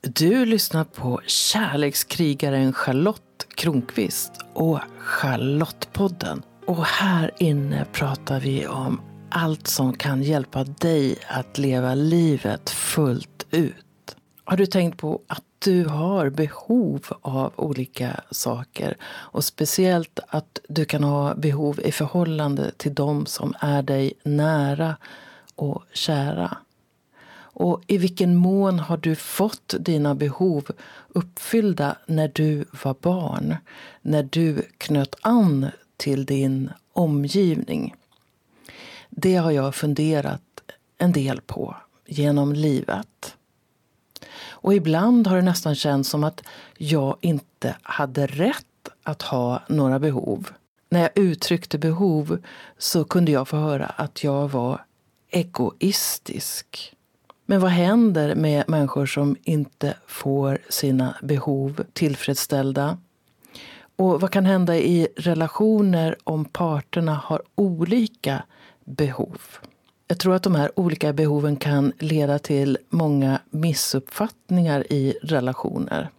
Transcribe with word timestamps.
Du 0.00 0.44
lyssnar 0.44 0.84
på 0.84 1.20
kärlekskrigaren 1.26 2.72
Charlotte 2.72 3.46
Kronqvist 3.54 4.32
och 4.52 4.80
Charlottepodden. 4.98 6.42
Och 6.66 6.84
här 6.84 7.30
inne 7.38 7.86
pratar 7.92 8.40
vi 8.40 8.66
om 8.66 9.00
allt 9.30 9.66
som 9.66 9.92
kan 9.92 10.22
hjälpa 10.22 10.64
dig 10.64 11.18
att 11.28 11.58
leva 11.58 11.94
livet 11.94 12.70
fullt 12.70 13.46
ut. 13.50 14.16
Har 14.44 14.56
du 14.56 14.66
tänkt 14.66 14.98
på 14.98 15.20
att 15.26 15.44
du 15.58 15.84
har 15.84 16.30
behov 16.30 17.06
av 17.20 17.52
olika 17.56 18.20
saker 18.30 18.96
och 19.04 19.44
speciellt 19.44 20.20
att 20.28 20.60
du 20.68 20.84
kan 20.84 21.04
ha 21.04 21.34
behov 21.34 21.80
i 21.80 21.92
förhållande 21.92 22.70
till 22.76 22.94
de 22.94 23.26
som 23.26 23.54
är 23.60 23.82
dig 23.82 24.12
nära 24.22 24.96
och 25.54 25.82
kära? 25.92 26.56
Och 27.58 27.82
i 27.86 27.98
vilken 27.98 28.36
mån 28.36 28.78
har 28.78 28.96
du 28.96 29.14
fått 29.14 29.74
dina 29.80 30.14
behov 30.14 30.70
uppfyllda 31.08 31.96
när 32.06 32.30
du 32.34 32.64
var 32.84 32.96
barn? 33.00 33.56
När 34.02 34.22
du 34.22 34.62
knöt 34.78 35.14
an 35.20 35.66
till 35.96 36.24
din 36.24 36.70
omgivning? 36.92 37.94
Det 39.10 39.36
har 39.36 39.50
jag 39.50 39.74
funderat 39.74 40.42
en 40.98 41.12
del 41.12 41.40
på 41.40 41.76
genom 42.06 42.52
livet. 42.52 43.36
Och 44.40 44.74
ibland 44.74 45.26
har 45.26 45.36
det 45.36 45.42
nästan 45.42 45.74
känts 45.74 46.10
som 46.10 46.24
att 46.24 46.42
jag 46.76 47.16
inte 47.20 47.76
hade 47.82 48.26
rätt 48.26 48.88
att 49.02 49.22
ha 49.22 49.62
några 49.68 49.98
behov. 49.98 50.50
När 50.88 51.00
jag 51.00 51.10
uttryckte 51.14 51.78
behov 51.78 52.38
så 52.78 53.04
kunde 53.04 53.32
jag 53.32 53.48
få 53.48 53.56
höra 53.56 53.86
att 53.86 54.24
jag 54.24 54.48
var 54.48 54.84
egoistisk. 55.30 56.94
Men 57.50 57.60
vad 57.60 57.70
händer 57.70 58.34
med 58.34 58.64
människor 58.68 59.06
som 59.06 59.36
inte 59.44 59.94
får 60.06 60.58
sina 60.68 61.16
behov 61.22 61.84
tillfredsställda? 61.92 62.98
Och 63.96 64.20
vad 64.20 64.30
kan 64.30 64.46
hända 64.46 64.76
i 64.76 65.08
relationer 65.16 66.16
om 66.24 66.44
parterna 66.44 67.14
har 67.14 67.42
olika 67.54 68.42
behov? 68.84 69.40
Jag 70.06 70.18
tror 70.18 70.34
att 70.34 70.42
de 70.42 70.54
här 70.54 70.70
olika 70.80 71.12
behoven 71.12 71.56
kan 71.56 71.92
leda 71.98 72.38
till 72.38 72.78
många 72.88 73.40
missuppfattningar 73.50 74.92
i 74.92 75.18
relationer 75.22 76.10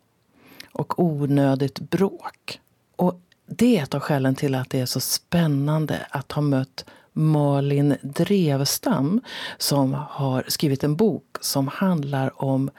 och 0.72 1.00
onödigt 1.03 1.80
bråk. 1.80 2.59
Och 2.96 3.22
det 3.46 3.78
är 3.78 3.84
ett 3.84 3.94
av 3.96 4.02
skälen 4.02 4.36
till 4.36 4.56
att 4.56 4.70
det 4.70 4.80
är 4.80 4.86
så 4.86 5.00
spännande 5.00 6.08
att 6.09 6.31
ha 6.31 6.42
mött 6.42 6.86
Malin 7.20 7.95
Drevstam 8.02 9.22
som 9.58 9.94
har 9.94 10.44
skrivit 10.48 10.84
en 10.84 10.95
bok 10.95 11.38
som 11.42 11.67
handlar 11.67 12.44
om 12.44 12.70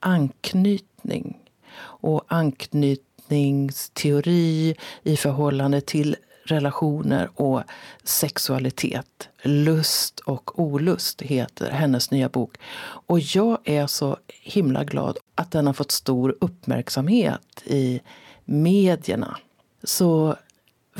anknytning 0.00 1.38
och 1.80 2.24
anknytningsteori 2.28 4.76
i 5.02 5.16
förhållande 5.16 5.80
till 5.80 6.16
relationer 6.44 7.30
och 7.34 7.62
sexualitet. 8.04 9.28
Lust 9.42 10.20
och 10.20 10.60
olust 10.60 11.22
heter 11.22 11.70
hennes 11.70 12.10
nya 12.10 12.28
bok. 12.28 12.56
Och 12.80 13.20
jag 13.20 13.58
är 13.64 13.86
så 13.86 14.16
himla 14.28 14.84
glad 14.84 15.18
att 15.34 15.50
den 15.50 15.66
har 15.66 15.74
fått 15.74 15.90
stor 15.90 16.36
uppmärksamhet 16.40 17.62
i 17.64 18.00
medierna. 18.44 19.36
Så 19.82 20.36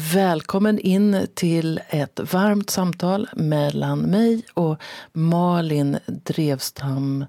Välkommen 0.01 0.79
in 0.79 1.27
till 1.35 1.81
ett 1.89 2.21
varmt 2.33 2.71
samtal 2.71 3.29
mellan 3.37 3.99
mig 4.01 4.43
och 4.55 4.83
Malin 5.13 5.99
Drevstam. 6.07 7.25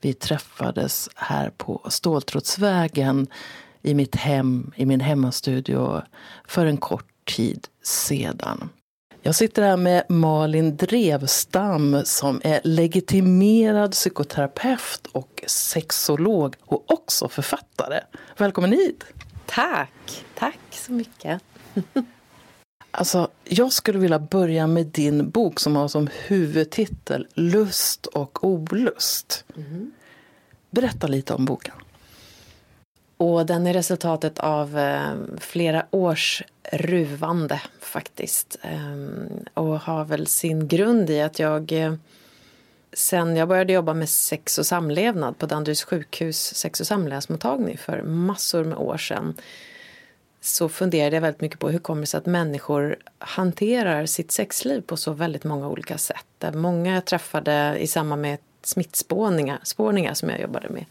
Vi 0.00 0.14
träffades 0.14 1.08
här 1.14 1.50
på 1.50 1.86
Ståltrådsvägen 1.88 3.26
i 3.82 3.94
mitt 3.94 4.16
hem, 4.16 4.72
i 4.76 4.86
min 4.86 5.00
hemmastudio 5.00 6.02
för 6.48 6.66
en 6.66 6.76
kort 6.76 7.34
tid 7.36 7.66
sedan. 7.82 8.68
Jag 9.22 9.34
sitter 9.34 9.62
här 9.62 9.76
med 9.76 10.04
Malin 10.08 10.76
Drevstam 10.76 12.02
som 12.04 12.40
är 12.44 12.60
legitimerad 12.64 13.92
psykoterapeut 13.92 15.06
och 15.12 15.44
sexolog 15.46 16.56
och 16.64 16.92
också 16.92 17.28
författare. 17.28 18.00
Välkommen 18.36 18.72
hit! 18.72 19.04
Tack! 19.46 20.24
Tack 20.34 20.58
så 20.70 20.92
mycket. 20.92 21.42
Alltså, 22.92 23.28
jag 23.44 23.72
skulle 23.72 23.98
vilja 23.98 24.18
börja 24.18 24.66
med 24.66 24.86
din 24.86 25.30
bok 25.30 25.60
som 25.60 25.76
har 25.76 25.88
som 25.88 26.08
huvudtitel 26.26 27.26
Lust 27.34 28.06
och 28.06 28.44
olust. 28.44 29.44
Mm. 29.56 29.92
Berätta 30.70 31.06
lite 31.06 31.34
om 31.34 31.44
boken. 31.44 31.74
Och 33.16 33.46
den 33.46 33.66
är 33.66 33.72
resultatet 33.72 34.38
av 34.38 34.78
eh, 34.78 35.14
flera 35.38 35.86
års 35.90 36.42
ruvande 36.72 37.60
faktiskt. 37.80 38.58
Eh, 38.62 38.96
och 39.54 39.80
har 39.80 40.04
väl 40.04 40.26
sin 40.26 40.68
grund 40.68 41.10
i 41.10 41.20
att 41.20 41.38
jag 41.38 41.72
eh, 41.72 41.94
sen 42.92 43.36
jag 43.36 43.48
började 43.48 43.72
jobba 43.72 43.94
med 43.94 44.08
sex 44.08 44.58
och 44.58 44.66
samlevnad 44.66 45.38
på 45.38 45.46
Danderyds 45.46 45.84
sjukhus 45.84 46.54
sex 46.54 46.80
och 46.80 46.86
samlevnadsmottagning 46.86 47.78
för 47.78 48.02
massor 48.02 48.64
med 48.64 48.78
år 48.78 48.96
sedan 48.96 49.34
så 50.40 50.68
funderade 50.68 51.16
jag 51.16 51.20
väldigt 51.20 51.40
mycket 51.40 51.58
på 51.58 51.68
hur 51.68 51.78
kommer 51.78 52.00
det 52.00 52.06
sig 52.06 52.18
att 52.18 52.26
människor 52.26 52.96
hanterar 53.18 54.06
sitt 54.06 54.32
sexliv 54.32 54.80
på 54.80 54.96
så 54.96 55.12
väldigt 55.12 55.44
många 55.44 55.68
olika 55.68 55.98
sätt. 55.98 56.44
Många 56.54 56.94
jag 56.94 57.04
träffade 57.04 57.76
i 57.78 57.86
samband 57.86 58.22
med 58.22 58.38
smittspårningar 58.62 59.60
spårningar 59.62 60.14
som 60.14 60.28
jag 60.28 60.40
jobbade 60.40 60.68
med 60.68 60.84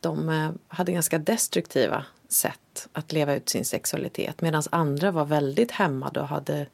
de 0.00 0.28
eh, 0.28 0.50
hade 0.68 0.92
ganska 0.92 1.18
destruktiva 1.18 2.04
sätt 2.28 2.88
att 2.92 3.12
leva 3.12 3.34
ut 3.34 3.48
sin 3.48 3.64
sexualitet 3.64 4.40
medan 4.40 4.62
andra 4.70 5.10
var 5.10 5.24
väldigt 5.24 5.70
hämmade 5.70 6.20
och 6.20 6.28
hade 6.28 6.66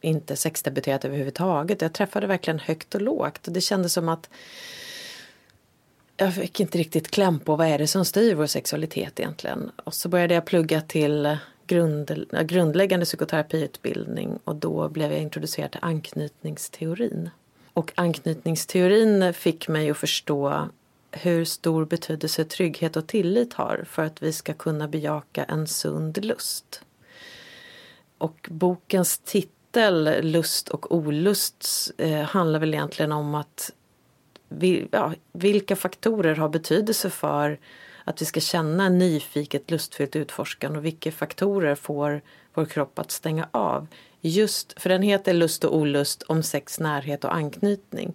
inte 0.00 0.36
sexdebuterat 0.36 1.04
överhuvudtaget. 1.04 1.82
Jag 1.82 1.92
träffade 1.92 2.26
verkligen 2.26 2.58
högt 2.58 2.94
och 2.94 3.00
lågt 3.00 3.46
och 3.46 3.52
det 3.52 3.60
kändes 3.60 3.92
som 3.92 4.08
att 4.08 4.30
jag 6.20 6.34
fick 6.34 6.60
inte 6.60 6.78
riktigt 6.78 7.10
kläm 7.10 7.38
på 7.38 7.56
vad 7.56 7.66
är 7.66 7.78
det 7.78 7.86
som 7.86 8.04
styr 8.04 8.34
vår 8.34 8.46
sexualitet 8.46 9.20
egentligen. 9.20 9.70
Och 9.84 9.94
så 9.94 10.08
började 10.08 10.34
jag 10.34 10.44
plugga 10.44 10.80
till 10.80 11.36
grund, 11.66 12.26
grundläggande 12.42 13.06
psykoterapiutbildning 13.06 14.38
och 14.44 14.56
då 14.56 14.88
blev 14.88 15.12
jag 15.12 15.20
introducerad 15.20 15.70
till 15.70 15.80
anknytningsteorin. 15.82 17.30
Och 17.72 17.92
anknytningsteorin 17.94 19.34
fick 19.34 19.68
mig 19.68 19.90
att 19.90 19.96
förstå 19.96 20.68
hur 21.10 21.44
stor 21.44 21.84
betydelse 21.84 22.44
trygghet 22.44 22.96
och 22.96 23.06
tillit 23.06 23.54
har 23.54 23.84
för 23.88 24.04
att 24.04 24.22
vi 24.22 24.32
ska 24.32 24.54
kunna 24.54 24.88
bejaka 24.88 25.44
en 25.44 25.66
sund 25.66 26.24
lust. 26.24 26.82
Och 28.18 28.48
bokens 28.50 29.18
titel 29.18 30.20
Lust 30.22 30.68
och 30.68 30.94
olust 30.94 31.90
eh, 31.98 32.20
handlar 32.20 32.60
väl 32.60 32.74
egentligen 32.74 33.12
om 33.12 33.34
att 33.34 33.72
ja, 34.90 35.14
vilka 35.32 35.76
faktorer 35.76 36.34
har 36.34 36.48
betydelse 36.48 37.10
för 37.10 37.58
att 38.04 38.22
vi 38.22 38.26
ska 38.26 38.40
känna 38.40 38.88
nyfiket, 38.88 39.70
lustfyllt 39.70 40.16
utforskande 40.16 40.78
och 40.78 40.84
vilka 40.84 41.12
faktorer 41.12 41.74
får 41.74 42.20
vår 42.54 42.64
kropp 42.64 42.98
att 42.98 43.10
stänga 43.10 43.48
av. 43.50 43.86
Just, 44.20 44.80
för 44.80 44.88
den 44.88 45.02
heter 45.02 45.34
Lust 45.34 45.64
och 45.64 45.76
olust 45.76 46.22
om 46.22 46.42
sex, 46.42 46.80
närhet 46.80 47.24
och 47.24 47.34
anknytning. 47.34 48.12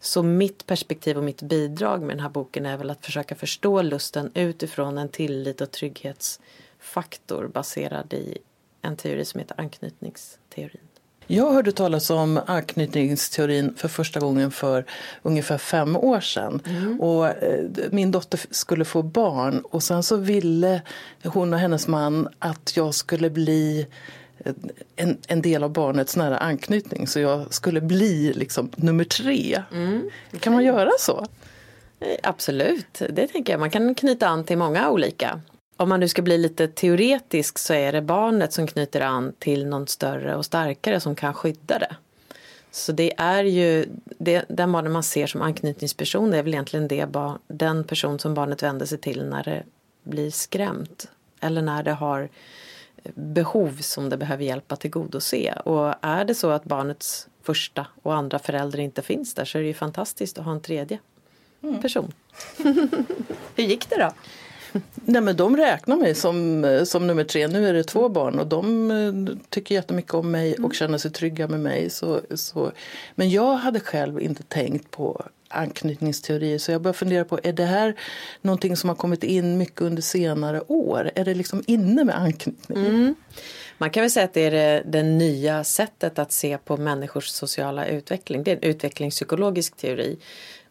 Så 0.00 0.22
mitt 0.22 0.66
perspektiv 0.66 1.18
och 1.18 1.24
mitt 1.24 1.42
bidrag 1.42 2.00
med 2.00 2.16
den 2.16 2.20
här 2.20 2.30
boken 2.30 2.66
är 2.66 2.76
väl 2.76 2.90
att 2.90 3.04
försöka 3.04 3.34
förstå 3.34 3.82
lusten 3.82 4.30
utifrån 4.34 4.98
en 4.98 5.08
tillit 5.08 5.60
och 5.60 5.70
trygghetsfaktor 5.70 7.48
baserad 7.48 8.12
i 8.12 8.38
en 8.82 8.96
teori 8.96 9.24
som 9.24 9.40
heter 9.40 9.60
anknytningsteorin. 9.60 10.89
Jag 11.32 11.52
hörde 11.52 11.72
talas 11.72 12.10
om 12.10 12.40
anknytningsteorin 12.46 13.74
för 13.76 13.88
första 13.88 14.20
gången 14.20 14.50
för 14.50 14.84
ungefär 15.22 15.58
fem 15.58 15.96
år 15.96 16.20
sedan. 16.20 16.62
Mm. 16.66 17.00
Och 17.00 17.26
eh, 17.26 17.64
min 17.90 18.10
dotter 18.10 18.40
skulle 18.50 18.84
få 18.84 19.02
barn 19.02 19.60
och 19.60 19.82
sen 19.82 20.02
så 20.02 20.16
ville 20.16 20.82
hon 21.24 21.52
och 21.52 21.58
hennes 21.58 21.88
man 21.88 22.28
att 22.38 22.76
jag 22.76 22.94
skulle 22.94 23.30
bli 23.30 23.86
eh, 24.38 24.52
en, 24.96 25.18
en 25.28 25.42
del 25.42 25.62
av 25.62 25.72
barnets 25.72 26.16
nära 26.16 26.38
anknytning 26.38 27.06
så 27.06 27.20
jag 27.20 27.54
skulle 27.54 27.80
bli 27.80 28.32
liksom 28.32 28.70
nummer 28.76 29.04
tre. 29.04 29.62
Mm. 29.72 30.10
Kan 30.40 30.52
man 30.52 30.64
göra 30.64 30.90
så? 30.98 31.26
Eh, 32.00 32.16
absolut, 32.22 33.02
det 33.10 33.26
tänker 33.26 33.52
jag. 33.52 33.60
Man 33.60 33.70
kan 33.70 33.94
knyta 33.94 34.28
an 34.28 34.44
till 34.44 34.58
många 34.58 34.90
olika 34.90 35.40
om 35.80 35.88
man 35.88 36.00
nu 36.00 36.08
ska 36.08 36.22
bli 36.22 36.38
lite 36.38 36.68
teoretisk 36.68 37.58
så 37.58 37.74
är 37.74 37.92
det 37.92 38.02
barnet 38.02 38.52
som 38.52 38.66
knyter 38.66 39.00
an 39.00 39.32
till 39.38 39.66
någon 39.66 39.86
större 39.86 40.36
och 40.36 40.44
starkare 40.44 41.00
som 41.00 41.14
kan 41.14 41.34
skydda 41.34 41.78
det. 41.78 41.96
Så 42.70 42.92
det 42.92 43.12
är 43.16 43.44
ju, 43.44 43.86
det, 44.04 44.44
den 44.48 44.72
barnen 44.72 44.92
man 44.92 45.02
ser 45.02 45.26
som 45.26 45.42
anknytningsperson 45.42 46.34
är 46.34 46.42
väl 46.42 46.54
egentligen 46.54 46.88
det 46.88 47.08
barn, 47.08 47.38
den 47.48 47.84
person 47.84 48.18
som 48.18 48.34
barnet 48.34 48.62
vänder 48.62 48.86
sig 48.86 48.98
till 48.98 49.24
när 49.24 49.44
det 49.44 49.62
blir 50.02 50.30
skrämt. 50.30 51.08
Eller 51.40 51.62
när 51.62 51.82
det 51.82 51.92
har 51.92 52.28
behov 53.14 53.78
som 53.80 54.08
det 54.08 54.16
behöver 54.16 54.44
hjälp 54.44 54.72
att 54.72 54.80
tillgodose. 54.80 55.52
Och 55.64 55.94
är 56.00 56.24
det 56.24 56.34
så 56.34 56.50
att 56.50 56.64
barnets 56.64 57.28
första 57.42 57.86
och 58.02 58.14
andra 58.14 58.38
förälder 58.38 58.80
inte 58.80 59.02
finns 59.02 59.34
där 59.34 59.44
så 59.44 59.58
är 59.58 59.62
det 59.62 59.68
ju 59.68 59.74
fantastiskt 59.74 60.38
att 60.38 60.44
ha 60.44 60.52
en 60.52 60.60
tredje. 60.60 60.98
mm. 61.62 61.82
person. 61.82 62.12
Hur 63.54 63.64
gick 63.64 63.90
det 63.90 63.96
då? 63.96 64.12
Nej 64.94 65.22
men 65.22 65.36
de 65.36 65.56
räknar 65.56 65.96
mig 65.96 66.14
som, 66.14 66.64
som 66.86 67.06
nummer 67.06 67.24
tre. 67.24 67.48
Nu 67.48 67.68
är 67.68 67.72
det 67.72 67.84
två 67.84 68.08
barn 68.08 68.38
och 68.38 68.46
de 68.46 68.90
eh, 68.90 69.36
tycker 69.48 69.74
jättemycket 69.74 70.14
om 70.14 70.30
mig 70.30 70.52
och 70.52 70.58
mm. 70.58 70.72
känner 70.72 70.98
sig 70.98 71.10
trygga 71.10 71.48
med 71.48 71.60
mig. 71.60 71.90
Så, 71.90 72.20
så. 72.34 72.72
Men 73.14 73.30
jag 73.30 73.56
hade 73.56 73.80
själv 73.80 74.20
inte 74.20 74.42
tänkt 74.42 74.90
på 74.90 75.24
anknytningsteorier 75.50 76.58
så 76.58 76.72
jag 76.72 76.82
började 76.82 76.98
fundera 76.98 77.24
på 77.24 77.38
är 77.42 77.52
det 77.52 77.64
här 77.64 77.94
någonting 78.40 78.76
som 78.76 78.88
har 78.88 78.96
kommit 78.96 79.24
in 79.24 79.58
mycket 79.58 79.80
under 79.80 80.02
senare 80.02 80.60
år? 80.66 81.10
Är 81.14 81.24
det 81.24 81.34
liksom 81.34 81.62
inne 81.66 82.04
med 82.04 82.18
anknytning? 82.18 82.86
Mm. 82.86 83.14
Man 83.78 83.90
kan 83.90 84.00
väl 84.00 84.10
säga 84.10 84.24
att 84.24 84.34
det 84.34 84.40
är 84.40 84.50
det, 84.50 84.82
det, 84.86 85.02
nya 85.02 85.64
sättet 85.64 86.18
att 86.18 86.32
se 86.32 86.58
på 86.58 86.76
människors 86.76 87.26
sociala 87.26 87.86
utveckling. 87.86 88.44
Det 88.44 88.50
är 88.50 88.56
en 88.56 88.62
utvecklingspsykologisk 88.62 89.76
teori. 89.76 90.18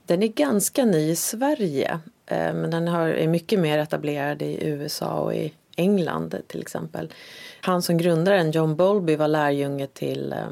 Den 0.06 0.24
är 0.24 0.28
ganska 0.28 0.86
ny 0.86 1.10
i 1.12 1.16
Sverige 1.16 2.00
Eh, 2.30 2.54
men 2.54 2.72
den 2.72 2.88
är 2.88 3.28
mycket 3.28 3.60
mer 3.60 3.78
etablerad 3.78 4.42
i 4.42 4.68
USA 4.68 5.20
och 5.20 5.36
i 5.36 5.54
England 5.76 6.36
till 6.48 6.62
exempel. 6.62 7.14
Han 7.62 7.82
som 7.82 7.98
grundade 7.98 8.38
den, 8.38 8.52
John 8.52 8.76
Bowlby, 8.76 9.16
var 9.16 9.28
lärjunge 9.28 9.88
till 9.88 10.34
eh, 10.34 10.48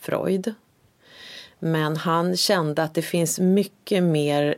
Freud. 0.00 0.54
Men 1.58 1.96
han 1.96 2.36
kände 2.36 2.82
att 2.82 2.94
det 2.94 3.02
finns 3.02 3.40
mycket 3.40 4.02
mer 4.02 4.54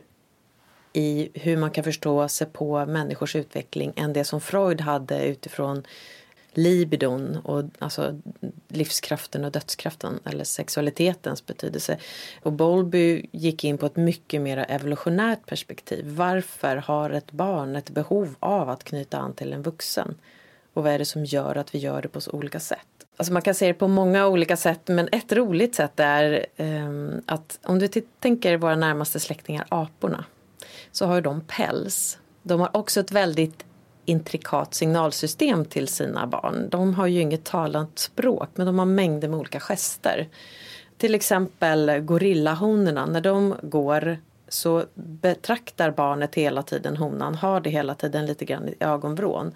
i 0.93 1.29
hur 1.33 1.57
man 1.57 1.71
kan 1.71 1.83
förstå 1.83 2.27
sig 2.27 2.47
på 2.47 2.85
människors 2.85 3.35
utveckling 3.35 3.93
än 3.95 4.13
det 4.13 4.23
som 4.23 4.41
Freud 4.41 4.81
hade 4.81 5.25
utifrån 5.25 5.83
libidon 6.57 7.37
och 7.43 7.63
alltså 7.79 8.19
livskraften 8.67 9.45
och 9.45 9.51
dödskraften 9.51 10.19
eller 10.25 10.43
sexualitetens 10.43 11.45
betydelse. 11.45 11.97
Och 12.41 12.53
Bowlby 12.53 13.25
gick 13.31 13.63
in 13.63 13.77
på 13.77 13.85
ett 13.85 13.95
mycket 13.95 14.41
mer 14.41 14.65
evolutionärt 14.69 15.45
perspektiv. 15.45 16.05
Varför 16.07 16.75
har 16.75 17.09
ett 17.09 17.31
barn 17.31 17.75
ett 17.75 17.89
behov 17.89 18.35
av 18.39 18.69
att 18.69 18.83
knyta 18.83 19.17
an 19.17 19.33
till 19.33 19.53
en 19.53 19.61
vuxen? 19.61 20.15
Och 20.73 20.83
vad 20.83 20.93
är 20.93 20.99
det 20.99 21.05
som 21.05 21.25
gör 21.25 21.55
att 21.55 21.75
vi 21.75 21.79
gör 21.79 22.01
det 22.01 22.07
på 22.07 22.21
så 22.21 22.31
olika 22.31 22.59
sätt? 22.59 22.79
Alltså 23.17 23.33
man 23.33 23.41
kan 23.41 23.55
se 23.55 23.67
det 23.67 23.73
på 23.73 23.87
många 23.87 24.27
olika 24.27 24.57
sätt 24.57 24.81
men 24.85 25.09
ett 25.11 25.31
roligt 25.31 25.75
sätt 25.75 25.99
är 25.99 26.45
um, 26.57 27.21
att 27.25 27.59
om 27.63 27.79
du 27.79 27.87
tänker 28.19 28.57
våra 28.57 28.75
närmaste 28.75 29.19
släktingar 29.19 29.65
aporna 29.69 30.25
så 30.91 31.05
har 31.05 31.21
de 31.21 31.41
päls. 31.41 32.17
De 32.43 32.59
har 32.59 32.77
också 32.77 32.99
ett 32.99 33.11
väldigt 33.11 33.65
intrikat 34.05 34.73
signalsystem 34.73 35.65
till 35.65 35.87
sina 35.87 36.27
barn. 36.27 36.69
De 36.69 36.93
har 36.93 37.07
ju 37.07 37.21
inget 37.21 37.43
talat 37.43 37.99
språk 37.99 38.49
men 38.55 38.65
de 38.65 38.79
har 38.79 38.85
mängder 38.85 39.27
med 39.27 39.39
olika 39.39 39.59
gester. 39.59 40.27
Till 40.97 41.15
exempel 41.15 41.99
gorillahonorna, 41.99 43.05
när 43.05 43.21
de 43.21 43.55
går 43.61 44.17
så 44.47 44.85
betraktar 44.95 45.91
barnet 45.91 46.35
hela 46.35 46.63
tiden 46.63 46.97
honan, 46.97 47.35
har 47.35 47.61
det 47.61 47.69
hela 47.69 47.95
tiden 47.95 48.25
lite 48.25 48.45
grann 48.45 48.69
i 48.69 48.75
ögonvrån. 48.79 49.55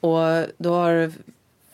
Och 0.00 0.44
då 0.58 0.74
har 0.74 1.12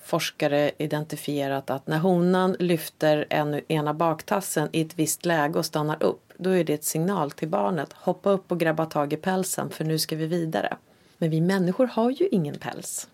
forskare 0.05 0.71
identifierat 0.79 1.71
att 1.71 1.87
när 1.87 1.99
honan 1.99 2.57
lyfter 2.59 3.27
en, 3.31 3.61
ena 3.69 3.95
baktassen 3.95 4.69
i 4.73 4.81
ett 4.81 4.99
visst 4.99 5.25
läge 5.25 5.59
och 5.59 5.67
stannar 5.67 6.03
upp, 6.03 6.33
då 6.37 6.51
är 6.51 6.65
det 6.65 6.75
ett 6.75 6.85
signal 6.85 7.31
till 7.31 7.49
barnet. 7.49 7.93
Hoppa 7.93 8.31
upp 8.31 8.53
och 8.53 8.61
grabba 8.61 8.87
tag 8.87 9.13
i 9.13 9.17
pälsen 9.17 9.71
för 9.71 9.85
nu 9.85 9.99
ska 9.99 10.17
vi 10.17 10.27
vidare. 10.27 10.77
Men 11.25 11.31
vi 11.31 11.41
människor 11.41 11.87
har 11.87 12.11
ju 12.11 12.29
ingen 12.29 12.55
päls. 12.55 13.09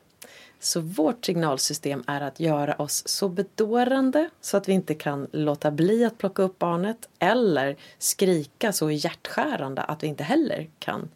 Så 0.60 0.80
vårt 0.80 1.24
signalsystem 1.24 2.04
är 2.06 2.20
att 2.20 2.40
göra 2.40 2.74
oss 2.74 3.08
så 3.08 3.28
bedårande 3.28 4.30
så 4.40 4.56
att 4.56 4.68
vi 4.68 4.72
inte 4.72 4.94
kan 4.94 5.26
låta 5.32 5.70
bli 5.70 6.04
att 6.04 6.18
plocka 6.18 6.42
upp 6.42 6.58
barnet 6.58 7.08
eller 7.18 7.76
skrika 7.98 8.72
så 8.72 8.90
hjärtskärande 8.90 9.82
att 9.82 10.02
vi 10.02 10.06
inte 10.06 10.24
heller 10.24 10.70
kan 10.78 11.08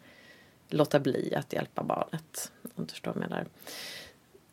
låta 0.69 0.99
bli 0.99 1.35
att 1.35 1.53
hjälpa 1.53 1.83
barnet. 1.83 2.51
Om 2.75 2.85
du 2.85 2.89
förstår 2.89 3.13
vad 3.13 3.23
jag 3.23 3.29
menar. 3.29 3.45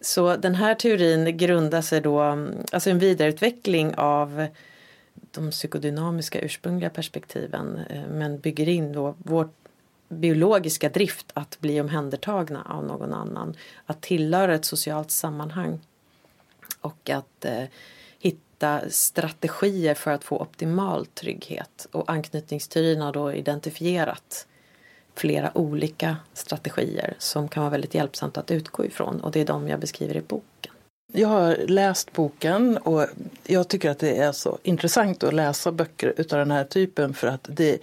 Så 0.01 0.37
den 0.37 0.55
här 0.55 0.75
teorin 0.75 1.37
grundar 1.37 1.83
sig 1.83 2.01
då, 2.01 2.21
alltså 2.73 2.91
en 2.91 2.99
vidareutveckling 2.99 3.95
av 3.95 4.47
de 5.31 5.51
psykodynamiska 5.51 6.41
ursprungliga 6.41 6.91
perspektiven 6.91 7.81
eh, 7.91 8.03
men 8.11 8.39
bygger 8.39 8.69
in 8.69 8.93
då 8.93 9.15
vårt 9.19 9.62
biologiska 10.13 10.89
drift 10.89 11.27
att 11.35 11.61
bli 11.61 11.81
omhändertagna 11.81 12.63
av 12.63 12.85
någon 12.85 13.13
annan. 13.13 13.57
Att 13.87 14.01
tillhöra 14.01 14.55
ett 14.55 14.65
socialt 14.65 15.11
sammanhang. 15.11 15.81
Och 16.81 17.11
att 17.11 17.45
eh, 17.45 17.65
hitta 18.19 18.91
strategier 18.91 19.95
för 19.95 20.11
att 20.11 20.25
få 20.25 20.39
optimal 20.39 21.07
trygghet. 21.07 21.87
Och 21.93 22.11
anknytningsteorin 22.11 23.01
har 23.01 23.13
då 23.13 23.33
identifierat 23.33 24.47
flera 25.15 25.59
olika 25.59 26.17
strategier 26.33 27.15
som 27.19 27.49
kan 27.49 27.63
vara 27.63 27.71
väldigt 27.71 27.95
hjälpsamt 27.95 28.39
att 28.39 28.51
utgå 28.51 28.85
ifrån. 28.85 29.21
Och 29.21 29.31
det 29.31 29.41
är 29.41 29.47
de 29.47 29.69
jag 29.69 29.81
beskriver 29.81 30.17
i 30.17 30.21
boken. 30.21 30.52
Jag 31.15 31.29
har 31.29 31.57
läst 31.67 32.13
boken 32.13 32.77
och 32.77 33.07
jag 33.47 33.69
tycker 33.69 33.91
att 33.91 33.99
det 33.99 34.17
är 34.17 34.33
så 34.33 34.59
intressant 34.63 35.23
att 35.23 35.35
läsa 35.35 35.73
böcker 35.73 36.15
utav 36.17 36.39
den 36.39 36.51
här 36.51 36.65
typen 36.65 37.15
för 37.15 37.27
att 37.27 37.49
det, 37.51 37.79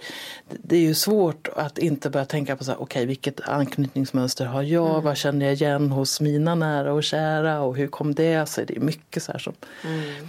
det 0.48 0.76
är 0.76 0.80
ju 0.80 0.94
svårt 0.94 1.48
att 1.56 1.78
inte 1.78 2.10
börja 2.10 2.26
tänka 2.26 2.56
på 2.56 2.64
så 2.64 2.70
här, 2.70 2.82
okay, 2.82 3.06
vilket 3.06 3.48
anknytningsmönster 3.48 4.44
har 4.44 4.62
jag, 4.62 4.90
mm. 4.90 5.02
vad 5.04 5.16
känner 5.16 5.46
jag 5.46 5.54
igen 5.54 5.90
hos 5.90 6.20
mina 6.20 6.54
nära 6.54 6.92
och 6.92 7.04
kära 7.04 7.60
och 7.60 7.76
hur 7.76 7.86
kom 7.86 8.14
det 8.14 8.46
sig? 8.46 8.66
Det 8.66 8.76
är 8.76 8.80
mycket 8.80 9.22
så 9.22 9.32
här 9.32 9.38
som 9.38 9.54
mm. 9.84 10.28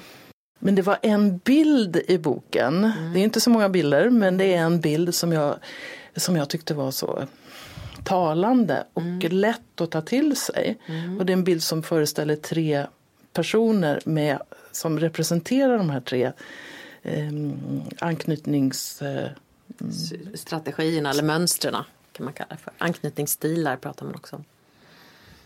Men 0.60 0.76
det 0.76 0.82
var 0.82 0.98
en 1.02 1.38
bild 1.38 2.02
i 2.08 2.18
boken, 2.18 2.84
mm. 2.84 3.14
det 3.14 3.20
är 3.20 3.24
inte 3.24 3.42
så 3.42 3.50
många 3.50 3.70
bilder 3.70 4.10
men 4.10 4.38
det 4.38 4.54
är 4.54 4.62
en 4.62 4.80
bild 4.80 5.16
som 5.16 5.32
jag, 5.32 5.56
som 6.16 6.36
jag 6.36 6.50
tyckte 6.50 6.74
var 6.74 6.92
så 6.92 7.28
talande 8.04 8.84
och 8.94 9.02
mm. 9.02 9.32
lätt 9.32 9.82
att 9.82 9.92
ta 9.92 10.02
till 10.02 10.36
sig. 10.36 10.78
Mm. 10.86 11.20
Och 11.20 11.26
det 11.26 11.32
är 11.32 11.38
en 11.38 11.44
bild 11.44 11.64
som 11.64 11.84
föreställer 11.84 12.36
tre 12.36 12.86
personer 13.34 14.00
med, 14.06 14.42
som 14.72 15.00
representerar 15.00 15.78
de 15.78 15.90
här 15.90 16.02
tre 16.02 16.32
eh, 17.02 17.32
anknytnings... 18.00 19.02
Eh, 19.02 19.30
Strategierna 20.34 21.10
eller 21.10 21.24
mönstren 21.24 21.76
kan 22.12 22.24
man 22.26 22.34
kalla 22.34 22.50
det 22.50 22.58
för. 22.58 22.74
Anknytningsstilar 22.78 23.78
pratar 23.78 24.06
man 24.06 24.16
också 24.16 24.36
om. 24.36 24.44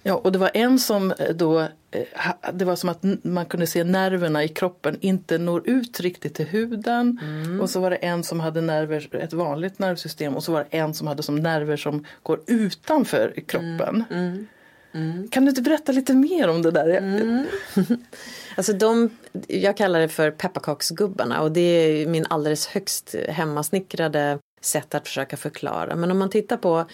Ja, 0.07 0.15
och 0.15 0.31
det 0.31 0.39
var 0.39 0.51
en 0.53 0.79
som 0.79 1.11
eh, 1.11 1.29
då, 1.35 1.59
eh, 1.59 2.51
det 2.53 2.65
var 2.65 2.75
som 2.75 2.89
att 2.89 3.03
man 3.23 3.45
kunde 3.45 3.67
se 3.67 3.83
nerverna 3.83 4.43
i 4.43 4.47
kroppen 4.47 4.97
inte 5.01 5.37
når 5.37 5.69
ut 5.69 5.99
riktigt 5.99 6.35
till 6.35 6.45
huden. 6.45 7.19
Mm. 7.23 7.61
Och 7.61 7.69
så 7.69 7.79
var 7.79 7.89
det 7.89 7.95
en 7.95 8.23
som 8.23 8.39
hade 8.39 8.61
nerver, 8.61 9.15
ett 9.15 9.33
vanligt 9.33 9.79
nervsystem 9.79 10.35
och 10.35 10.43
så 10.43 10.51
var 10.51 10.65
det 10.69 10.77
en 10.77 10.93
som 10.93 11.07
hade 11.07 11.23
som 11.23 11.35
nerver 11.35 11.77
som 11.77 12.05
går 12.23 12.39
utanför 12.47 13.33
kroppen. 13.47 14.03
Mm. 14.09 14.47
Mm. 14.93 15.11
mm. 15.11 15.27
Kan 15.27 15.45
du 15.45 15.49
inte 15.49 15.61
berätta 15.61 15.91
lite 15.91 16.13
mer 16.13 16.47
om 16.47 16.61
det 16.61 16.71
där? 16.71 16.89
Mm. 16.89 17.45
alltså 18.55 18.73
de, 18.73 19.09
jag 19.47 19.77
kallar 19.77 19.99
det 19.99 20.09
för 20.09 20.31
pepparkaksgubbarna 20.31 21.41
och 21.41 21.51
det 21.51 21.61
är 21.61 22.07
min 22.07 22.25
alldeles 22.29 22.67
högst 22.67 23.15
hemmasnickrade 23.29 24.39
sätt 24.61 24.95
att 24.95 25.07
försöka 25.07 25.37
förklara. 25.37 25.95
Men 25.95 26.11
om 26.11 26.17
man 26.17 26.29
tittar 26.29 26.57
på 26.57 26.85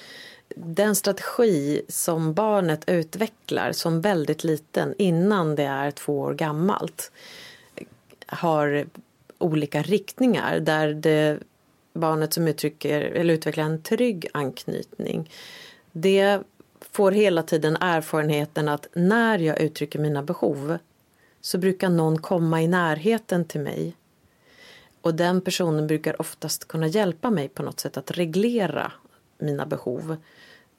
den 0.55 0.95
strategi 0.95 1.81
som 1.87 2.33
barnet 2.33 2.89
utvecklar 2.89 3.71
som 3.71 4.01
väldigt 4.01 4.43
liten 4.43 4.95
innan 4.97 5.55
det 5.55 5.63
är 5.63 5.91
två 5.91 6.19
år 6.19 6.33
gammalt 6.33 7.11
har 8.25 8.85
olika 9.37 9.81
riktningar 9.81 10.59
där 10.59 10.93
det 10.93 11.39
barnet 11.93 12.33
som 12.33 12.47
uttrycker 12.47 13.01
eller 13.01 13.33
utvecklar 13.33 13.63
en 13.63 13.81
trygg 13.81 14.27
anknytning. 14.33 15.31
Det 15.91 16.41
får 16.91 17.11
hela 17.11 17.43
tiden 17.43 17.77
erfarenheten 17.79 18.69
att 18.69 18.87
när 18.93 19.39
jag 19.39 19.61
uttrycker 19.61 19.99
mina 19.99 20.23
behov 20.23 20.77
så 21.41 21.57
brukar 21.57 21.89
någon 21.89 22.17
komma 22.17 22.61
i 22.61 22.67
närheten 22.67 23.45
till 23.45 23.61
mig. 23.61 23.95
Och 25.01 25.15
den 25.15 25.41
personen 25.41 25.87
brukar 25.87 26.21
oftast 26.21 26.67
kunna 26.67 26.87
hjälpa 26.87 27.29
mig 27.29 27.49
på 27.49 27.63
något 27.63 27.79
sätt 27.79 27.97
att 27.97 28.11
reglera 28.11 28.91
mina 29.41 29.65
behov 29.65 30.17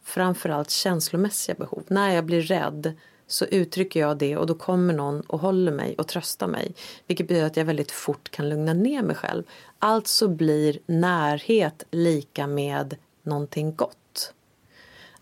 framförallt 0.04 0.71
känslomässiga 0.71 1.54
behov. 1.54 1.85
När 1.88 2.14
jag 2.14 2.25
blir 2.25 2.42
rädd 2.42 2.92
så 3.26 3.45
uttrycker 3.45 4.00
jag 4.00 4.19
det 4.19 4.37
och 4.37 4.47
då 4.47 4.54
kommer 4.54 4.95
någon 4.95 5.21
och 5.21 5.40
håller 5.40 5.73
mig 5.73 5.95
och 5.99 6.09
tröstar 6.09 6.47
mig. 6.47 6.75
Vilket 7.07 7.28
betyder 7.28 7.47
att 7.47 7.57
jag 7.57 7.64
väldigt 7.64 7.90
fort 7.90 8.31
kan 8.31 8.49
lugna 8.49 8.73
ner 8.73 9.02
mig 9.02 9.16
själv. 9.16 9.45
Alltså 9.78 10.28
blir 10.28 10.78
närhet 10.87 11.85
lika 11.90 12.47
med 12.47 12.97
någonting 13.23 13.75
gott. 13.75 14.35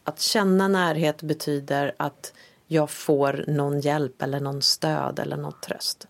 Att 0.05 0.21
känna 0.21 0.69
närhet 0.69 1.23
betyder 1.23 1.95
att 1.97 2.33
jag 2.67 2.91
får 2.91 3.45
någon 3.49 3.81
hjälp 3.81 4.23
eller 4.23 4.41
någon 4.41 4.63
stöd 4.63 5.19
eller 5.19 5.37
någon 5.37 5.61
tröst. 5.61 6.07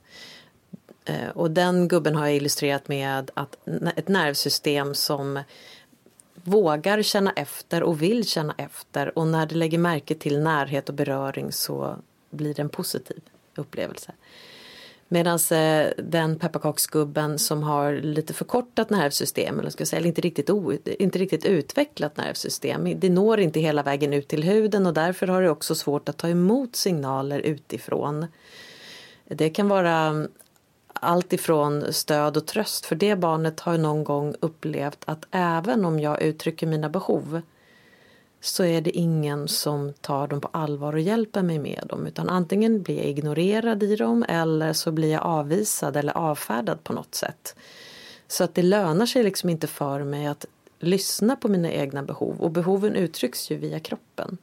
Eh, 1.05 1.29
och 1.29 1.51
den 1.51 1.89
gubben 1.89 2.17
har 2.17 2.27
jag 2.27 2.37
illustrerat 2.37 2.89
med 2.89 3.31
att 3.35 3.57
ett 3.97 4.09
nervsystem 4.09 4.95
som 4.95 5.43
vågar 6.50 7.02
känna 7.02 7.33
efter 7.33 7.83
och 7.83 8.02
vill 8.02 8.28
känna 8.28 8.54
efter 8.59 9.19
och 9.19 9.26
när 9.26 9.47
det 9.47 9.54
lägger 9.54 9.78
märke 9.78 10.14
till 10.14 10.40
närhet 10.40 10.88
och 10.88 10.95
beröring 10.95 11.52
så 11.52 11.97
blir 12.30 12.54
det 12.54 12.62
en 12.62 12.69
positiv 12.69 13.21
upplevelse. 13.57 14.12
Medan 15.12 15.38
eh, 15.50 15.87
den 15.99 16.38
pepparkaksgubben 16.38 17.38
som 17.38 17.62
har 17.62 17.92
lite 17.92 18.35
förkortat 18.35 18.90
nervsystem 18.90 19.61
eller, 19.61 19.71
ska 19.71 19.80
jag 19.80 19.88
säga, 19.88 19.99
eller 19.99 20.09
inte, 20.09 20.21
riktigt 20.21 20.50
o, 20.50 20.73
inte 20.99 21.19
riktigt 21.19 21.45
utvecklat 21.45 22.16
nervsystem. 22.16 23.00
Det 23.00 23.11
når 23.11 23.40
inte 23.40 23.61
hela 23.61 23.83
vägen 23.83 24.12
ut 24.12 24.28
till 24.28 24.45
huden 24.45 24.87
och 24.87 24.95
därför 24.95 25.26
har 25.26 25.42
det 25.42 25.50
också 25.50 25.75
svårt 25.75 26.09
att 26.09 26.16
ta 26.16 26.28
emot 26.28 26.76
signaler 26.76 27.38
utifrån. 27.38 28.26
Det 29.28 29.50
kan 29.50 29.69
vara 29.69 30.26
allt 31.00 31.33
ifrån 31.33 31.92
stöd 31.92 32.37
och 32.37 32.47
tröst 32.47 32.87
för 32.87 32.97
det 32.97 33.16
barnet 33.16 33.61
har 33.61 33.78
någon 33.78 34.04
gång 34.04 34.35
upplevt 34.40 35.02
att 35.04 35.25
även 35.30 35.85
om 35.85 36.00
jag 36.00 36.23
uttrycker 36.23 36.66
mina 36.66 36.88
behov 36.88 37.42
så 38.40 38.64
är 38.64 38.80
det 38.80 38.90
ingen 38.90 39.49
som 39.49 39.92
tar 39.92 40.28
dem 40.28 40.40
på 40.40 40.49
allvar 40.52 40.92
och 40.92 41.00
hjälper 41.00 41.42
mig 41.42 41.59
med 41.59 41.85
dem 41.88 42.07
utan 42.07 42.28
antingen 42.28 42.83
blir 42.83 42.97
jag 42.97 43.07
ignorerad 43.07 43.83
i 43.83 43.97
dem 43.97 44.25
eller 44.28 44.73
så 44.73 44.92
blir 44.92 45.12
jag 45.12 45.23
avvisad 45.23 45.97
eller 45.97 46.19
avfärdad 46.19 46.85
på 46.85 46.92
något 46.92 47.14
sätt. 47.14 47.54
Så 48.28 48.45
att 48.45 48.54
det 48.54 48.62
lönar 48.62 49.07
sig 49.07 49.23
liksom 49.23 49.50
inte 49.50 49.66
för 49.66 50.04
mig 50.04 50.26
att 50.26 50.47
lyssna 50.78 51.37
på 51.37 51.49
mina 51.49 51.71
egna 51.71 52.02
behov 52.02 52.40
och 52.40 52.50
behoven 52.50 52.95
uttrycks 52.95 53.50
ju 53.50 53.57
via 53.57 53.80
kroppen. 53.80 54.38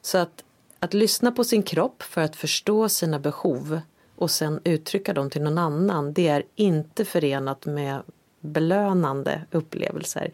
Så 0.00 0.18
att, 0.18 0.44
att 0.78 0.94
lyssna 0.94 1.32
på 1.32 1.44
sin 1.44 1.62
kropp 1.62 2.02
för 2.02 2.20
att 2.20 2.36
förstå 2.36 2.88
sina 2.88 3.18
behov 3.18 3.80
och 4.18 4.30
sen 4.30 4.60
uttrycka 4.64 5.12
dem 5.12 5.30
till 5.30 5.42
någon 5.42 5.58
annan 5.58 6.12
det 6.12 6.28
är 6.28 6.42
inte 6.54 7.04
förenat 7.04 7.66
med 7.66 8.02
belönande 8.40 9.42
upplevelser 9.50 10.32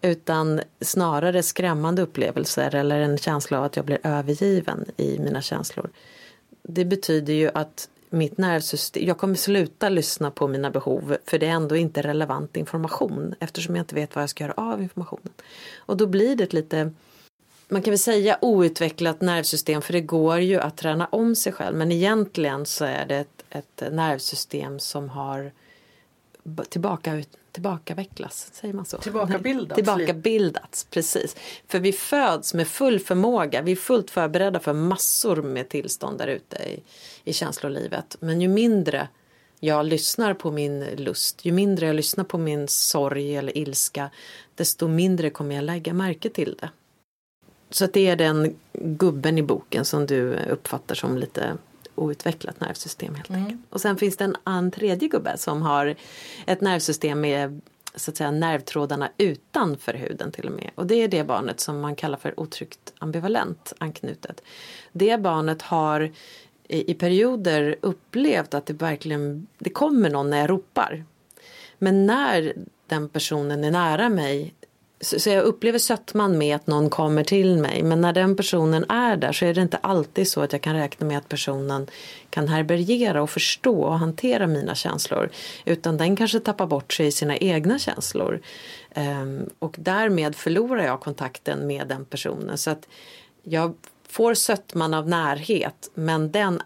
utan 0.00 0.60
snarare 0.80 1.42
skrämmande 1.42 2.02
upplevelser 2.02 2.74
eller 2.74 3.00
en 3.00 3.18
känsla 3.18 3.58
av 3.58 3.64
att 3.64 3.76
jag 3.76 3.84
blir 3.84 3.98
övergiven 4.02 4.84
i 4.96 5.18
mina 5.18 5.42
känslor. 5.42 5.90
Det 6.62 6.84
betyder 6.84 7.32
ju 7.32 7.50
att 7.54 7.88
mitt 8.10 8.38
nervsystem, 8.38 9.06
jag 9.06 9.18
kommer 9.18 9.34
sluta 9.34 9.88
lyssna 9.88 10.30
på 10.30 10.48
mina 10.48 10.70
behov 10.70 11.16
för 11.24 11.38
det 11.38 11.46
är 11.46 11.50
ändå 11.50 11.76
inte 11.76 12.02
relevant 12.02 12.56
information 12.56 13.34
eftersom 13.40 13.76
jag 13.76 13.82
inte 13.82 13.94
vet 13.94 14.14
vad 14.14 14.22
jag 14.22 14.30
ska 14.30 14.44
göra 14.44 14.54
av 14.56 14.82
informationen. 14.82 15.32
Och 15.76 15.96
då 15.96 16.06
blir 16.06 16.36
det 16.36 16.44
ett 16.44 16.52
lite 16.52 16.92
man 17.68 17.82
kan 17.82 17.90
väl 17.90 17.98
säga 17.98 18.38
outvecklat 18.40 19.20
nervsystem 19.20 19.82
för 19.82 19.92
det 19.92 20.00
går 20.00 20.38
ju 20.38 20.60
att 20.60 20.76
träna 20.76 21.06
om 21.06 21.34
sig 21.34 21.52
själv 21.52 21.76
men 21.76 21.92
egentligen 21.92 22.66
så 22.66 22.84
är 22.84 23.06
det 23.06 23.16
ett, 23.16 23.44
ett 23.50 23.92
nervsystem 23.92 24.78
som 24.78 25.08
har 25.08 25.52
tillbaka, 26.68 27.22
tillbakavecklas, 27.52 28.50
säger 28.52 28.74
man 28.74 28.84
så? 28.84 28.98
Tillbakabildats. 28.98 29.74
Tillbakabildats, 29.74 30.84
precis. 30.84 31.36
För 31.68 31.78
vi 31.78 31.92
föds 31.92 32.54
med 32.54 32.68
full 32.68 33.00
förmåga, 33.00 33.62
vi 33.62 33.72
är 33.72 33.76
fullt 33.76 34.10
förberedda 34.10 34.60
för 34.60 34.72
massor 34.72 35.42
med 35.42 35.68
tillstånd 35.68 36.18
där 36.18 36.26
ute 36.26 36.56
i, 36.56 36.82
i 37.24 37.32
känslolivet. 37.32 38.16
Men 38.20 38.40
ju 38.40 38.48
mindre 38.48 39.08
jag 39.60 39.86
lyssnar 39.86 40.34
på 40.34 40.50
min 40.50 40.84
lust, 40.84 41.44
ju 41.44 41.52
mindre 41.52 41.86
jag 41.86 41.96
lyssnar 41.96 42.24
på 42.24 42.38
min 42.38 42.68
sorg 42.68 43.36
eller 43.36 43.58
ilska, 43.58 44.10
desto 44.54 44.88
mindre 44.88 45.30
kommer 45.30 45.54
jag 45.54 45.64
lägga 45.64 45.92
märke 45.92 46.30
till 46.30 46.56
det. 46.60 46.70
Så 47.70 47.86
det 47.86 48.06
är 48.08 48.16
den 48.16 48.56
gubben 48.72 49.38
i 49.38 49.42
boken 49.42 49.84
som 49.84 50.06
du 50.06 50.34
uppfattar 50.34 50.94
som 50.94 51.18
lite 51.18 51.56
outvecklat 51.94 52.60
nervsystem 52.60 53.14
helt 53.14 53.28
mm. 53.28 53.42
enkelt. 53.42 53.60
Och 53.70 53.80
sen 53.80 53.96
finns 53.96 54.16
det 54.16 54.24
en, 54.24 54.36
en 54.44 54.70
tredje 54.70 55.08
gubbe 55.08 55.38
som 55.38 55.62
har 55.62 55.94
ett 56.46 56.60
nervsystem 56.60 57.20
med 57.20 57.60
så 57.94 58.10
att 58.10 58.16
säga 58.16 58.30
nervtrådarna 58.30 59.10
utanför 59.18 59.94
huden 59.94 60.32
till 60.32 60.46
och 60.46 60.52
med. 60.52 60.70
Och 60.74 60.86
det 60.86 60.94
är 60.94 61.08
det 61.08 61.24
barnet 61.24 61.60
som 61.60 61.80
man 61.80 61.96
kallar 61.96 62.18
för 62.18 62.40
otryggt 62.40 62.92
ambivalent 62.98 63.72
anknutet. 63.78 64.42
Det 64.92 65.20
barnet 65.20 65.62
har 65.62 66.12
i, 66.68 66.90
i 66.90 66.94
perioder 66.94 67.76
upplevt 67.80 68.54
att 68.54 68.66
det 68.66 68.72
verkligen 68.72 69.46
det 69.58 69.70
kommer 69.70 70.10
någon 70.10 70.30
när 70.30 70.38
jag 70.38 70.50
ropar. 70.50 71.04
Men 71.78 72.06
när 72.06 72.54
den 72.86 73.08
personen 73.08 73.64
är 73.64 73.70
nära 73.70 74.08
mig 74.08 74.54
så, 75.00 75.20
så 75.20 75.30
jag 75.30 75.44
upplever 75.44 75.78
sötman 75.78 76.38
med 76.38 76.56
att 76.56 76.66
någon 76.66 76.90
kommer 76.90 77.24
till 77.24 77.56
mig. 77.58 77.82
Men 77.82 78.00
när 78.00 78.12
den 78.12 78.36
personen 78.36 78.90
är 78.90 79.16
där 79.16 79.32
så 79.32 79.44
är 79.44 79.54
det 79.54 79.62
inte 79.62 79.76
alltid 79.76 80.28
så 80.28 80.40
att 80.40 80.52
jag 80.52 80.62
kan 80.62 80.74
räkna 80.74 81.06
med 81.06 81.18
att 81.18 81.28
personen 81.28 81.86
kan 82.30 82.48
härbärgera 82.48 83.22
och 83.22 83.30
förstå 83.30 83.82
och 83.82 83.98
hantera 83.98 84.46
mina 84.46 84.74
känslor. 84.74 85.30
Utan 85.64 85.96
den 85.96 86.16
kanske 86.16 86.40
tappar 86.40 86.66
bort 86.66 86.92
sig 86.92 87.06
i 87.06 87.12
sina 87.12 87.36
egna 87.36 87.78
känslor. 87.78 88.40
Um, 88.94 89.50
och 89.58 89.76
därmed 89.78 90.36
förlorar 90.36 90.84
jag 90.84 91.00
kontakten 91.00 91.66
med 91.66 91.88
den 91.88 92.04
personen. 92.04 92.58
Så 92.58 92.70
att 92.70 92.88
jag 93.42 93.74
får 94.08 94.34
sötman 94.34 94.94
av 94.94 95.08
närhet 95.08 95.90
men 95.94 96.32
den 96.32 96.62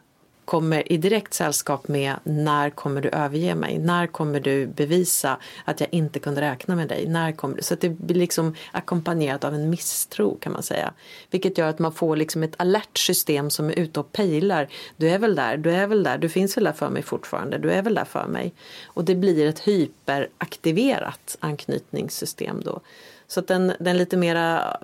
kommer 0.50 0.92
i 0.92 0.96
direkt 0.96 1.34
sällskap 1.34 1.88
med 1.88 2.14
när 2.24 2.70
kommer 2.70 3.00
du 3.00 3.08
överge 3.08 3.54
mig? 3.54 3.78
När 3.78 4.06
kommer 4.06 4.40
du 4.40 4.66
bevisa 4.66 5.38
att 5.64 5.80
jag 5.80 5.88
inte 5.92 6.18
kunde 6.18 6.40
räkna 6.40 6.76
med 6.76 6.88
dig? 6.88 7.06
När 7.08 7.32
kommer 7.32 7.56
du? 7.56 7.62
Så 7.62 7.74
att 7.74 7.80
det 7.80 7.88
blir 7.88 8.16
liksom 8.16 8.54
ackompanjerat 8.72 9.44
av 9.44 9.54
en 9.54 9.70
misstro 9.70 10.38
kan 10.40 10.52
man 10.52 10.62
säga. 10.62 10.92
Vilket 11.30 11.58
gör 11.58 11.68
att 11.68 11.78
man 11.78 11.92
får 11.92 12.16
liksom 12.16 12.42
ett 12.42 12.54
alert 12.56 12.98
system 12.98 13.50
som 13.50 13.68
är 13.68 13.78
ute 13.78 14.00
och 14.00 14.12
pejlar. 14.12 14.68
Du 14.96 15.10
är 15.10 15.18
väl 15.18 15.34
där, 15.34 15.56
du 15.56 15.70
är 15.70 15.86
väl 15.86 16.02
där, 16.02 16.18
du 16.18 16.28
finns 16.28 16.56
väl 16.56 16.64
där 16.64 16.72
för 16.72 16.88
mig 16.88 17.02
fortfarande, 17.02 17.58
du 17.58 17.70
är 17.70 17.82
väl 17.82 17.94
där 17.94 18.04
för 18.04 18.26
mig. 18.26 18.52
Och 18.84 19.04
det 19.04 19.14
blir 19.14 19.46
ett 19.46 19.60
hyperaktiverat 19.60 21.36
anknytningssystem 21.40 22.62
då. 22.64 22.80
Så 23.26 23.40
att 23.40 23.46
den, 23.46 23.72
den 23.80 23.96
lite 23.96 24.16
mera 24.16 24.76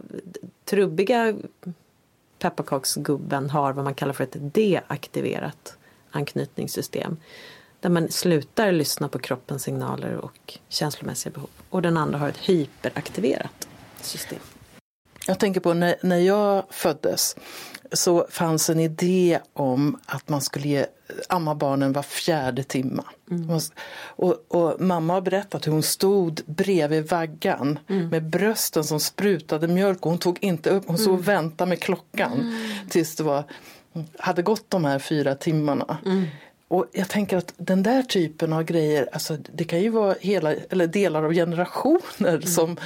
trubbiga 0.64 1.34
pepparkaksgubben 2.38 3.50
har 3.50 3.72
vad 3.72 3.84
man 3.84 3.94
kallar 3.94 4.12
för 4.12 4.24
ett 4.24 4.36
deaktiverat 4.54 5.76
anknytningssystem. 6.10 7.16
Där 7.80 7.90
man 7.90 8.08
slutar 8.08 8.72
lyssna 8.72 9.08
på 9.08 9.18
kroppens 9.18 9.62
signaler 9.62 10.16
och 10.16 10.58
känslomässiga 10.68 11.32
behov. 11.32 11.50
Och 11.70 11.82
den 11.82 11.96
andra 11.96 12.18
har 12.18 12.28
ett 12.28 12.48
hyperaktiverat 12.48 13.68
system. 14.00 14.40
Jag 15.26 15.38
tänker 15.38 15.60
på 15.60 15.74
när, 15.74 15.96
när 16.02 16.18
jag 16.18 16.64
föddes 16.70 17.36
så 17.92 18.26
fanns 18.30 18.70
en 18.70 18.80
idé 18.80 19.38
om 19.52 19.98
att 20.06 20.28
man 20.28 20.40
skulle 20.40 20.68
ge, 20.68 20.86
amma 21.28 21.54
barnen 21.54 21.92
var 21.92 22.02
fjärde 22.02 22.62
timma. 22.62 23.04
Mm. 23.30 23.58
Och, 24.06 24.34
och, 24.48 24.80
mamma 24.80 25.12
har 25.12 25.20
berättat 25.20 25.66
hur 25.66 25.72
hon 25.72 25.82
stod 25.82 26.40
bredvid 26.46 27.08
vaggan 27.08 27.78
mm. 27.88 28.08
med 28.08 28.24
brösten 28.24 28.84
som 28.84 29.00
sprutade 29.00 29.68
mjölk 29.68 30.06
och 30.06 30.10
hon 30.10 30.18
tog 30.18 30.38
inte 30.40 30.70
upp, 30.70 30.84
hon 30.86 30.98
stod 30.98 31.14
och 31.14 31.20
mm. 31.20 31.26
väntade 31.26 31.68
med 31.68 31.80
klockan 31.80 32.32
mm. 32.32 32.88
tills 32.88 33.16
det 33.16 33.22
var, 33.22 33.44
hade 34.18 34.42
gått 34.42 34.70
de 34.70 34.84
här 34.84 34.98
fyra 34.98 35.34
timmarna. 35.34 35.98
Och 36.68 36.86
jag 36.92 37.08
tänker 37.08 37.36
att 37.36 37.54
den 37.56 37.82
där 37.82 38.02
typen 38.02 38.52
av 38.52 38.62
grejer, 38.62 39.08
alltså 39.12 39.36
det 39.52 39.64
kan 39.64 39.80
ju 39.80 39.88
vara 39.88 40.14
hela, 40.20 40.54
eller 40.54 40.86
delar 40.86 41.22
av 41.22 41.32
generationer 41.32 42.28
mm. 42.28 42.42
som, 42.42 42.76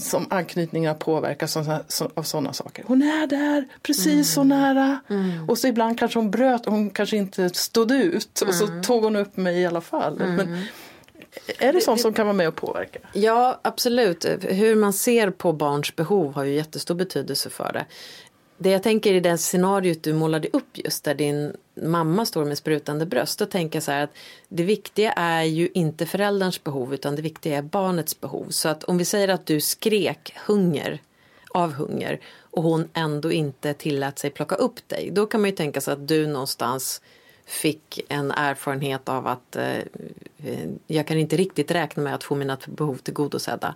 som 0.00 0.26
anknytningar 0.30 0.94
påverkas 0.94 1.56
av, 1.56 1.78
av 2.14 2.22
sådana 2.22 2.52
saker. 2.52 2.84
Hon 2.86 3.02
är 3.02 3.26
där, 3.26 3.68
precis 3.82 4.06
mm. 4.06 4.24
så 4.24 4.44
nära. 4.44 5.00
Mm. 5.10 5.48
Och 5.48 5.58
så 5.58 5.66
ibland 5.66 5.98
kanske 5.98 6.18
hon 6.18 6.30
bröt, 6.30 6.66
hon 6.66 6.90
kanske 6.90 7.16
inte 7.16 7.50
stod 7.50 7.90
ut 7.90 8.40
och 8.40 8.54
så 8.54 8.66
mm. 8.66 8.82
tog 8.82 9.02
hon 9.04 9.16
upp 9.16 9.36
mig 9.36 9.60
i 9.60 9.66
alla 9.66 9.80
fall. 9.80 10.18
Men, 10.18 10.40
mm. 10.40 10.64
är 11.58 11.72
det 11.72 11.80
sånt 11.80 12.00
som 12.00 12.12
kan 12.12 12.26
vara 12.26 12.36
med 12.36 12.48
och 12.48 12.56
påverka? 12.56 12.98
Ja, 13.12 13.60
absolut. 13.62 14.24
Hur 14.40 14.76
man 14.76 14.92
ser 14.92 15.30
på 15.30 15.52
barns 15.52 15.96
behov 15.96 16.34
har 16.34 16.44
ju 16.44 16.54
jättestor 16.54 16.94
betydelse 16.94 17.50
för 17.50 17.72
det. 17.72 17.86
Det 18.64 18.70
jag 18.70 18.82
tänker 18.82 19.12
i 19.12 19.20
det 19.20 19.38
scenariot 19.38 20.02
du 20.02 20.12
målade 20.12 20.48
upp 20.52 20.78
just 20.78 21.04
där 21.04 21.14
din 21.14 21.56
mamma 21.74 22.26
står 22.26 22.44
med 22.44 22.58
sprutande 22.58 23.06
bröst. 23.06 23.38
Då 23.38 23.46
tänker 23.46 23.76
jag 23.76 23.82
så 23.82 23.92
här 23.92 24.04
att 24.04 24.14
det 24.48 24.62
viktiga 24.62 25.12
är 25.12 25.42
ju 25.42 25.68
inte 25.74 26.06
förälderns 26.06 26.64
behov 26.64 26.94
utan 26.94 27.16
det 27.16 27.22
viktiga 27.22 27.58
är 27.58 27.62
barnets 27.62 28.20
behov. 28.20 28.46
Så 28.50 28.68
att 28.68 28.84
om 28.84 28.98
vi 28.98 29.04
säger 29.04 29.28
att 29.28 29.46
du 29.46 29.60
skrek 29.60 30.36
hunger 30.46 31.02
av 31.48 31.72
hunger 31.72 32.20
och 32.40 32.62
hon 32.62 32.88
ändå 32.94 33.32
inte 33.32 33.74
tillät 33.74 34.18
sig 34.18 34.30
plocka 34.30 34.54
upp 34.54 34.88
dig. 34.88 35.10
Då 35.12 35.26
kan 35.26 35.40
man 35.40 35.50
ju 35.50 35.56
tänka 35.56 35.80
sig 35.80 35.92
att 35.92 36.08
du 36.08 36.26
någonstans 36.26 37.00
fick 37.46 38.00
en 38.08 38.30
erfarenhet 38.30 39.08
av 39.08 39.26
att 39.26 39.56
eh, 39.56 39.78
eh 40.44 40.68
jag 40.86 41.06
kan 41.06 41.18
inte 41.18 41.36
riktigt 41.36 41.70
räkna 41.70 42.02
med 42.02 42.14
att 42.14 42.24
få 42.24 42.34
mina 42.34 42.58
behov 42.66 42.96
tillgodosedda. 42.96 43.74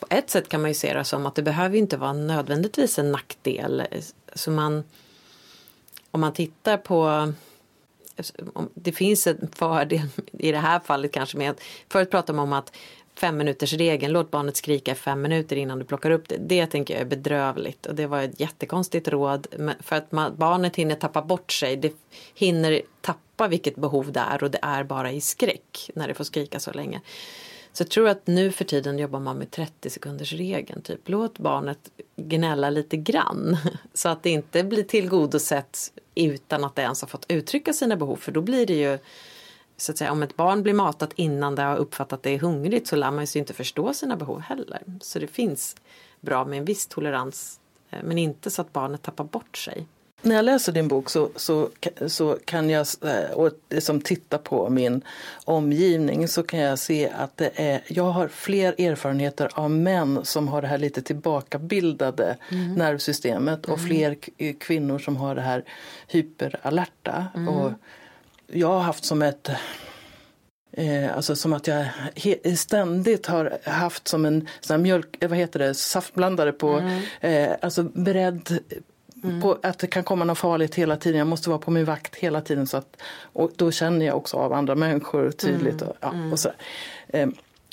På 0.00 0.06
ett 0.10 0.30
sätt 0.30 0.48
kan 0.48 0.60
man 0.60 0.70
ju 0.70 0.74
se 0.74 0.94
det 0.94 1.04
som 1.04 1.26
att 1.26 1.34
det 1.34 1.42
behöver 1.42 1.76
inte 1.76 1.96
vara 1.96 2.12
nödvändigtvis 2.12 2.98
en 2.98 3.12
nackdel. 3.12 3.80
Eh, 3.90 4.02
så 4.38 4.50
man, 4.50 4.84
om 6.10 6.20
man 6.20 6.32
tittar 6.32 6.76
på 6.76 7.32
det 8.74 8.92
finns 8.92 9.26
en 9.26 9.48
fördel 9.52 10.08
i 10.32 10.52
det 10.52 10.58
här 10.58 10.80
fallet 10.80 11.12
kanske 11.12 11.38
med 11.38 11.50
att 11.50 11.60
förut 11.88 12.10
pratade 12.10 12.36
man 12.36 12.42
om 12.42 12.52
att 12.52 12.72
fem 13.14 13.36
minuters 13.36 13.72
regeln, 13.72 14.12
låt 14.12 14.30
barnet 14.30 14.56
skrika 14.56 14.92
i 14.92 14.94
fem 14.94 15.22
minuter 15.22 15.56
innan 15.56 15.78
du 15.78 15.84
plockar 15.84 16.10
upp 16.10 16.28
det. 16.28 16.36
Det 16.36 16.66
tänker 16.66 16.94
jag 16.94 17.00
är 17.00 17.06
bedrövligt 17.06 17.86
och 17.86 17.94
det 17.94 18.06
var 18.06 18.22
ett 18.22 18.40
jättekonstigt 18.40 19.08
råd 19.08 19.46
för 19.80 19.96
att 19.96 20.12
man, 20.12 20.36
barnet 20.36 20.76
hinner 20.76 20.94
tappa 20.94 21.22
bort 21.22 21.52
sig. 21.52 21.76
Det 21.76 21.92
hinner 22.34 22.82
tappa 23.00 23.48
vilket 23.48 23.76
behov 23.76 24.12
det 24.12 24.20
är 24.20 24.42
och 24.42 24.50
det 24.50 24.58
är 24.62 24.84
bara 24.84 25.12
i 25.12 25.20
skräck 25.20 25.90
när 25.94 26.08
det 26.08 26.14
får 26.14 26.24
skrika 26.24 26.60
så 26.60 26.72
länge. 26.72 27.00
Så 27.78 27.82
jag 27.82 27.90
tror 27.90 28.08
att 28.08 28.26
nu 28.26 28.52
för 28.52 28.64
tiden 28.64 28.98
jobbar 28.98 29.20
man 29.20 29.36
med 29.36 29.50
30 29.50 29.90
sekunders 29.90 30.32
regeln. 30.32 30.82
Typ 30.82 31.08
låt 31.08 31.38
barnet 31.38 31.90
gnälla 32.16 32.70
lite 32.70 32.96
grann 32.96 33.56
så 33.94 34.08
att 34.08 34.22
det 34.22 34.30
inte 34.30 34.64
blir 34.64 34.82
tillgodosett 34.82 35.92
utan 36.14 36.64
att 36.64 36.74
det 36.74 36.82
ens 36.82 37.00
har 37.00 37.08
fått 37.08 37.26
uttrycka 37.28 37.72
sina 37.72 37.96
behov 37.96 38.16
för 38.16 38.32
då 38.32 38.40
blir 38.40 38.66
det 38.66 38.74
ju 38.74 38.98
så 39.76 39.92
att 39.92 39.98
säga, 39.98 40.12
om 40.12 40.22
ett 40.22 40.36
barn 40.36 40.62
blir 40.62 40.74
matat 40.74 41.12
innan 41.14 41.54
det 41.54 41.62
har 41.62 41.76
uppfattat 41.76 42.12
att 42.12 42.22
det 42.22 42.30
är 42.30 42.38
hungrigt 42.38 42.86
så 42.86 42.96
lär 42.96 43.10
man 43.10 43.26
sig 43.26 43.38
inte 43.38 43.54
förstå 43.54 43.94
sina 43.94 44.16
behov 44.16 44.40
heller. 44.40 44.82
Så 45.00 45.18
det 45.18 45.26
finns 45.26 45.76
bra 46.20 46.44
med 46.44 46.58
en 46.58 46.64
viss 46.64 46.86
tolerans 46.86 47.60
eh, 47.90 47.98
men 48.04 48.18
inte 48.18 48.50
så 48.50 48.62
att 48.62 48.72
barnet 48.72 49.02
tappar 49.02 49.24
bort 49.24 49.56
sig. 49.56 49.86
När 50.22 50.36
jag 50.36 50.44
läser 50.44 50.72
din 50.72 50.88
bok 50.88 51.10
så, 51.10 51.30
så, 51.36 51.68
så 52.06 52.38
kan 52.44 52.70
jag, 52.70 52.86
eh, 53.02 53.30
och 53.30 53.52
liksom 53.70 54.00
titta 54.00 54.38
på 54.38 54.68
min 54.70 55.02
omgivning, 55.44 56.28
så 56.28 56.42
kan 56.42 56.60
jag 56.60 56.78
se 56.78 57.08
att 57.08 57.36
det 57.36 57.50
är, 57.54 57.80
jag 57.88 58.10
har 58.10 58.28
fler 58.28 58.80
erfarenheter 58.80 59.50
av 59.54 59.70
män 59.70 60.20
som 60.24 60.48
har 60.48 60.62
det 60.62 60.68
här 60.68 60.78
lite 60.78 61.02
tillbakabildade 61.02 62.36
mm. 62.50 62.74
nervsystemet 62.74 63.64
och 63.66 63.78
mm. 63.78 63.88
fler 63.88 64.16
kvinnor 64.58 64.98
som 64.98 65.16
har 65.16 65.34
det 65.34 65.42
här 65.42 65.64
hyperalerta. 66.08 67.26
Mm. 67.34 67.48
Och 67.48 67.72
jag 68.46 68.68
har 68.68 68.80
haft 68.80 69.04
som 69.04 69.22
ett 69.22 69.50
Eh, 70.72 71.16
alltså 71.16 71.36
som 71.36 71.52
att 71.52 71.66
jag 71.66 71.86
ständigt 72.58 73.26
har 73.26 73.58
haft 73.64 74.08
som 74.08 74.24
en 74.24 74.48
sån 74.60 74.82
mjölk, 74.82 75.16
eh, 75.20 75.28
vad 75.28 75.38
heter 75.38 75.58
det, 75.58 75.74
saftblandare 75.74 76.52
på, 76.52 76.68
mm. 76.68 77.02
eh, 77.20 77.56
alltså 77.62 77.82
beredd 77.82 78.58
Mm. 79.24 79.40
På 79.40 79.58
att 79.62 79.78
det 79.78 79.86
kan 79.86 80.04
komma 80.04 80.24
något 80.24 80.38
farligt 80.38 80.74
hela 80.74 80.96
tiden. 80.96 81.18
Jag 81.18 81.26
måste 81.26 81.48
vara 81.48 81.58
på 81.58 81.70
min 81.70 81.84
vakt 81.84 82.14
hela 82.16 82.40
tiden. 82.40 82.66
Så 82.66 82.76
att, 82.76 82.96
och 83.32 83.50
då 83.56 83.70
känner 83.70 84.06
jag 84.06 84.16
också 84.16 84.36
av 84.36 84.52
andra 84.52 84.74
människor 84.74 85.30
tydligt. 85.30 85.82
Mm. 85.82 85.88
Och, 85.88 85.96
ja, 86.00 86.12
och, 86.32 86.38
så. 86.38 86.50
Eh, 87.08 87.28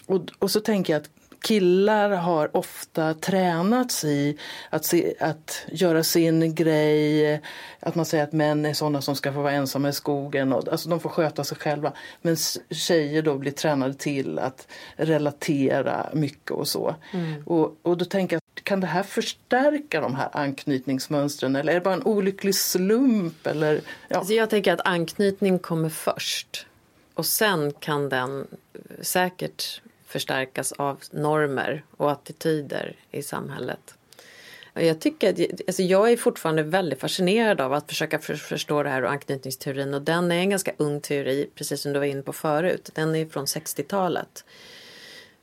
och, 0.06 0.22
och 0.40 0.52
så 0.52 0.60
tänker 0.60 0.94
jag 0.94 1.02
att 1.02 1.10
killar 1.48 2.10
har 2.10 2.58
ofta 2.58 3.14
tränats 3.14 4.04
i 4.04 4.38
att, 4.70 4.86
se, 4.86 5.14
att 5.20 5.66
göra 5.68 6.04
sin 6.04 6.56
grej. 6.56 7.42
Att 7.80 7.96
man 7.96 8.06
säger 8.06 8.24
att 8.24 8.32
män 8.32 8.66
är 8.66 8.74
sådana 8.74 9.02
som 9.02 9.16
ska 9.16 9.34
få 9.34 9.42
vara 9.42 9.52
ensamma 9.52 9.90
i 9.90 9.94
skogen. 9.94 10.54
Och, 10.54 10.68
alltså 10.68 10.90
de 10.90 11.00
får 11.00 11.10
sköta 11.10 11.44
sig 11.44 11.58
själva. 11.58 11.94
Men 12.22 12.38
tjejer 12.70 13.22
då 13.22 13.38
blir 13.38 13.52
tränade 13.52 13.94
till 13.94 14.40
att 14.40 14.68
relatera 14.96 16.10
mycket 16.14 16.52
och 16.52 16.68
så. 16.68 16.96
Mm. 17.14 17.44
Och, 17.46 17.76
och 17.82 17.98
då 17.98 18.06
tänker 18.06 18.36
jag, 18.36 18.42
kan 18.64 18.80
det 18.80 18.88
här 18.88 19.04
förstärka 19.04 20.02
de 20.02 20.16
här 20.16 20.30
anknytningsmönstren 20.34 21.56
eller 21.56 21.72
är 21.72 21.76
det 21.76 21.82
bara 21.82 21.94
en 21.94 22.04
olycklig 22.04 22.56
slump? 22.56 23.48
Eller, 23.48 23.82
ja. 24.08 24.18
alltså 24.18 24.34
jag 24.34 24.50
tänker 24.50 24.74
att 24.74 24.88
anknytning 24.88 25.60
kommer 25.60 25.90
först. 25.90 26.66
Och 27.14 27.26
sen 27.26 27.72
kan 27.72 28.10
den 28.10 28.48
säkert 29.02 29.82
förstärkas 30.06 30.72
av 30.72 31.00
normer 31.12 31.84
och 31.98 32.12
attityder 32.12 32.96
i 33.12 33.24
samhället. 33.24 33.96
Jag, 34.74 35.02
tycker 35.02 35.30
att, 35.30 35.62
alltså 35.68 35.84
jag 35.84 36.12
är 36.12 36.18
fortfarande 36.18 36.64
väldigt 36.64 37.00
fascinerad 37.00 37.62
av 37.62 37.74
att 37.74 37.90
försöka 37.90 38.20
förstå 38.20 38.84
det 38.84 38.90
här 38.90 39.04
och 39.04 39.12
anknytningsteorin 39.12 39.94
och 39.94 40.02
den 40.02 40.32
är 40.32 40.36
en 40.36 40.50
ganska 40.50 40.72
ung 40.78 41.02
teori, 41.02 41.50
precis 41.56 41.82
som 41.82 41.94
du 41.94 42.00
var 42.00 42.06
inne 42.06 42.22
på 42.22 42.34
förut. 42.34 42.90
Den 42.94 43.16
är 43.16 43.26
från 43.26 43.46
60-talet. 43.46 44.46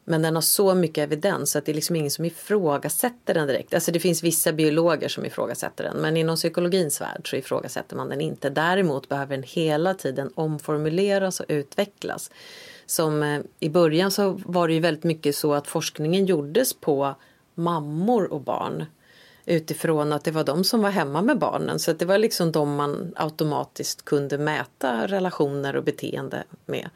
Men 0.05 0.23
den 0.23 0.35
har 0.35 0.43
så 0.43 0.75
mycket 0.75 1.05
evidens 1.05 1.57
att 1.57 1.65
det 1.65 1.73
är 1.73 1.75
liksom 1.75 1.97
ingen 1.97 2.11
som 2.11 2.25
ifrågasätter 2.25 3.35
den 3.35 3.47
direkt. 3.47 3.75
Alltså 3.75 3.93
det 3.93 4.01
finns 4.01 4.23
vissa 4.23 4.53
biologer 4.53 5.09
som 5.09 5.25
ifrågasätter 5.25 5.85
den 5.85 5.97
men 5.97 6.17
inom 6.17 6.37
psykologins 6.37 7.01
värld 7.01 7.31
så 7.31 7.37
ifrågasätter 7.37 7.97
man 7.97 8.09
den 8.09 8.21
inte. 8.21 8.51
Däremot 8.51 9.09
behöver 9.09 9.37
den 9.37 9.43
hela 9.43 9.95
tiden 9.95 10.31
omformuleras 10.35 11.41
och 11.41 11.47
utvecklas 11.49 12.31
som 12.87 13.23
eh, 13.23 13.41
i 13.61 13.69
början 13.69 14.11
så 14.11 14.41
var 14.47 14.69
det 14.69 14.75
ju 14.75 14.81
väldigt 14.81 15.05
mycket 15.05 15.37
så 15.37 15.55
att 15.55 15.67
forskningen 15.67 16.27
gjordes 16.27 16.75
på 16.75 17.15
mammor 17.55 18.33
och 18.33 18.41
barn 18.41 18.85
utifrån 19.47 20.13
att 20.13 20.25
det 20.25 20.31
var 20.31 20.45
de 20.45 20.65
som 20.65 20.83
var 20.83 20.91
hemma 20.91 21.23
med 21.23 21.39
barnen 21.39 21.79
så 21.79 21.91
att 21.91 21.99
det 21.99 22.05
var 22.05 22.19
liksom 22.19 22.53
de 22.53 22.75
man 22.75 23.13
automatiskt 23.17 24.05
kunde 24.05 24.39
mäta 24.39 25.07
relationer 25.07 25.77
och 25.77 25.85
beteende 25.85 26.45
med. 26.67 26.91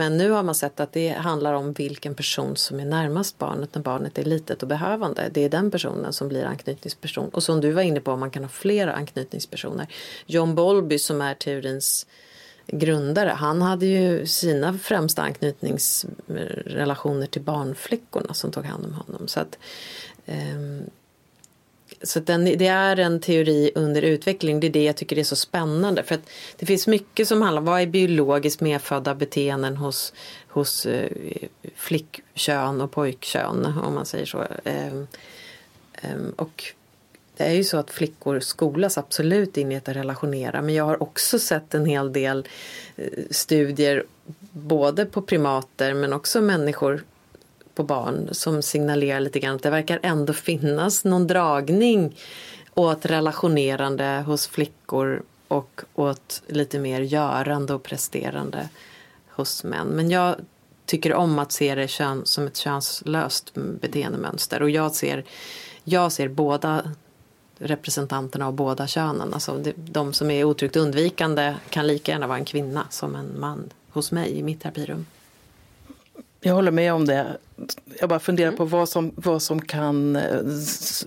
Men 0.00 0.16
nu 0.16 0.30
har 0.30 0.42
man 0.42 0.54
sett 0.54 0.80
att 0.80 0.92
det 0.92 1.08
handlar 1.08 1.54
om 1.54 1.72
vilken 1.72 2.14
person 2.14 2.56
som 2.56 2.80
är 2.80 2.84
närmast 2.84 3.38
barnet 3.38 3.74
när 3.74 3.82
barnet 3.82 4.18
är 4.18 4.24
litet 4.24 4.62
och 4.62 4.68
behövande. 4.68 5.30
Det 5.32 5.40
är 5.40 5.48
den 5.48 5.70
personen 5.70 6.12
som 6.12 6.28
blir 6.28 6.44
anknytningsperson. 6.44 7.28
Och 7.28 7.42
som 7.42 7.60
du 7.60 7.72
var 7.72 7.82
inne 7.82 8.00
på, 8.00 8.16
man 8.16 8.30
kan 8.30 8.44
ha 8.44 8.48
flera 8.48 8.92
anknytningspersoner. 8.92 9.86
John 10.26 10.54
Bolby 10.54 10.98
som 10.98 11.20
är 11.20 11.34
teorins 11.34 12.06
grundare, 12.66 13.30
han 13.30 13.62
hade 13.62 13.86
ju 13.86 14.26
sina 14.26 14.78
främsta 14.78 15.22
anknytningsrelationer 15.22 17.26
till 17.26 17.42
barnflickorna 17.42 18.34
som 18.34 18.50
tog 18.50 18.64
hand 18.64 18.84
om 18.84 18.92
honom. 18.92 19.28
Så 19.28 19.40
att, 19.40 19.58
ehm, 20.26 20.82
så 22.02 22.20
den, 22.20 22.44
det 22.44 22.66
är 22.66 22.96
en 22.96 23.20
teori 23.20 23.70
under 23.74 24.02
utveckling. 24.02 24.60
Det 24.60 24.66
är 24.66 24.70
det 24.70 24.84
jag 24.84 24.96
tycker 24.96 25.18
är 25.18 25.24
så 25.24 25.36
spännande. 25.36 26.02
För 26.02 26.14
att 26.14 26.30
det 26.56 26.66
finns 26.66 26.86
mycket 26.86 27.28
som 27.28 27.42
handlar 27.42 27.60
om 27.60 27.66
vad 27.66 27.80
är 27.80 27.86
biologiskt 27.86 28.60
medfödda 28.60 29.14
beteenden 29.14 29.76
hos, 29.76 30.12
hos 30.48 30.86
eh, 30.86 31.10
flickkön 31.74 32.80
och 32.80 32.90
pojkkön 32.90 33.66
om 33.84 33.94
man 33.94 34.06
säger 34.06 34.26
så. 34.26 34.46
Eh, 34.64 35.02
och 36.36 36.64
det 37.36 37.44
är 37.44 37.52
ju 37.52 37.64
så 37.64 37.76
att 37.76 37.90
flickor 37.90 38.40
skolas 38.40 38.98
absolut 38.98 39.56
in 39.56 39.72
i 39.72 39.76
att 39.76 39.88
relationera 39.88 40.62
men 40.62 40.74
jag 40.74 40.84
har 40.84 41.02
också 41.02 41.38
sett 41.38 41.74
en 41.74 41.86
hel 41.86 42.12
del 42.12 42.48
eh, 42.96 43.04
studier 43.30 44.04
både 44.52 45.06
på 45.06 45.22
primater 45.22 45.94
men 45.94 46.12
också 46.12 46.40
människor 46.40 47.04
på 47.80 47.84
barn 47.84 48.28
som 48.32 48.62
signalerar 48.62 49.20
lite 49.20 49.40
grann 49.40 49.56
att 49.56 49.62
det 49.62 49.70
verkar 49.70 50.00
ändå 50.02 50.32
finnas 50.32 51.04
någon 51.04 51.26
dragning 51.26 52.16
åt 52.74 53.06
relationerande 53.06 54.24
hos 54.26 54.46
flickor 54.46 55.22
och 55.48 55.80
åt 55.94 56.42
lite 56.46 56.78
mer 56.78 57.00
görande 57.00 57.74
och 57.74 57.82
presterande 57.82 58.68
hos 59.28 59.64
män. 59.64 59.86
Men 59.86 60.10
jag 60.10 60.36
tycker 60.86 61.14
om 61.14 61.38
att 61.38 61.52
se 61.52 61.74
det 61.74 61.88
kön, 61.88 62.22
som 62.24 62.46
ett 62.46 62.56
könslöst 62.56 63.54
beteendemönster 63.54 64.62
och 64.62 64.70
jag 64.70 64.94
ser, 64.94 65.24
jag 65.84 66.12
ser 66.12 66.28
båda 66.28 66.82
representanterna 67.58 68.46
av 68.46 68.52
båda 68.52 68.86
könen. 68.86 69.34
Alltså 69.34 69.62
de 69.76 70.12
som 70.12 70.30
är 70.30 70.44
otryggt 70.44 70.76
undvikande 70.76 71.54
kan 71.70 71.86
lika 71.86 72.12
gärna 72.12 72.26
vara 72.26 72.38
en 72.38 72.44
kvinna 72.44 72.86
som 72.90 73.14
en 73.14 73.40
man 73.40 73.70
hos 73.90 74.12
mig 74.12 74.38
i 74.38 74.42
mitt 74.42 74.60
terapirum. 74.60 75.06
Jag 76.42 76.54
håller 76.54 76.70
med 76.70 76.92
om 76.92 77.06
det. 77.06 77.36
Jag 78.00 78.08
bara 78.08 78.20
funderar 78.20 78.48
mm. 78.48 78.58
på 78.58 78.64
vad 78.64 78.88
som, 78.88 79.12
vad 79.16 79.42
som 79.42 79.62
kan 79.62 80.16
eh, 80.16 80.40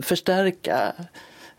förstärka 0.01 0.93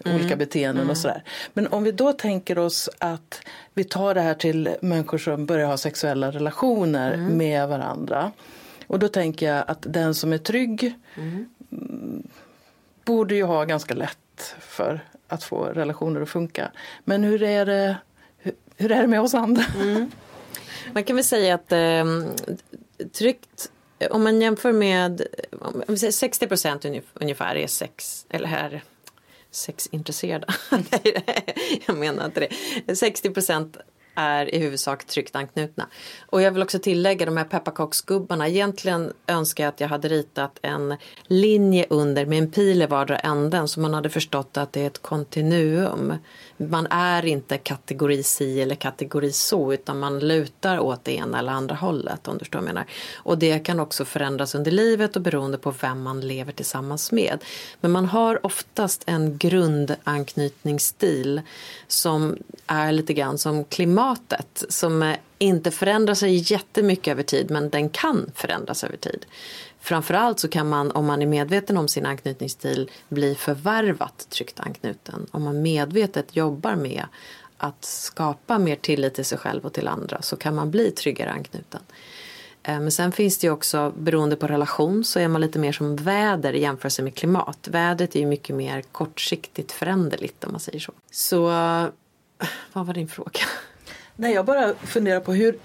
mm. 0.05 0.21
olika 0.21 0.37
beteenden 0.37 0.83
mm. 0.83 0.91
och 0.91 0.99
sådär. 0.99 1.23
Men 1.53 1.67
om 1.67 1.85
vi 1.85 1.93
då 1.93 2.13
tänker 2.13 2.59
oss 2.59 2.91
att 2.99 3.41
vi 3.75 3.85
tar 3.85 4.15
det 4.15 4.21
här 4.21 4.35
till 4.35 4.77
människor 4.81 5.19
som 5.19 5.47
börjar 5.47 5.67
ha 5.67 5.77
sexuella 5.77 6.31
relationer 6.31 7.13
mm. 7.13 7.37
med 7.37 7.69
varandra. 7.69 8.33
Och 8.87 8.99
då 8.99 9.09
tänker 9.09 9.53
jag 9.53 9.65
att 9.69 9.79
den 9.81 10.15
som 10.15 10.33
är 10.33 10.39
trygg 10.39 10.95
mm. 11.17 11.49
borde 13.05 13.35
ju 13.35 13.43
ha 13.43 13.65
ganska 13.65 13.95
lätt 13.95 14.57
för 14.61 15.01
att 15.29 15.45
få 15.45 15.65
relationer 15.65 16.21
att 16.21 16.29
funka. 16.29 16.71
Men 17.05 17.25
hur 17.25 17.43
är 17.43 17.67
det, 17.67 17.97
hur, 18.39 18.53
hur 18.77 18.93
är 18.93 19.03
det 19.03 19.09
med 19.09 19.21
oss 19.21 19.35
andra? 19.35 19.65
Mm. 19.81 20.11
Man 20.93 21.05
kan 21.05 21.17
väl 21.17 21.25
säga 21.25 21.55
att 21.55 21.73
eh, 21.73 22.05
tryggt 23.13 23.71
om 24.11 24.25
man 24.25 24.41
jämför 24.41 24.73
med 24.73 25.27
om 25.87 25.97
säger 25.97 26.13
60 26.13 26.47
procent 26.47 26.87
ungefär 27.15 27.57
är 27.57 27.67
sex 27.67 28.27
eller 28.31 28.47
här 28.47 28.83
sexintresserade. 29.51 30.47
jag 31.87 31.97
menar 31.97 32.25
inte 32.25 32.49
det. 32.87 32.97
60 32.97 33.31
procent 33.31 33.77
är 34.15 34.55
i 34.55 34.59
huvudsak 34.59 35.05
tryggt 35.05 35.37
anknutna. 35.37 35.89
Och 36.27 36.43
jag 36.43 36.51
vill 36.51 36.63
också 36.63 36.79
tillägga 36.79 37.27
de 37.27 37.37
här 37.37 37.45
pepparkaksgubbarna. 37.45 38.49
Egentligen 38.49 39.13
önskar 39.27 39.65
jag 39.65 39.69
att 39.69 39.81
jag 39.81 39.89
hade 39.89 40.09
ritat 40.09 40.59
en 40.63 40.97
linje 41.27 41.87
under 41.91 42.27
med 42.27 42.39
en 42.39 42.51
pil 42.51 42.83
i 42.83 42.87
vardera 42.87 43.19
änden 43.19 43.69
så 43.69 43.81
man 43.81 43.95
hade 43.95 44.11
förstått 44.11 44.57
att 44.57 44.73
det 44.73 44.81
är 44.81 44.87
ett 44.87 45.03
kontinuum. 45.03 46.15
Man 46.57 46.87
är 46.91 47.25
inte 47.25 47.59
kategori 47.59 48.23
si 48.23 48.61
eller 48.61 48.75
kategori 48.75 49.33
så 49.33 49.73
utan 49.73 49.99
man 49.99 50.19
lutar 50.19 50.79
åt 50.79 51.05
det 51.05 51.13
ena 51.13 51.39
eller 51.39 51.53
andra 51.53 51.75
hållet 51.75 52.29
om 52.29 52.35
du 52.35 52.39
förstår 52.39 52.59
vad 52.59 52.69
jag 52.69 52.75
menar. 52.75 52.87
Och 53.15 53.39
det 53.39 53.59
kan 53.59 53.81
också 53.81 54.05
förändras 54.05 54.55
under 54.55 54.71
livet 54.71 55.17
och 55.17 55.23
beroende 55.23 55.59
på 55.59 55.71
vem 55.71 56.03
man 56.03 56.21
lever 56.21 56.53
tillsammans 56.53 57.13
med. 57.13 57.45
Men 57.81 57.91
man 57.91 58.07
har 58.07 58.47
oftast 58.47 59.03
en 59.07 59.39
grundanknytningsstil 59.39 61.43
som 61.87 62.37
är 62.67 62.93
lite 62.93 63.13
grann 63.13 63.39
som 63.39 63.65
klimatet 63.65 64.65
som 64.69 65.15
inte 65.39 65.71
förändrar 65.71 66.15
sig 66.15 66.53
jättemycket 66.53 67.13
över 67.13 67.23
tid 67.23 67.51
men 67.51 67.71
den 67.71 67.89
kan 67.89 68.31
förändras 68.35 68.85
över 68.85 68.97
tid. 68.97 69.27
Framförallt 69.81 70.41
så 70.41 70.49
kan 70.49 70.69
man 70.69 70.91
om 70.91 71.07
man 71.07 71.23
är 71.23 71.27
medveten 71.27 71.77
om 71.77 71.89
sin 71.89 72.07
anknytningsstil 72.07 72.91
bli 73.09 73.35
förvärvat 73.35 74.27
tryggt 74.31 74.61
anknuten. 74.61 75.27
Om 75.31 75.43
man 75.43 75.63
medvetet 75.63 76.37
jobbar 76.37 76.75
med 76.77 77.05
att 77.57 77.85
skapa 77.85 78.59
mer 78.59 78.77
tillit 78.77 79.15
till 79.15 79.25
sig 79.25 79.39
själv 79.39 79.67
och 79.67 79.73
till 79.73 79.89
andra 79.89 80.23
så 80.23 80.37
kan 80.37 80.55
man 80.55 80.71
bli 80.71 80.91
tryggare 80.91 81.31
anknuten. 81.31 81.81
Eh, 82.63 82.81
men 82.81 82.93
sen 82.93 83.13
finns 83.13 83.39
det 83.39 83.47
ju 83.47 83.53
också, 83.53 83.93
beroende 83.97 84.37
på 84.37 84.47
relation, 84.47 85.05
så 85.05 85.21
är 85.21 85.29
man 85.29 85.41
lite 85.41 85.59
mer 85.59 85.73
som 85.73 85.97
väder 85.97 86.53
i 86.53 86.61
jämförelse 86.61 87.03
med 87.03 87.15
klimat. 87.15 87.69
Vädret 87.71 88.17
är 88.17 88.21
ju 88.21 88.27
mycket 88.27 88.57
mer 88.57 88.83
kortsiktigt 88.83 89.73
föränderligt 89.73 90.45
om 90.45 90.53
man 90.53 90.61
säger 90.61 90.81
så. 90.81 90.93
Så, 91.11 91.51
eh, 91.51 91.87
vad 92.73 92.87
var 92.87 92.95
din 92.95 93.09
fråga? 93.09 93.41
Nej, 94.17 94.35
jag 94.35 94.45
bara 94.45 94.75
funderar 94.75 95.21
på 95.21 95.33
hur, 95.33 95.59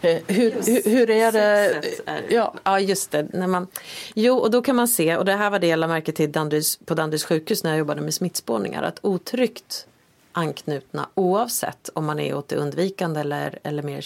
Eh, 0.00 0.22
hur, 0.26 0.50
hur, 0.50 0.90
hur, 0.90 1.10
är 1.10 1.32
det? 1.32 1.82
Ja. 2.28 2.54
ja, 2.64 2.80
just 2.80 3.10
det. 3.10 3.28
När 3.32 3.46
man, 3.46 3.66
jo, 4.14 4.36
och 4.36 4.50
då 4.50 4.62
kan 4.62 4.76
man 4.76 4.88
se, 4.88 5.16
och 5.16 5.24
det 5.24 5.32
här 5.32 5.50
var 5.50 5.58
det 5.58 5.66
jag 5.66 5.78
lade 5.78 5.92
märke 5.92 6.12
till 6.12 6.32
Danderyds, 6.32 6.76
på 6.76 6.94
Danderyds 6.94 7.24
sjukhus 7.24 7.64
när 7.64 7.70
jag 7.70 7.78
jobbade 7.78 8.00
med 8.00 8.14
smittspårningar, 8.14 8.82
att 8.82 8.98
otryggt 9.02 9.86
anknutna 10.32 11.08
oavsett 11.14 11.90
om 11.94 12.04
man 12.04 12.20
är 12.20 12.34
åt 12.34 12.48
det 12.48 12.56
undvikande 12.56 13.20
eller, 13.20 13.58
eller 13.62 13.82
mer 13.82 14.04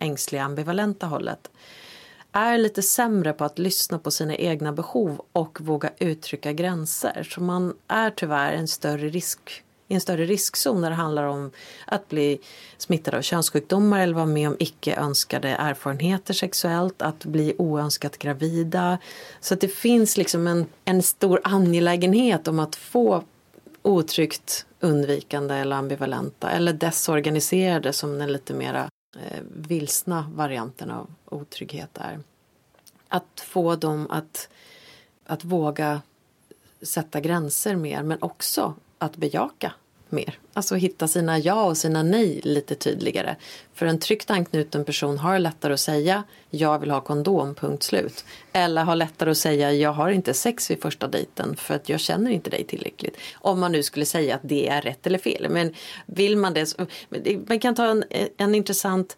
ängsliga 0.00 0.42
ambivalenta 0.42 1.06
hållet 1.06 1.50
är 2.32 2.58
lite 2.58 2.82
sämre 2.82 3.32
på 3.32 3.44
att 3.44 3.58
lyssna 3.58 3.98
på 3.98 4.10
sina 4.10 4.36
egna 4.36 4.72
behov 4.72 5.22
och 5.32 5.60
våga 5.60 5.90
uttrycka 5.98 6.52
gränser. 6.52 7.28
Så 7.30 7.40
man 7.42 7.74
är 7.88 8.10
tyvärr 8.10 8.52
en 8.52 8.68
större 8.68 9.08
risk, 9.08 9.62
i 9.92 9.94
en 9.94 10.00
större 10.00 10.24
riskzon 10.24 10.80
när 10.80 10.90
det 10.90 10.96
handlar 10.96 11.24
om 11.24 11.50
att 11.86 12.08
bli 12.08 12.40
smittad 12.78 13.14
av 13.14 13.22
könssjukdomar 13.22 14.00
eller 14.00 14.14
vara 14.14 14.26
med 14.26 14.48
om 14.48 14.56
icke 14.58 14.96
önskade 14.96 15.48
erfarenheter 15.48 16.34
sexuellt, 16.34 17.02
att 17.02 17.24
bli 17.24 17.54
oönskat 17.58 18.18
gravida. 18.18 18.98
Så 19.40 19.54
att 19.54 19.60
det 19.60 19.68
finns 19.68 20.16
liksom 20.16 20.46
en, 20.46 20.66
en 20.84 21.02
stor 21.02 21.40
angelägenhet 21.44 22.48
om 22.48 22.58
att 22.58 22.76
få 22.76 23.24
otryggt 23.82 24.66
undvikande 24.80 25.54
eller 25.54 25.76
ambivalenta 25.76 26.50
eller 26.50 26.72
desorganiserade 26.72 27.92
som 27.92 28.18
den 28.18 28.32
lite 28.32 28.54
mera 28.54 28.90
eh, 29.16 29.42
vilsna 29.56 30.32
varianten 30.34 30.90
av 30.90 31.14
otrygghet 31.24 31.98
är. 31.98 32.20
Att 33.08 33.44
få 33.46 33.76
dem 33.76 34.06
att, 34.10 34.48
att 35.26 35.44
våga 35.44 36.02
sätta 36.82 37.20
gränser 37.20 37.76
mer 37.76 38.02
men 38.02 38.18
också 38.22 38.74
att 38.98 39.16
bejaka 39.16 39.72
mer. 40.12 40.38
Alltså 40.54 40.74
hitta 40.74 41.08
sina 41.08 41.38
ja 41.38 41.64
och 41.64 41.76
sina 41.76 42.02
nej 42.02 42.40
lite 42.44 42.74
tydligare. 42.74 43.36
För 43.74 43.86
en 43.86 43.98
tryggt 43.98 44.30
anknuten 44.30 44.84
person 44.84 45.18
har 45.18 45.38
lättare 45.38 45.72
att 45.72 45.80
säga 45.80 46.24
jag 46.50 46.78
vill 46.78 46.90
ha 46.90 47.00
kondom, 47.00 47.54
punkt 47.54 47.82
slut. 47.82 48.24
Eller 48.52 48.84
har 48.84 48.96
lättare 48.96 49.30
att 49.30 49.38
säga 49.38 49.72
jag 49.72 49.92
har 49.92 50.10
inte 50.10 50.34
sex 50.34 50.70
vid 50.70 50.82
första 50.82 51.08
dejten 51.08 51.56
för 51.56 51.74
att 51.74 51.88
jag 51.88 52.00
känner 52.00 52.30
inte 52.30 52.50
dig 52.50 52.64
tillräckligt. 52.64 53.16
Om 53.34 53.60
man 53.60 53.72
nu 53.72 53.82
skulle 53.82 54.06
säga 54.06 54.34
att 54.34 54.40
det 54.44 54.68
är 54.68 54.82
rätt 54.82 55.06
eller 55.06 55.18
fel. 55.18 55.46
Men 55.50 55.74
vill 56.06 56.36
man 56.36 56.54
det, 56.54 56.76
man 57.48 57.60
kan 57.60 57.74
ta 57.74 57.86
en, 57.86 58.04
en 58.36 58.54
intressant 58.54 59.16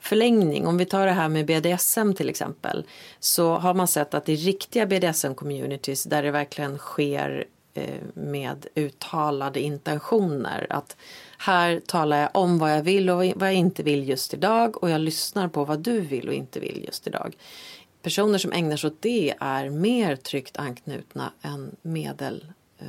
förlängning. 0.00 0.66
Om 0.66 0.78
vi 0.78 0.84
tar 0.84 1.06
det 1.06 1.12
här 1.12 1.28
med 1.28 1.46
BDSM 1.46 2.12
till 2.12 2.28
exempel. 2.28 2.84
Så 3.20 3.54
har 3.54 3.74
man 3.74 3.88
sett 3.88 4.14
att 4.14 4.28
i 4.28 4.36
riktiga 4.36 4.86
BDSM-communities 4.86 6.08
där 6.08 6.22
det 6.22 6.30
verkligen 6.30 6.78
sker 6.78 7.46
Eh, 7.74 8.00
med 8.14 8.66
uttalade 8.74 9.60
intentioner. 9.60 10.66
Att 10.70 10.96
här 11.38 11.80
talar 11.86 12.16
jag 12.16 12.30
om 12.34 12.58
vad 12.58 12.72
jag 12.72 12.82
vill 12.82 13.10
och 13.10 13.16
vad 13.16 13.48
jag 13.48 13.54
inte 13.54 13.82
vill 13.82 14.08
just 14.08 14.34
idag 14.34 14.82
och 14.82 14.90
jag 14.90 15.00
lyssnar 15.00 15.48
på 15.48 15.64
vad 15.64 15.78
du 15.78 16.00
vill 16.00 16.28
och 16.28 16.34
inte 16.34 16.60
vill 16.60 16.84
just 16.86 17.06
idag. 17.06 17.36
Personer 18.02 18.38
som 18.38 18.52
ägnar 18.52 18.76
sig 18.76 18.88
åt 18.88 19.02
det 19.02 19.34
är 19.40 19.70
mer 19.70 20.16
tryggt 20.16 20.56
anknutna 20.56 21.32
än 21.42 21.76
medel, 21.82 22.44
eh, 22.78 22.86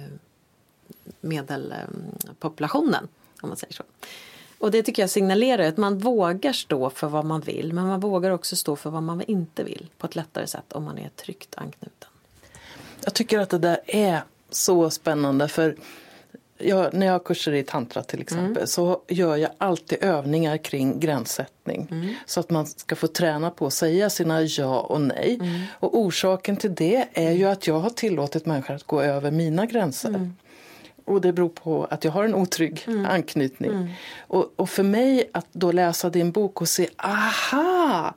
medelpopulationen. 1.22 3.04
Eh, 3.04 3.44
om 3.44 3.50
man 3.50 3.58
säger 3.58 3.74
så. 3.74 3.84
Och 4.58 4.72
det 4.72 4.84
tycker 4.84 5.04
jag 5.04 5.10
signalerar 5.10 5.68
att 5.68 5.78
man 5.78 5.98
vågar 5.98 6.54
stå 6.54 6.90
för 6.90 7.08
vad 7.08 7.26
man 7.26 7.42
vill 7.42 7.74
men 7.74 7.88
man 7.88 8.00
vågar 8.00 8.32
också 8.32 8.56
stå 8.56 8.76
för 8.76 8.90
vad 8.90 9.04
man 9.04 9.22
inte 9.22 9.64
vill 9.64 9.90
på 9.98 10.08
ett 10.08 10.16
lättare 10.16 10.48
sätt 10.48 10.74
om 10.74 10.84
man 10.84 10.98
är 10.98 11.10
tryggt 11.10 11.56
anknuten. 11.56 12.10
Jag 13.04 13.14
tycker 13.14 13.40
att 13.40 13.50
det 13.50 13.58
där 13.58 13.80
är 13.88 14.24
så 14.52 14.90
spännande 14.90 15.48
för 15.48 15.76
jag, 16.64 16.94
när 16.94 17.06
jag 17.06 17.14
har 17.14 17.20
kurser 17.20 17.54
i 17.54 17.64
tantra 17.64 18.04
till 18.04 18.22
exempel 18.22 18.52
mm. 18.52 18.68
så 18.68 19.02
gör 19.08 19.36
jag 19.36 19.52
alltid 19.58 20.04
övningar 20.04 20.58
kring 20.58 21.00
gränssättning. 21.00 21.88
Mm. 21.92 22.14
Så 22.26 22.40
att 22.40 22.50
man 22.50 22.66
ska 22.66 22.96
få 22.96 23.08
träna 23.08 23.52
på 23.52 23.66
att 23.66 23.74
säga 23.74 24.10
sina 24.10 24.42
ja 24.42 24.80
och 24.80 25.02
nej. 25.02 25.36
Mm. 25.42 25.62
Och 25.80 25.98
orsaken 25.98 26.58
till 26.58 26.76
det 26.76 27.08
är 27.14 27.32
ju 27.32 27.46
att 27.46 27.68
jag 27.68 27.80
har 27.80 27.90
tillåtit 27.90 28.46
människor 28.46 28.74
att 28.74 28.84
gå 28.84 29.02
över 29.02 29.32
mina 29.32 29.66
gränser. 29.66 30.10
Mm. 30.10 30.36
Och 31.06 31.22
det 31.22 31.34
beror 31.34 31.50
på 31.50 31.88
att 31.90 32.04
jag 32.04 32.12
har 32.12 32.24
en 32.24 32.36
otrygg 32.36 32.84
mm. 32.88 33.06
anknytning. 33.06 33.72
Mm. 33.72 33.90
Och, 34.20 34.54
och, 34.56 34.70
för 34.70 34.84
mig 34.84 35.30
att 35.34 35.48
då 35.52 35.72
läsa 35.72 36.10
din 36.10 36.32
bok 36.32 36.62
och 36.62 36.70
se, 36.70 36.90
aha! 36.98 38.14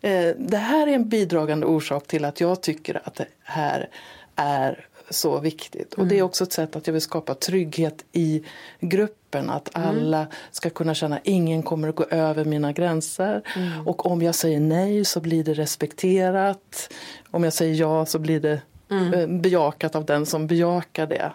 Eh, 0.00 0.34
det 0.38 0.56
här 0.56 0.86
är 0.86 0.92
en 0.92 1.08
bidragande 1.08 1.66
orsak 1.66 2.06
till 2.06 2.24
att 2.24 2.40
jag 2.40 2.60
tycker 2.60 3.00
att 3.04 3.14
det 3.14 3.26
här 3.42 3.88
är 4.36 4.85
så 5.10 5.40
viktigt. 5.40 5.94
Och 5.94 6.06
det 6.06 6.14
är 6.14 6.18
mm. 6.18 6.26
också 6.26 6.44
ett 6.44 6.52
sätt 6.52 6.76
att 6.76 6.86
jag 6.86 6.92
vill 6.92 7.02
skapa 7.02 7.34
trygghet 7.34 8.04
i 8.12 8.42
gruppen. 8.80 9.50
Att 9.50 9.76
mm. 9.76 9.88
alla 9.88 10.26
ska 10.50 10.70
kunna 10.70 10.94
känna 10.94 11.16
att 11.16 11.26
ingen 11.26 11.62
kommer 11.62 11.88
att 11.88 11.96
gå 11.96 12.04
över 12.04 12.44
mina 12.44 12.72
gränser. 12.72 13.42
Mm. 13.56 13.86
Och 13.86 14.06
om 14.06 14.22
jag 14.22 14.34
säger 14.34 14.60
nej 14.60 15.04
så 15.04 15.20
blir 15.20 15.44
det 15.44 15.54
respekterat. 15.54 16.92
Om 17.30 17.44
jag 17.44 17.52
säger 17.52 17.74
ja 17.74 18.06
så 18.06 18.18
blir 18.18 18.40
det 18.40 18.60
mm. 18.90 19.14
Eh, 19.14 19.26
bejakat 19.26 19.94
av 19.94 20.04
den 20.04 20.26
som 20.26 20.46
bejakar 20.46 21.06
det. 21.06 21.32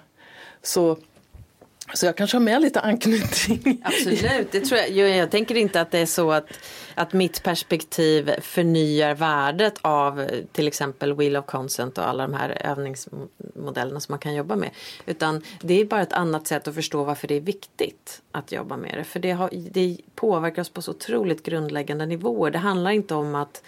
Så 0.62 0.97
så 1.93 2.05
jag 2.05 2.15
kanske 2.15 2.38
har 2.38 2.41
med 2.41 2.62
lite 2.62 2.79
anknytning. 2.79 3.81
Absolut, 3.84 4.51
det 4.51 4.62
tror. 4.62 4.79
Jag, 4.79 5.10
jag 5.10 5.31
tänker 5.31 5.55
inte 5.55 5.81
att 5.81 5.91
det 5.91 5.99
är 5.99 6.05
så 6.05 6.31
att, 6.31 6.45
att 6.95 7.13
mitt 7.13 7.43
perspektiv 7.43 8.32
förnyar 8.41 9.15
värdet 9.15 9.73
av 9.82 10.21
eh, 10.21 10.43
till 10.51 10.67
exempel 10.67 11.13
Wheel 11.13 11.38
of 11.38 11.45
Consent 11.45 11.97
och 11.97 12.08
alla 12.08 12.27
de 12.27 12.34
här 12.34 12.58
övningsmodellerna 12.65 13.99
som 13.99 14.13
man 14.13 14.19
kan 14.19 14.36
jobba 14.36 14.56
med. 14.56 14.69
Utan 15.06 15.43
det 15.62 15.82
är 15.82 15.86
bara 15.86 16.01
ett 16.01 16.13
annat 16.13 16.47
sätt 16.47 16.67
att 16.67 16.75
förstå 16.75 17.04
varför 17.04 17.27
det 17.27 17.36
är 17.36 17.41
viktigt 17.41 18.21
att 18.32 18.51
jobba 18.51 18.77
med 18.77 18.93
det. 18.97 19.04
För 19.04 19.19
det, 19.19 19.32
har, 19.32 19.49
det 19.71 19.97
påverkar 20.15 20.62
oss 20.62 20.69
på 20.69 20.82
så 20.82 20.91
otroligt 20.91 21.43
grundläggande 21.43 22.06
nivåer. 22.06 22.51
Det 22.51 22.60
handlar 22.60 22.91
inte 22.91 23.15
om 23.15 23.36
att 23.36 23.63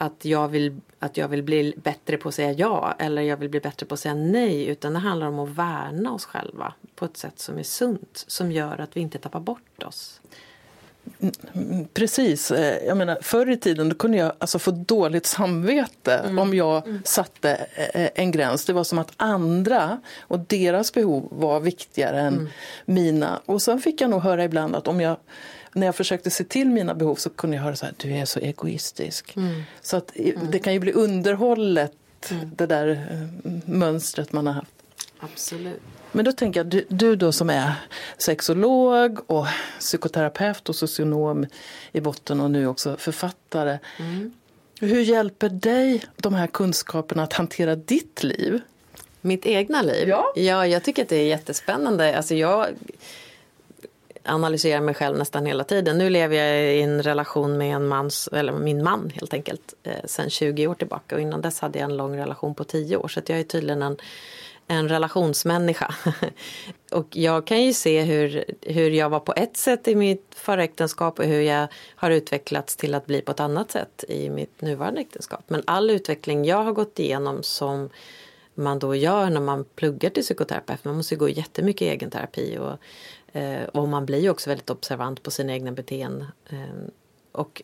att 0.00 0.24
jag, 0.24 0.48
vill, 0.48 0.80
att 0.98 1.16
jag 1.16 1.28
vill 1.28 1.42
bli 1.42 1.74
bättre 1.76 2.16
på 2.16 2.28
att 2.28 2.34
säga 2.34 2.52
ja 2.52 2.94
eller 2.98 3.22
jag 3.22 3.36
vill 3.36 3.48
bli 3.48 3.60
bättre 3.60 3.86
på 3.86 3.94
att 3.94 4.00
säga 4.00 4.14
nej 4.14 4.66
utan 4.66 4.92
det 4.92 4.98
handlar 4.98 5.26
om 5.26 5.38
att 5.38 5.48
värna 5.48 6.12
oss 6.12 6.24
själva 6.24 6.74
på 6.94 7.04
ett 7.04 7.16
sätt 7.16 7.38
som 7.38 7.58
är 7.58 7.62
sunt 7.62 8.24
som 8.26 8.52
gör 8.52 8.78
att 8.80 8.96
vi 8.96 9.00
inte 9.00 9.18
tappar 9.18 9.40
bort 9.40 9.82
oss. 9.82 10.20
Precis. 11.94 12.50
Eh, 12.50 12.86
jag 12.86 12.96
menar, 12.96 13.18
förr 13.22 13.50
i 13.50 13.56
tiden 13.56 13.94
kunde 13.94 14.18
jag 14.18 14.32
alltså 14.38 14.58
få 14.58 14.70
dåligt 14.70 15.26
samvete 15.26 16.14
mm. 16.14 16.38
om 16.38 16.54
jag 16.54 16.86
mm. 16.86 17.02
satte 17.04 17.66
eh, 17.94 18.08
en 18.14 18.30
gräns. 18.30 18.64
Det 18.64 18.72
var 18.72 18.84
som 18.84 18.98
att 18.98 19.12
andra 19.16 20.00
och 20.20 20.38
deras 20.38 20.92
behov 20.92 21.28
var 21.30 21.60
viktigare 21.60 22.20
än 22.20 22.34
mm. 22.34 22.48
mina. 22.84 23.40
Och 23.46 23.62
sen 23.62 23.80
fick 23.80 24.00
jag 24.00 24.10
nog 24.10 24.22
höra 24.22 24.44
ibland 24.44 24.76
att 24.76 24.88
om 24.88 25.00
jag 25.00 25.16
när 25.72 25.86
jag 25.86 25.94
försökte 25.94 26.30
se 26.30 26.44
till 26.44 26.70
mina 26.70 26.94
behov 26.94 27.14
så 27.14 27.30
kunde 27.30 27.56
jag 27.56 27.64
höra 27.64 27.76
så 27.76 27.86
här, 27.86 27.94
du 27.96 28.12
är 28.12 28.24
så 28.24 28.40
egoistisk. 28.40 29.36
Mm. 29.36 29.62
Så 29.80 29.96
att 29.96 30.16
mm. 30.16 30.50
det 30.50 30.58
kan 30.58 30.72
ju 30.72 30.78
bli 30.78 30.92
underhållet, 30.92 31.92
det 32.56 32.66
där 32.66 32.88
eh, 32.88 33.52
mönstret 33.64 34.32
man 34.32 34.46
har 34.46 34.54
haft. 34.54 34.72
Absolut. 35.20 35.82
Men 36.12 36.24
då 36.24 36.32
tänker 36.32 36.60
jag, 36.60 36.66
du, 36.66 36.84
du 36.88 37.16
då 37.16 37.32
som 37.32 37.50
är 37.50 37.72
sexolog 38.18 39.30
och 39.30 39.46
psykoterapeut 39.78 40.68
och 40.68 40.76
socionom 40.76 41.46
i 41.92 42.00
botten 42.00 42.40
och 42.40 42.50
nu 42.50 42.66
också 42.66 42.96
författare. 42.96 43.78
Mm. 43.98 44.32
Hur 44.80 45.00
hjälper 45.00 45.48
dig 45.48 46.04
de 46.16 46.34
här 46.34 46.46
kunskaperna 46.46 47.22
att 47.22 47.32
hantera 47.32 47.76
ditt 47.76 48.22
liv? 48.22 48.60
Mitt 49.20 49.46
egna 49.46 49.82
liv? 49.82 50.08
Ja. 50.08 50.32
ja, 50.36 50.66
jag 50.66 50.82
tycker 50.82 51.02
att 51.02 51.08
det 51.08 51.16
är 51.16 51.26
jättespännande. 51.26 52.16
Alltså 52.16 52.34
jag 52.34 52.66
analyserar 54.24 54.80
mig 54.80 54.94
själv 54.94 55.18
nästan 55.18 55.46
hela 55.46 55.64
tiden. 55.64 55.98
Nu 55.98 56.10
lever 56.10 56.36
jag 56.36 56.74
i 56.74 56.82
en 56.82 57.02
relation 57.02 57.58
med 57.58 57.76
en 57.76 57.88
mans, 57.88 58.28
eller 58.32 58.52
min 58.52 58.82
man 58.82 59.12
helt 59.14 59.34
enkelt, 59.34 59.74
eh, 59.82 59.92
sen 60.04 60.30
20 60.30 60.66
år 60.66 60.74
tillbaka. 60.74 61.14
Och 61.14 61.20
innan 61.20 61.40
dess 61.40 61.60
hade 61.60 61.78
jag 61.78 61.90
en 61.90 61.96
lång 61.96 62.16
relation 62.16 62.54
på 62.54 62.64
10 62.64 62.96
år. 62.96 63.08
Så 63.08 63.20
jag 63.26 63.38
är 63.38 63.44
tydligen 63.44 63.82
en, 63.82 63.96
en 64.68 64.88
relationsmänniska. 64.88 65.94
och 66.92 67.16
jag 67.16 67.46
kan 67.46 67.62
ju 67.62 67.72
se 67.72 68.02
hur, 68.02 68.44
hur 68.62 68.90
jag 68.90 69.10
var 69.10 69.20
på 69.20 69.32
ett 69.36 69.56
sätt 69.56 69.88
i 69.88 69.94
mitt 69.94 70.34
förra 70.34 70.64
äktenskap 70.64 71.18
och 71.18 71.24
hur 71.24 71.40
jag 71.40 71.68
har 71.96 72.10
utvecklats 72.10 72.76
till 72.76 72.94
att 72.94 73.06
bli 73.06 73.20
på 73.20 73.32
ett 73.32 73.40
annat 73.40 73.70
sätt 73.70 74.04
i 74.08 74.30
mitt 74.30 74.60
nuvarande 74.60 75.00
äktenskap. 75.00 75.44
Men 75.46 75.62
all 75.66 75.90
utveckling 75.90 76.44
jag 76.44 76.62
har 76.62 76.72
gått 76.72 76.98
igenom 76.98 77.42
som 77.42 77.90
man 78.54 78.78
då 78.78 78.94
gör 78.94 79.30
när 79.30 79.40
man 79.40 79.64
pluggar 79.64 80.10
till 80.10 80.22
psykoterapeut. 80.22 80.84
Man 80.84 80.96
måste 80.96 81.14
ju 81.14 81.18
gå 81.18 81.28
jättemycket 81.28 81.82
egen 81.82 82.10
terapi 82.10 82.58
och 82.58 82.78
eh, 83.38 83.64
och 83.64 83.88
man 83.88 84.06
blir 84.06 84.18
ju 84.18 84.30
också 84.30 84.50
väldigt 84.50 84.70
observant 84.70 85.22
på 85.22 85.30
sina 85.30 85.52
egna 85.52 85.72
beteenden. 85.72 86.26
Eh, 86.50 86.88
och 87.32 87.62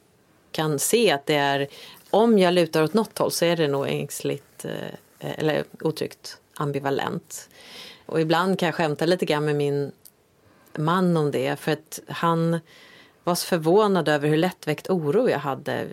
kan 0.50 0.78
se 0.78 1.10
att 1.10 1.26
det 1.26 1.34
är, 1.34 1.68
om 2.10 2.38
jag 2.38 2.54
lutar 2.54 2.82
åt 2.82 2.94
något 2.94 3.18
håll 3.18 3.30
så 3.30 3.44
är 3.44 3.56
det 3.56 3.68
nog 3.68 3.88
ängsligt 3.88 4.64
eh, 4.64 5.30
eller 5.38 5.64
otryggt 5.80 6.38
ambivalent. 6.56 7.48
Och 8.06 8.20
ibland 8.20 8.58
kan 8.58 8.66
jag 8.66 8.74
skämta 8.74 9.06
lite 9.06 9.24
grann 9.24 9.44
med 9.44 9.56
min 9.56 9.92
man 10.78 11.16
om 11.16 11.30
det 11.30 11.60
för 11.60 11.72
att 11.72 12.00
han 12.08 12.60
var 13.24 13.34
så 13.34 13.46
förvånad 13.46 14.08
över 14.08 14.28
hur 14.28 14.36
lättväckt 14.36 14.90
oro 14.90 15.28
jag 15.28 15.38
hade 15.38 15.86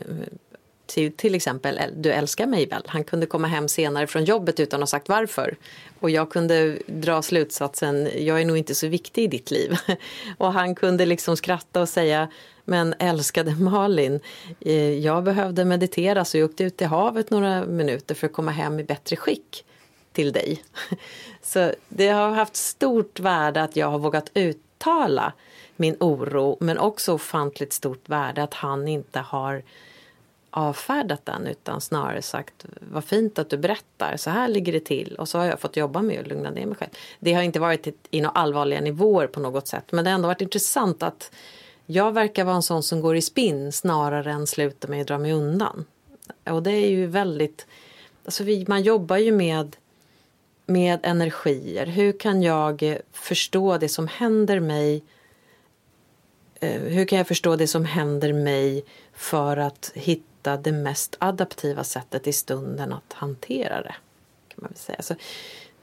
till, 0.86 1.12
till 1.12 1.36
exempel 1.36 1.80
du 1.98 2.12
älskar 2.12 2.46
mig 2.46 2.66
väl. 2.66 2.82
Han 2.86 3.04
kunde 3.04 3.26
komma 3.26 3.48
hem 3.48 3.68
senare 3.68 4.08
från 4.08 4.26
jobbet 4.26 4.60
utan 4.60 4.78
att 4.78 4.82
ha 4.82 4.88
sagt 4.88 5.10
varför. 5.10 5.58
Och 6.00 6.10
jag 6.10 6.32
kunde 6.32 6.78
dra 6.86 7.22
slutsatsen, 7.22 8.10
jag 8.18 8.42
är 8.42 8.46
nog 8.46 8.58
inte 8.58 8.76
så 8.76 8.88
viktig 8.88 9.24
i 9.24 9.28
ditt 9.28 9.52
liv. 9.52 9.78
Och 10.38 10.54
han 10.54 10.76
kunde 10.76 11.06
liksom 11.06 11.38
skratta 11.38 11.82
och 11.82 11.90
säga, 11.90 12.28
men 12.66 12.94
älskade 13.00 13.56
Malin, 13.56 14.20
eh, 14.60 14.94
jag 15.00 15.24
behövde 15.24 15.66
meditera 15.66 16.26
så 16.26 16.38
jag 16.38 16.50
åkte 16.50 16.64
ut 16.64 16.82
i 16.82 16.86
havet 16.86 17.30
några 17.30 17.66
minuter 17.66 18.16
för 18.16 18.28
att 18.28 18.34
komma 18.34 18.52
hem 18.52 18.80
i 18.80 18.84
bättre 18.84 19.16
skick 19.16 19.66
till 20.14 20.32
dig. 20.32 20.64
Så 21.42 21.74
det 21.90 22.08
har 22.08 22.32
haft 22.32 22.56
stort 22.56 23.20
värde 23.20 23.62
att 23.62 23.76
jag 23.76 23.88
har 23.88 24.00
vågat 24.00 24.32
uttala 24.34 25.34
min 25.76 25.98
oro 26.00 26.58
men 26.60 26.78
också 26.78 27.14
ofantligt 27.14 27.74
stort 27.74 28.10
värde 28.10 28.44
att 28.44 28.54
han 28.54 28.88
inte 28.88 29.20
har 29.20 29.64
avfärdat 30.52 31.26
den 31.26 31.48
utan 31.48 31.82
snarare 31.82 32.22
sagt 32.22 32.66
vad 32.80 33.04
fint 33.04 33.40
att 33.40 33.50
du 33.50 33.58
berättar, 33.58 34.18
så 34.18 34.30
här 34.30 34.48
ligger 34.48 34.74
det 34.74 34.80
till 34.80 35.16
och 35.16 35.30
så 35.30 35.38
har 35.38 35.46
jag 35.46 35.60
fått 35.60 35.78
jobba 35.78 36.02
med 36.02 36.20
att 36.20 36.28
lugna 36.28 36.50
ner 36.50 36.66
mig 36.66 36.76
själv. 36.76 36.90
Det 37.20 37.34
har 37.34 37.42
inte 37.42 37.60
varit 37.60 38.08
i 38.12 38.22
några 38.22 38.36
allvarliga 38.36 38.82
nivåer 38.82 39.28
på 39.28 39.40
något 39.40 39.68
sätt 39.68 39.92
men 39.92 40.04
det 40.04 40.10
har 40.10 40.16
ändå 40.16 40.28
varit 40.28 40.42
intressant 40.42 41.04
att 41.04 41.32
jag 41.86 42.12
verkar 42.12 42.44
vara 42.44 42.56
en 42.56 42.64
sån 42.64 42.84
som 42.84 43.02
går 43.02 43.16
i 43.16 43.22
spinn 43.22 43.72
snarare 43.72 44.32
än 44.32 44.48
slutar 44.48 44.90
med 44.90 45.02
att 45.02 45.08
dra 45.08 45.18
mig 45.18 45.34
undan. 45.34 45.86
Och 46.44 46.64
det 46.64 46.72
är 46.72 46.90
ju 46.90 47.08
väldigt, 47.08 47.68
alltså 48.26 48.44
vi, 48.44 48.66
man 48.68 48.82
jobbar 48.82 49.18
ju 49.18 49.32
med 49.32 49.76
med 50.72 51.00
energier. 51.04 51.86
Hur 51.86 52.12
kan 52.12 52.44
jag 52.44 52.84
eh, 52.84 52.98
förstå 53.12 53.78
det 53.78 53.90
som 53.90 54.08
händer 54.08 54.60
mig 54.60 55.04
eh, 56.60 56.82
hur 56.82 57.06
kan 57.06 57.18
jag 57.18 57.28
förstå 57.28 57.56
det 57.56 57.68
som 57.68 57.86
händer 57.86 58.34
mig 58.34 58.86
för 59.14 59.58
att 59.58 59.92
hitta 59.96 60.58
det 60.58 60.72
mest 60.72 61.16
adaptiva 61.20 61.84
sättet 61.84 62.28
i 62.28 62.34
stunden 62.34 62.94
att 62.94 63.14
hantera 63.14 63.82
det? 63.82 63.96
Kan 64.48 64.56
man 64.56 64.70
väl 64.70 64.78
säga. 64.78 65.02
Så, 65.02 65.16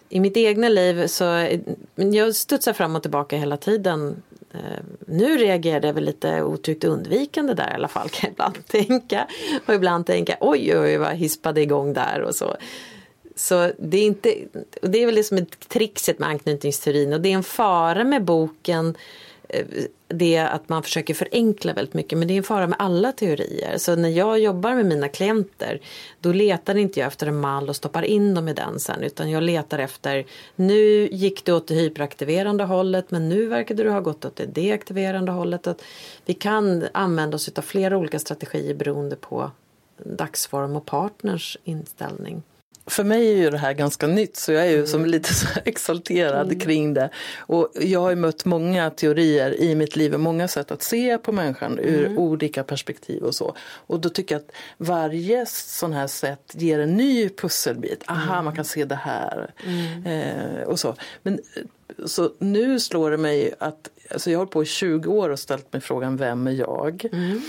I 0.08 0.20
mitt 0.20 0.36
egna 0.36 0.68
liv 0.68 1.06
så 1.06 1.48
jag 1.94 2.34
studsar 2.34 2.72
fram 2.72 2.96
och 2.96 3.02
tillbaka 3.02 3.36
hela 3.36 3.56
tiden. 3.56 4.22
Eh, 4.52 4.80
nu 5.06 5.36
reagerar 5.36 5.86
jag 5.86 5.94
väl 5.94 6.04
lite 6.04 6.42
otryggt 6.42 6.84
undvikande 6.84 7.54
där 7.54 7.70
i 7.70 7.74
alla 7.74 7.88
fall 7.88 8.08
kan 8.08 8.28
jag 8.28 8.32
ibland 8.32 8.66
tänka. 8.66 9.26
Och 9.66 9.74
ibland 9.74 10.06
tänka 10.06 10.36
oj 10.40 10.78
oj 10.78 10.96
vad 10.96 11.12
hispade 11.12 11.62
igång 11.62 11.92
där 11.92 12.22
och 12.22 12.34
så. 12.34 12.56
Så 13.38 13.72
det 13.78 13.98
är, 13.98 14.04
inte, 14.04 14.34
det 14.82 15.02
är 15.02 15.06
väl 15.06 15.14
det 15.14 15.24
som 15.24 15.36
är 15.36 15.46
trixet 15.68 16.18
med 16.18 16.28
anknytningsteorin 16.28 17.12
och 17.12 17.20
det 17.20 17.28
är 17.28 17.34
en 17.34 17.42
fara 17.42 18.04
med 18.04 18.24
boken 18.24 18.94
eh, 19.48 19.66
det 20.08 20.38
att 20.38 20.68
man 20.68 20.82
försöker 20.82 21.14
förenkla 21.14 21.72
väldigt 21.72 21.94
mycket 21.94 22.18
men 22.18 22.28
det 22.28 22.34
är 22.34 22.38
en 22.38 22.42
fara 22.42 22.66
med 22.66 22.76
alla 22.78 23.12
teorier. 23.12 23.78
Så 23.78 23.96
när 23.96 24.08
jag 24.08 24.38
jobbar 24.38 24.74
med 24.74 24.86
mina 24.86 25.08
klienter 25.08 25.80
då 26.20 26.32
letar 26.32 26.74
inte 26.74 27.00
jag 27.00 27.06
efter 27.06 27.26
en 27.26 27.40
mall 27.40 27.68
och 27.68 27.76
stoppar 27.76 28.02
in 28.02 28.34
dem 28.34 28.48
i 28.48 28.52
den 28.52 28.80
sen 28.80 29.02
utan 29.02 29.30
jag 29.30 29.42
letar 29.42 29.78
efter 29.78 30.26
nu 30.56 31.08
gick 31.12 31.44
du 31.44 31.52
åt 31.52 31.68
det 31.68 31.74
hyperaktiverande 31.74 32.64
hållet 32.64 33.10
men 33.10 33.28
nu 33.28 33.46
verkade 33.46 33.82
du 33.82 33.90
ha 33.90 34.00
gått 34.00 34.24
åt 34.24 34.36
det 34.36 34.46
deaktiverande 34.46 35.32
hållet. 35.32 35.66
Att 35.66 35.82
vi 36.24 36.34
kan 36.34 36.84
använda 36.92 37.34
oss 37.34 37.50
av 37.56 37.62
flera 37.62 37.96
olika 37.96 38.18
strategier 38.18 38.74
beroende 38.74 39.16
på 39.16 39.50
dagsform 40.04 40.76
och 40.76 40.86
partners 40.86 41.56
inställning 41.64 42.42
för 42.88 43.04
mig 43.04 43.32
är 43.32 43.36
ju 43.36 43.50
det 43.50 43.58
här 43.58 43.72
ganska 43.72 44.06
nytt 44.06 44.36
så 44.36 44.52
jag 44.52 44.66
är 44.66 44.70
ju 44.70 44.76
mm. 44.76 44.86
som 44.86 45.06
lite 45.06 45.34
så 45.34 45.46
exalterad 45.64 46.46
mm. 46.46 46.60
kring 46.60 46.94
det. 46.94 47.10
Och 47.38 47.70
jag 47.80 48.00
har 48.00 48.10
ju 48.10 48.16
mött 48.16 48.44
många 48.44 48.90
teorier 48.90 49.60
i 49.60 49.74
mitt 49.74 49.96
liv 49.96 50.14
och 50.14 50.20
många 50.20 50.48
sätt 50.48 50.70
att 50.70 50.82
se 50.82 51.18
på 51.18 51.32
människan 51.32 51.78
ur 51.78 52.06
mm. 52.06 52.18
olika 52.18 52.64
perspektiv 52.64 53.22
och 53.22 53.34
så. 53.34 53.56
Och 53.86 54.00
då 54.00 54.08
tycker 54.08 54.34
jag 54.34 54.40
att 54.40 54.52
varje 54.76 55.46
sån 55.46 55.92
här 55.92 56.06
sätt 56.06 56.52
ger 56.54 56.78
en 56.78 56.96
ny 56.96 57.28
pusselbit. 57.28 58.04
Aha, 58.06 58.32
mm. 58.32 58.44
man 58.44 58.56
kan 58.56 58.64
se 58.64 58.84
det 58.84 58.94
här. 58.94 59.54
Mm. 59.66 60.06
Eh, 60.06 60.62
och 60.62 60.80
så. 60.80 60.94
Men 61.22 61.38
så 62.06 62.32
nu 62.38 62.80
slår 62.80 63.10
det 63.10 63.16
mig 63.16 63.54
att 63.58 63.90
alltså 64.10 64.30
jag 64.30 64.38
har 64.38 64.46
på 64.46 64.62
i 64.62 64.66
20 64.66 65.10
år 65.10 65.28
och 65.28 65.38
ställt 65.38 65.72
mig 65.72 65.82
frågan 65.82 66.16
vem 66.16 66.46
är 66.46 66.52
jag? 66.52 67.08
Mm. 67.12 67.40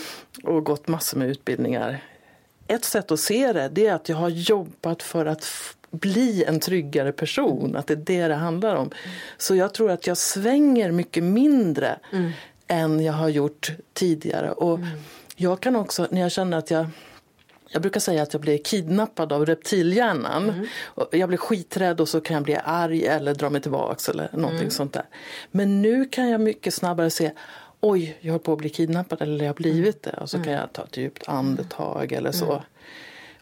Och 0.44 0.64
gått 0.64 0.88
massor 0.88 1.18
med 1.18 1.30
utbildningar 1.30 2.02
ett 2.70 2.86
sätt 2.86 3.12
att 3.12 3.20
se 3.20 3.54
det, 3.54 3.70
det 3.70 3.88
är 3.88 3.94
att 3.94 4.10
jag 4.10 4.18
har 4.18 4.30
jobbat 4.30 5.04
för 5.04 5.26
att 5.26 5.46
bli 5.92 6.44
en 6.44 6.60
tryggare 6.60 7.12
person, 7.12 7.76
att 7.76 7.88
det 7.88 7.94
är 7.94 7.98
det 7.98 8.28
det 8.28 8.36
handlar 8.36 8.76
om. 8.76 8.92
Så 9.38 9.56
jag 9.56 9.74
tror 9.74 9.92
att 9.92 10.08
jag 10.08 10.18
svänger 10.18 10.92
mycket 10.92 11.24
mindre 11.24 12.00
mm. 12.12 12.32
än 12.68 13.04
jag 13.04 13.14
har 13.14 13.30
gjort 13.30 13.72
tidigare. 13.94 14.52
Och 14.52 14.78
mm. 14.78 14.90
jag 15.36 15.60
kan 15.60 15.76
också, 15.76 16.08
när 16.12 16.22
jag 16.22 16.32
känner 16.32 16.58
att 16.58 16.72
jag 16.72 16.88
jag 17.72 17.82
brukar 17.82 18.00
säga 18.00 18.24
att 18.24 18.34
jag 18.34 18.42
blir 18.42 18.58
kidnappad 18.58 19.34
av 19.34 19.46
reptilhjärnan. 19.46 20.50
Mm. 20.50 20.66
Jag 21.12 21.30
blir 21.30 21.38
skiträdd 21.38 22.02
och 22.02 22.10
så 22.10 22.22
kan 22.22 22.34
jag 22.34 22.44
bli 22.44 22.58
arg 22.64 23.06
eller 23.06 23.34
dra 23.34 23.50
mig 23.50 23.62
tillbaks 23.62 24.10
eller 24.10 24.30
någonting 24.34 24.60
mm. 24.60 24.72
sånt 24.72 24.94
där. 24.94 25.06
Men 25.52 25.82
nu 25.82 26.06
kan 26.06 26.30
jag 26.30 26.42
mycket 26.42 26.74
snabbare 26.74 27.10
se 27.10 27.32
oj, 27.82 28.18
jag 28.22 28.32
håller 28.32 28.44
på 28.44 28.54
att 28.54 28.60
bli 28.60 28.70
kidnappad 28.70 29.22
eller 29.22 29.46
jag 29.46 29.50
har 29.50 29.56
blivit 29.56 30.04
det. 30.04 30.14
Och 30.14 30.30
så 30.30 30.38
kan 30.38 30.48
mm. 30.48 30.60
jag 30.60 30.74
ta 30.74 30.84
ett 30.84 30.98
djupt 30.98 31.24
andetag 31.28 32.12
eller 32.12 32.32
så. 32.32 32.52
Mm. 32.52 32.64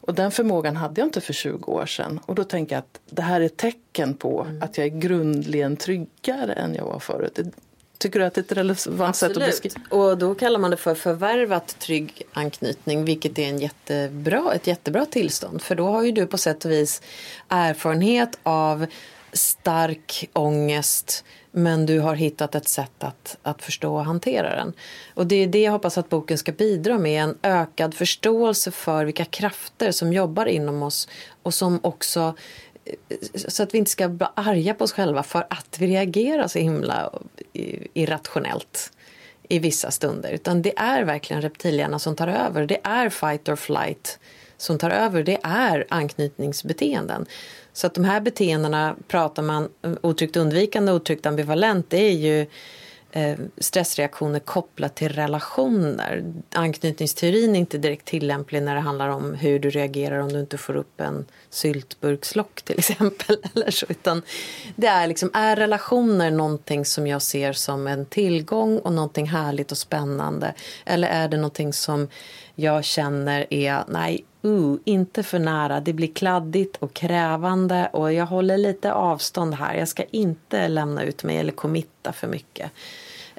Och 0.02 0.13
den 0.13 0.32
förmågan 0.32 0.76
hade 0.76 1.02
jag 1.02 1.08
inte 1.08 1.21
för 1.21 1.34
20 1.34 1.71
år 1.71 1.86
sedan. 1.86 2.19
Och 2.26 2.36
då 2.36 2.43
tänker 2.43 2.76
jag 2.76 2.80
att 2.80 3.00
det 3.10 3.21
här 3.21 3.41
är 3.41 3.45
ett 3.45 3.58
tecken 3.58 4.13
på 4.13 4.41
mm. 4.50 4.63
att 4.63 4.78
jag 4.78 4.86
är 4.88 5.00
grundligen 5.00 5.78
tryggare 5.78 6.54
än 6.54 6.76
jag 6.76 6.86
var 6.86 7.00
förut. 7.00 7.39
Tycker 7.97 8.19
du 8.19 8.26
att 8.26 8.34
det 8.34 8.41
är 8.41 8.43
ett 8.43 8.52
relevant 8.52 9.00
Absolut. 9.00 9.15
sätt 9.15 9.43
att 9.43 9.50
beskriva? 9.50 9.82
Och 9.89 10.17
då 10.17 10.36
kallar 10.36 10.60
man 10.60 10.71
det 10.71 10.78
för 10.78 10.95
förvärvat 10.95 11.80
trygg 11.80 12.23
anknytning 12.34 13.06
vilket 13.06 13.39
är 13.39 13.50
en 13.50 13.60
jättebra, 13.60 14.54
ett 14.54 14.67
jättebra 14.67 15.06
tillstånd. 15.06 15.62
För 15.62 15.76
då 15.76 15.88
har 15.88 16.04
ju 16.04 16.12
du 16.12 16.28
på 16.28 16.38
sätt 16.38 16.65
och 16.65 16.71
vis 16.71 17.02
erfarenhet 17.47 18.39
av 18.43 18.86
stark 19.34 20.30
ångest 20.34 21.26
men 21.58 21.86
du 21.86 22.00
har 22.00 22.15
hittat 22.15 22.56
ett 22.56 22.67
sätt 22.67 23.04
att, 23.04 23.38
att 23.43 23.62
förstå 23.62 23.96
och 23.96 24.06
hantera 24.06 24.56
den. 24.56 24.74
Och 25.13 25.28
det 25.28 25.36
är 25.36 25.48
det 25.48 25.62
jag 25.62 25.72
hoppas 25.72 25.98
att 25.98 26.10
boken 26.10 26.38
ska 26.38 26.52
bidra 26.52 26.98
med. 26.98 27.24
En 27.24 27.38
ökad 27.43 27.93
förståelse 27.93 28.72
för 28.72 29.06
vilka 29.06 29.26
krafter 29.26 29.91
som 29.91 30.13
jobbar 30.13 30.46
inom 30.46 30.84
oss 30.84 31.08
och 31.43 31.54
som 31.54 31.80
också 31.84 32.36
eh, 32.86 33.17
så 33.36 33.63
att 33.63 33.74
vi 33.74 33.78
inte 33.78 33.91
ska 33.91 34.10
bli 34.10 34.28
arga 34.34 34.74
på 34.74 34.84
oss 34.84 34.91
själva 34.91 35.24
för 35.24 35.48
att 35.50 35.76
vi 35.80 35.88
reagerar 35.88 36.48
så 36.48 36.60
himla 36.60 37.10
eh, 37.54 37.82
irrationellt 37.93 38.91
i 39.50 39.60
vissa 39.60 39.91
stunder. 39.91 40.32
Utan 40.32 40.62
det 40.62 40.80
är 40.80 41.04
verkligen 41.04 41.41
reptilhjärnan 41.41 42.00
som 42.00 42.15
tar 42.15 42.28
över. 42.28 42.65
Det 42.65 42.80
är 42.84 43.10
fight 43.10 43.50
or 43.50 43.56
flight 43.56 44.20
som 44.58 44.78
tar 44.78 44.89
över. 44.89 45.24
Det 45.24 45.39
är 45.43 45.86
anknytningsbeteenden. 45.89 47.26
Så 47.74 47.88
att 47.88 47.93
de 47.93 48.06
här 48.06 48.22
beteendena 48.22 48.96
pratar 49.08 49.43
man 49.43 49.70
otryggt 50.02 50.38
undvikande 50.38 50.91
och 50.91 50.96
otryggt 50.96 51.26
ambivalent. 51.26 51.89
Det 51.89 51.98
är 51.98 52.13
ju 52.13 52.48
eh, 53.12 53.38
stressreaktioner 53.58 54.39
kopplat 54.39 54.96
till 54.96 55.10
relationer. 55.10 56.34
Anknytningsteorin 56.52 57.56
är 57.56 57.60
inte 57.60 57.78
direkt 57.78 58.06
tillämplig 58.06 58.63
när 58.63 58.76
det 58.76 58.82
handlar 58.82 59.10
om 59.10 59.34
hur 59.34 59.60
du 59.60 59.70
reagerar 59.70 60.20
om 60.20 60.34
du 60.34 60.39
inte 60.39 60.58
får 60.58 60.76
upp 60.76 61.02
en 61.02 61.26
syltburkslock 61.50 62.62
till 62.62 62.80
exempel. 62.80 63.38
Eller 63.56 63.72
så. 63.72 63.86
Utan 63.89 64.22
det 64.76 64.88
är, 64.88 65.08
liksom, 65.08 65.32
är 65.34 65.56
relationer 65.56 66.32
någonting 66.32 66.86
som 66.86 67.08
jag 67.08 67.22
ser 67.22 67.54
som 67.54 67.88
en 67.88 68.06
tillgång 68.06 68.80
och 68.80 68.93
någonting 68.93 69.28
härligt 69.28 69.72
och 69.72 69.78
spännande? 69.78 70.54
Eller 70.86 71.08
är 71.08 71.28
det 71.28 71.38
någonting 71.38 71.74
som 71.74 72.08
jag 72.56 72.84
känner 72.84 73.54
är, 73.54 73.84
nej, 73.88 74.26
uh, 74.45 74.76
inte 74.86 75.23
för 75.23 75.39
nära. 75.39 75.80
Det 75.80 75.93
blir 75.93 76.13
kladdigt 76.13 76.78
och 76.78 76.93
krävande 76.93 77.89
och 77.93 78.13
jag 78.13 78.26
håller 78.26 78.58
lite 78.58 78.93
avstånd 78.93 79.54
här. 79.54 79.76
Jag 79.76 79.88
ska 79.88 80.04
inte 80.04 80.67
lämna 80.67 81.04
ut 81.04 81.23
mig 81.23 81.38
eller 81.38 81.52
committa 81.52 82.13
för 82.13 82.28
mycket. 82.28 82.71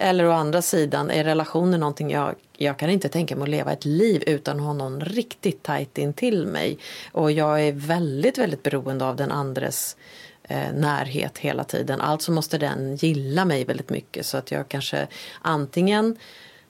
Eller 0.00 0.26
å 0.26 0.32
andra 0.32 0.62
sidan, 0.62 1.10
är 1.10 1.24
relationen 1.24 1.80
någonting 1.80 2.10
jag, 2.10 2.34
jag 2.56 2.78
kan 2.78 2.90
inte 2.90 3.08
tänka 3.08 3.36
mig 3.36 3.42
att 3.42 3.48
leva 3.48 3.72
ett 3.72 3.84
liv 3.84 4.22
utan 4.26 4.56
att 4.56 4.66
ha 4.66 4.72
någon 4.72 5.00
riktigt 5.00 5.62
tajt 5.62 5.98
in 5.98 6.12
till 6.12 6.46
mig. 6.46 6.78
Och 7.12 7.32
jag 7.32 7.62
är 7.62 7.72
väldigt, 7.72 8.38
väldigt 8.38 8.62
beroende 8.62 9.04
av 9.04 9.16
den 9.16 9.32
andres 9.32 9.96
eh, 10.42 10.72
närhet 10.74 11.38
hela 11.38 11.64
tiden. 11.64 12.00
Alltså 12.00 12.32
måste 12.32 12.58
den 12.58 12.96
gilla 12.96 13.44
mig 13.44 13.64
väldigt 13.64 13.90
mycket 13.90 14.26
så 14.26 14.36
att 14.36 14.50
jag 14.50 14.68
kanske 14.68 15.06
antingen 15.42 16.16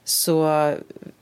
så 0.03 0.45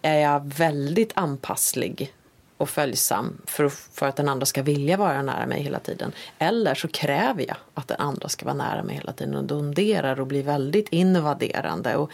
är 0.02 0.20
jag 0.20 0.54
väldigt 0.54 1.12
anpasslig 1.16 2.14
och 2.58 2.70
följsam 2.70 3.42
för, 3.46 3.70
för 3.70 4.06
att 4.08 4.16
den 4.16 4.30
andra 4.30 4.46
ska 4.46 4.62
vilja 4.62 4.98
vara 4.98 5.22
nära 5.22 5.46
mig 5.46 5.62
hela 5.62 5.80
tiden. 5.80 6.12
Eller 6.40 6.76
så 6.76 6.88
kräver 6.88 7.46
jag 7.48 7.58
att 7.74 7.88
den 7.88 8.00
andra 8.00 8.30
ska 8.30 8.46
vara 8.46 8.56
nära 8.56 8.84
mig 8.84 8.96
hela 8.96 9.14
tiden 9.14 9.36
och 9.36 9.44
donderar 9.44 10.20
och 10.20 10.28
blir 10.28 10.44
väldigt 10.44 10.88
invaderande. 10.90 11.96
Och, 11.96 12.12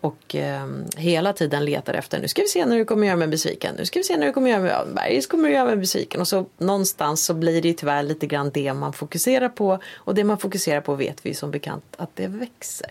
och 0.00 0.34
eh, 0.34 0.66
hela 0.96 1.32
tiden 1.32 1.64
letar 1.64 1.94
efter, 1.94 2.20
nu 2.20 2.28
ska 2.28 2.42
vi 2.42 2.48
se 2.48 2.66
när 2.66 2.76
du 2.76 2.84
kommer 2.84 3.06
göra 3.06 3.16
mig 3.16 3.28
besviken, 3.28 3.74
nu 3.78 3.84
ska 3.84 3.98
vi 3.98 4.04
se 4.04 4.16
när 4.16 4.26
du 4.26 4.32
kommer 4.32 4.50
göra 4.50 4.60
mig, 4.60 4.70
ja, 4.70 4.84
bergis 4.94 5.26
kommer 5.26 5.48
du 5.48 5.54
göra 5.54 5.64
mig 5.64 5.76
besviken. 5.76 6.20
Och 6.20 6.28
så 6.28 6.46
någonstans 6.58 7.24
så 7.24 7.34
blir 7.34 7.62
det 7.62 7.74
tyvärr 7.74 8.02
lite 8.02 8.26
grann 8.26 8.50
det 8.54 8.74
man 8.74 8.92
fokuserar 8.92 9.48
på. 9.48 9.78
Och 9.94 10.14
det 10.14 10.24
man 10.24 10.38
fokuserar 10.38 10.80
på 10.80 10.94
vet 10.94 11.26
vi 11.26 11.34
som 11.34 11.50
bekant 11.50 11.84
att 11.96 12.10
det 12.16 12.26
växer. 12.26 12.90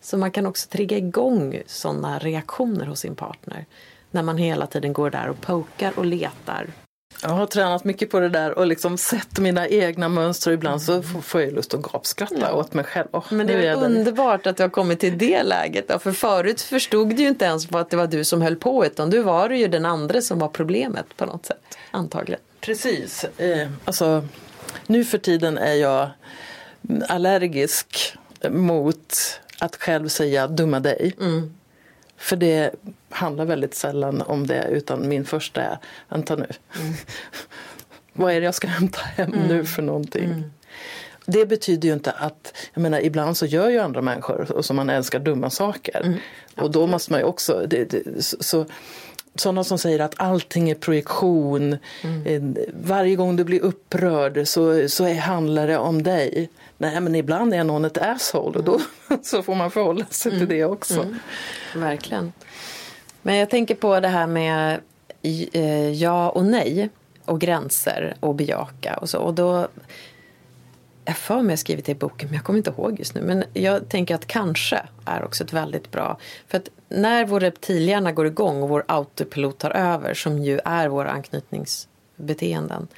Så 0.00 0.18
man 0.18 0.30
kan 0.30 0.46
också 0.46 0.68
trigga 0.68 0.96
igång 0.96 1.62
sådana 1.66 2.18
reaktioner 2.18 2.86
hos 2.86 3.00
sin 3.00 3.14
partner. 3.14 3.66
När 4.12 4.22
man 4.22 4.38
hela 4.38 4.66
tiden 4.66 4.92
går 4.92 5.10
där 5.10 5.28
och 5.28 5.40
pokar 5.40 5.92
och 5.96 6.04
letar. 6.04 6.66
Jag 7.22 7.30
har 7.30 7.46
tränat 7.46 7.84
mycket 7.84 8.10
på 8.10 8.20
det 8.20 8.28
där 8.28 8.58
och 8.58 8.66
liksom 8.66 8.98
sett 8.98 9.38
mina 9.38 9.68
egna 9.68 10.08
mönster. 10.08 10.50
Ibland 10.50 10.82
så 10.82 11.02
får 11.02 11.40
jag 11.40 11.52
lust 11.52 11.74
att 11.74 11.82
gapskratta 11.82 12.36
ja. 12.40 12.52
åt 12.52 12.74
mig 12.74 12.84
själv. 12.84 13.08
Oh, 13.12 13.24
Men 13.30 13.46
det 13.46 13.52
är, 13.52 13.58
är 13.58 13.84
underbart 13.84 14.46
att 14.46 14.56
du 14.56 14.62
har 14.62 14.70
kommit 14.70 15.00
till 15.00 15.18
det 15.18 15.42
läget. 15.42 15.88
Då. 15.88 15.98
För 15.98 16.12
förut 16.12 16.60
förstod 16.60 17.16
du 17.16 17.22
ju 17.22 17.28
inte 17.28 17.44
ens 17.44 17.72
att 17.74 17.90
det 17.90 17.96
var 17.96 18.06
du 18.06 18.24
som 18.24 18.42
höll 18.42 18.56
på 18.56 18.86
utan 18.86 19.10
du 19.10 19.22
var 19.22 19.50
ju 19.50 19.68
den 19.68 19.86
andra 19.86 20.20
som 20.20 20.38
var 20.38 20.48
problemet 20.48 21.16
på 21.16 21.26
något 21.26 21.46
sätt. 21.46 21.78
Antagligen. 21.90 22.40
Precis. 22.60 23.24
Eh, 23.24 23.68
alltså, 23.84 24.24
nu 24.86 25.04
för 25.04 25.18
tiden 25.18 25.58
är 25.58 25.74
jag 25.74 26.10
allergisk 27.08 28.16
mot 28.50 29.40
att 29.58 29.76
själv 29.76 30.08
säga 30.08 30.46
dumma 30.46 30.80
dig. 30.80 31.14
Mm. 31.20 31.54
För 32.16 32.36
det 32.36 32.74
handlar 33.12 33.44
väldigt 33.44 33.74
sällan 33.74 34.22
om 34.22 34.46
det 34.46 34.66
utan 34.70 35.08
min 35.08 35.24
första 35.24 35.62
är, 35.62 35.78
vänta 36.08 36.36
nu, 36.36 36.46
mm. 36.80 36.94
vad 38.12 38.32
är 38.32 38.40
det 38.40 38.44
jag 38.44 38.54
ska 38.54 38.68
hämta 38.68 39.00
hem 39.00 39.32
mm. 39.32 39.48
nu 39.48 39.64
för 39.64 39.82
någonting? 39.82 40.24
Mm. 40.24 40.42
Det 41.26 41.46
betyder 41.46 41.88
ju 41.88 41.94
inte 41.94 42.10
att, 42.10 42.56
jag 42.74 42.82
menar 42.82 43.00
ibland 43.00 43.36
så 43.36 43.46
gör 43.46 43.70
ju 43.70 43.78
andra 43.78 44.02
människor 44.02 44.62
som 44.62 44.76
man 44.76 44.90
älskar 44.90 45.18
dumma 45.18 45.50
saker. 45.50 46.00
Mm. 46.04 46.18
Och 46.56 46.70
då 46.70 46.86
måste 46.86 47.12
man 47.12 47.20
ju 47.20 47.26
också, 47.26 47.66
det, 47.66 47.84
det, 47.84 48.22
så, 48.22 48.66
sådana 49.34 49.64
som 49.64 49.78
säger 49.78 49.98
att 49.98 50.14
allting 50.16 50.70
är 50.70 50.74
projektion. 50.74 51.76
Mm. 52.02 52.56
Varje 52.82 53.16
gång 53.16 53.36
du 53.36 53.44
blir 53.44 53.60
upprörd 53.60 54.48
så, 54.48 54.88
så 54.88 55.04
är, 55.04 55.14
handlar 55.14 55.66
det 55.66 55.78
om 55.78 56.02
dig. 56.02 56.50
Nej 56.78 57.00
men 57.00 57.14
ibland 57.14 57.54
är 57.54 57.64
någon 57.64 57.84
ett 57.84 57.98
asshole 57.98 58.58
och 58.58 58.64
då 58.64 58.80
så 59.22 59.42
får 59.42 59.54
man 59.54 59.70
förhålla 59.70 60.04
sig 60.10 60.32
mm. 60.32 60.40
till 60.40 60.56
det 60.56 60.64
också. 60.64 61.02
Mm. 61.02 61.18
Verkligen. 61.74 62.32
Men 63.22 63.36
jag 63.36 63.50
tänker 63.50 63.74
på 63.74 64.00
det 64.00 64.08
här 64.08 64.26
med 64.26 64.80
eh, 65.52 65.90
ja 65.90 66.30
och 66.30 66.44
nej 66.44 66.88
och 67.24 67.40
gränser 67.40 68.16
och 68.20 68.34
bejaka 68.34 68.96
och 68.96 69.10
så. 69.10 69.18
Och 69.18 69.34
då, 69.34 69.68
jag 71.04 71.16
för 71.16 71.42
mig 71.42 71.52
jag 71.52 71.58
skrivit 71.58 71.84
det 71.84 71.92
i 71.92 71.94
boken 71.94 72.28
men 72.28 72.34
jag 72.34 72.44
kommer 72.44 72.56
inte 72.56 72.70
ihåg 72.70 72.98
just 72.98 73.14
nu. 73.14 73.20
Men 73.22 73.44
jag 73.52 73.88
tänker 73.88 74.14
att 74.14 74.26
kanske 74.26 74.82
är 75.04 75.24
också 75.24 75.44
ett 75.44 75.52
väldigt 75.52 75.90
bra. 75.90 76.18
För 76.48 76.58
att 76.58 76.68
när 76.88 77.24
vår 77.24 77.40
reptilhjärna 77.40 78.12
går 78.12 78.26
igång 78.26 78.62
och 78.62 78.68
vår 78.68 78.84
autopilot 78.88 79.58
tar 79.58 79.70
över 79.70 80.14
som 80.14 80.38
ju 80.38 80.60
är 80.64 80.88
våra 80.88 81.10
anknytningsbeteenden 81.10 82.88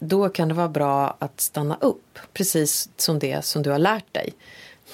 då 0.00 0.28
kan 0.28 0.48
det 0.48 0.54
vara 0.54 0.68
bra 0.68 1.16
att 1.18 1.40
stanna 1.40 1.78
upp, 1.80 2.18
precis 2.32 2.88
som 2.96 3.18
det 3.18 3.44
som 3.44 3.62
du 3.62 3.70
har 3.70 3.78
lärt 3.78 4.14
dig. 4.14 4.32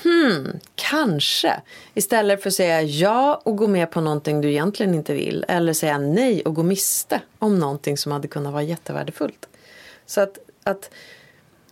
Hmm, 0.02 0.60
kanske. 0.74 1.60
Istället 1.94 2.42
för 2.42 2.50
att 2.50 2.54
säga 2.54 2.82
ja 2.82 3.40
och 3.44 3.56
gå 3.56 3.66
med 3.66 3.90
på 3.90 4.00
någonting 4.00 4.40
du 4.40 4.50
egentligen 4.50 4.94
inte 4.94 5.14
vill. 5.14 5.44
Eller 5.48 5.72
säga 5.72 5.98
nej 5.98 6.42
och 6.42 6.54
gå 6.54 6.62
miste 6.62 7.20
om 7.38 7.58
någonting 7.58 7.96
som 7.96 8.12
hade 8.12 8.28
kunnat 8.28 8.52
vara 8.52 8.62
jättevärdefullt. 8.62 9.48
Så 10.06 10.20
att, 10.20 10.38
att 10.62 10.90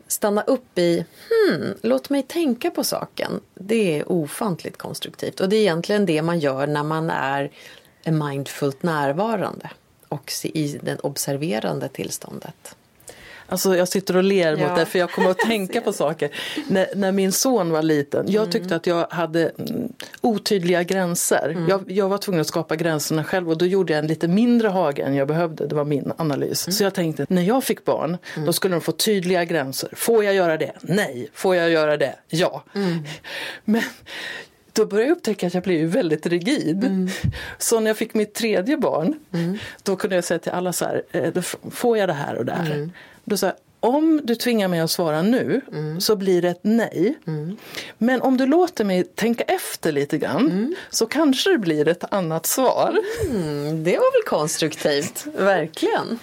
stanna 0.07 0.43
upp 0.43 0.79
i 0.79 1.05
hmm, 1.29 1.75
låt 1.83 2.11
mig 2.11 2.23
tänka 2.23 2.71
på 2.71 2.85
saken. 2.85 3.41
Det 3.55 3.99
är 3.99 4.13
ofantligt 4.13 4.77
konstruktivt. 4.77 5.41
Och 5.41 5.49
det 5.49 5.57
är 5.57 5.61
egentligen 5.61 6.07
det 6.07 6.23
man 6.23 6.41
gör 6.41 6.67
när 6.67 6.83
man 6.83 7.11
är 7.11 7.51
mindfullt 8.05 8.83
närvarande 8.83 9.71
och 10.09 10.33
i 10.43 10.79
det 10.83 11.01
observerande 11.01 11.89
tillståndet. 11.89 12.77
Alltså 13.49 13.77
jag 13.77 13.89
sitter 13.89 14.17
och 14.17 14.25
ler 14.25 14.57
ja. 14.57 14.69
mot 14.69 14.77
det 14.79 14.87
för 14.87 14.99
jag 14.99 15.11
kommer 15.11 15.31
att 15.31 15.39
tänka 15.49 15.81
på 15.81 15.93
saker. 15.93 16.31
När, 16.69 16.87
när, 16.95 17.13
min 17.13 17.33
son 17.33 17.71
var 17.71 17.83
liten, 17.83 18.25
jag 18.29 18.43
mm. 18.43 18.53
tyckte 18.53 18.77
att 18.77 18.87
jag 18.87 19.07
hade 19.11 19.49
mm, 19.49 19.93
otydliga 20.21 20.83
gränser. 20.83 21.49
Mm. 21.49 21.69
Jag, 21.69 21.91
jag, 21.91 22.09
var 22.09 22.19
tvungen 22.19 22.41
att 22.41 22.47
skapa 22.47 22.77
gränserna 22.77 23.25
själv 23.25 23.51
och 23.51 23.59
då 23.59 23.67
gjorde 23.67 23.93
jag 23.93 23.99
en 23.99 24.07
lite 24.07 24.29
mindre 24.29 24.69
hage 24.69 25.03
än 25.03 25.15
jag 25.15 25.29
behövde. 25.29 25.67
Det 25.67 25.75
var 25.75 25.85
min 25.85 26.13
analys. 26.17 26.67
Mm. 26.67 26.73
Så 26.73 26.85
jag 26.85 26.95
tänkte, 26.95 27.27
när 27.29 27.43
jag 27.43 27.65
fick 27.65 27.85
barn, 27.85 28.19
då 28.47 28.53
skulle 28.53 28.75
de 28.75 28.81
få 28.81 28.93
tydliga 28.93 29.45
gränser. 29.45 29.91
Får 29.93 30.25
jag 30.25 30.35
göra 30.35 30.57
det? 30.57 30.73
Nej. 30.81 31.29
Får 31.35 31.57
jag 31.57 31.71
göra 31.71 31.97
det? 31.97 32.15
Ja. 32.29 32.65
Men 33.65 33.83
då 34.75 34.87
började 34.87 35.09
jag 35.09 35.17
upptäcka 35.17 35.47
att 35.47 35.55
jag 35.55 35.63
blev 35.63 35.89
väldigt 35.89 36.27
rigid. 36.27 36.85
Mm. 36.85 37.09
Så 37.59 37.81
när 37.81 37.91
jag 37.91 37.97
fick 37.97 38.15
mitt 38.15 38.35
tredje 38.35 38.77
barn, 38.77 39.15
mm. 39.33 39.59
då 39.83 39.97
kunde 39.97 40.17
jag 40.17 40.25
säga 40.25 40.39
till 40.39 40.53
alla 40.53 40.73
så 40.73 40.85
här, 40.85 41.03
eh, 41.13 41.43
får 41.71 41.99
jag 41.99 42.09
det 42.09 42.13
här 42.13 42.35
och 42.35 42.45
det 42.45 42.53
här? 42.53 42.75
Mm. 42.75 42.93
Då 43.25 43.37
sa 43.37 43.47
jag, 43.47 43.55
om 43.85 44.21
du 44.25 44.35
tvingar 44.35 44.69
mig 44.69 44.81
att 44.81 44.91
svara 44.91 45.23
nu 45.23 45.61
mm. 45.73 46.01
så 46.01 46.17
blir 46.17 46.43
det 46.43 46.49
ett 46.49 46.61
nej. 46.63 47.19
Mm. 47.27 47.57
Men 47.99 48.23
om 48.23 48.37
du 48.37 48.47
låter 48.47 48.85
mig 48.85 49.05
tänka 49.05 49.45
efter 49.45 49.93
lite 49.93 50.19
grann 50.19 50.51
mm. 50.51 50.75
så 50.91 51.07
kanske 51.07 51.51
det 51.51 51.59
blir 51.59 51.89
ett 51.89 52.05
annat 52.13 52.47
svar. 52.47 52.99
Mm, 53.31 53.85
det 53.85 53.97
var 53.97 54.13
väl 54.13 54.29
konstruktivt, 54.29 55.27
verkligen. 55.37 56.19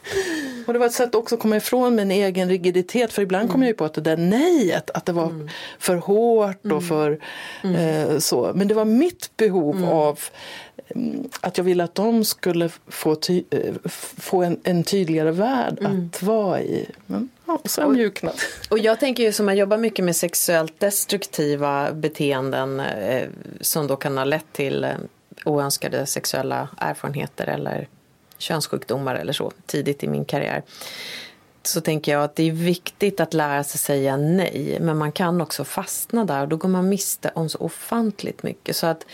och 0.66 0.72
det 0.72 0.78
var 0.78 0.86
ett 0.86 0.92
sätt 0.92 1.14
också 1.14 1.34
att 1.34 1.40
komma 1.40 1.56
ifrån 1.56 1.94
min 1.94 2.10
egen 2.10 2.48
rigiditet 2.48 3.12
för 3.12 3.22
ibland 3.22 3.50
kom 3.50 3.62
jag 3.62 3.68
ju 3.68 3.74
på 3.74 3.84
att 3.84 3.94
det 3.94 4.00
där 4.00 4.16
nejet, 4.16 4.90
att 4.90 5.06
det 5.06 5.12
var 5.12 5.26
mm. 5.26 5.48
för 5.78 5.96
hårt 5.96 6.64
och 6.64 6.70
mm. 6.70 6.82
för 6.82 7.18
eh, 7.62 8.18
så. 8.18 8.52
Men 8.54 8.68
det 8.68 8.74
var 8.74 8.84
mitt 8.84 9.36
behov 9.36 9.84
av 9.84 10.20
att 11.40 11.58
jag 11.58 11.64
ville 11.64 11.84
att 11.84 11.94
de 11.94 12.24
skulle 12.24 12.70
få, 12.86 13.14
ty, 13.14 13.42
eh, 13.50 13.74
få 14.18 14.42
en, 14.42 14.60
en, 14.62 14.84
tydligare 14.84 15.30
värld 15.30 15.78
mm. 15.80 16.10
att 16.14 16.22
vara 16.22 16.60
i. 16.60 16.86
Men 17.06 17.28
ja, 17.46 17.60
jag 17.76 17.92
mjuknat. 17.92 18.36
Och 18.70 18.78
jag 18.78 19.00
tänker 19.00 19.22
ju 19.22 19.32
som 19.32 19.48
jag 19.48 19.56
jobbar 19.56 19.76
mycket 19.76 20.04
med 20.04 20.16
sexuellt 20.16 20.80
destruktiva 20.80 21.92
beteenden 21.92 22.80
eh, 22.80 23.28
som 23.60 23.86
då 23.86 23.96
kan 23.96 24.18
ha 24.18 24.24
lett 24.24 24.52
till 24.52 24.84
eh, 24.84 24.90
oönskade 25.44 26.06
sexuella 26.06 26.68
erfarenheter 26.76 27.46
eller 27.46 27.88
könssjukdomar 28.38 29.14
eller 29.14 29.32
så 29.32 29.52
tidigt 29.66 30.04
i 30.04 30.08
min 30.08 30.24
karriär. 30.24 30.62
Så 31.62 31.80
tänker 31.80 32.12
jag 32.12 32.24
att 32.24 32.36
det 32.36 32.48
är 32.48 32.52
viktigt 32.52 33.20
att 33.20 33.34
lära 33.34 33.64
sig 33.64 33.78
säga 33.78 34.16
nej 34.16 34.78
men 34.80 34.98
man 34.98 35.12
kan 35.12 35.40
också 35.40 35.64
fastna 35.64 36.24
där 36.24 36.42
och 36.42 36.48
då 36.48 36.56
går 36.56 36.68
man 36.68 36.88
miste 36.88 37.30
om 37.34 37.48
så 37.48 37.58
ofantligt 37.58 38.42
mycket. 38.42 38.76
Så 38.76 38.86
att 38.86 39.06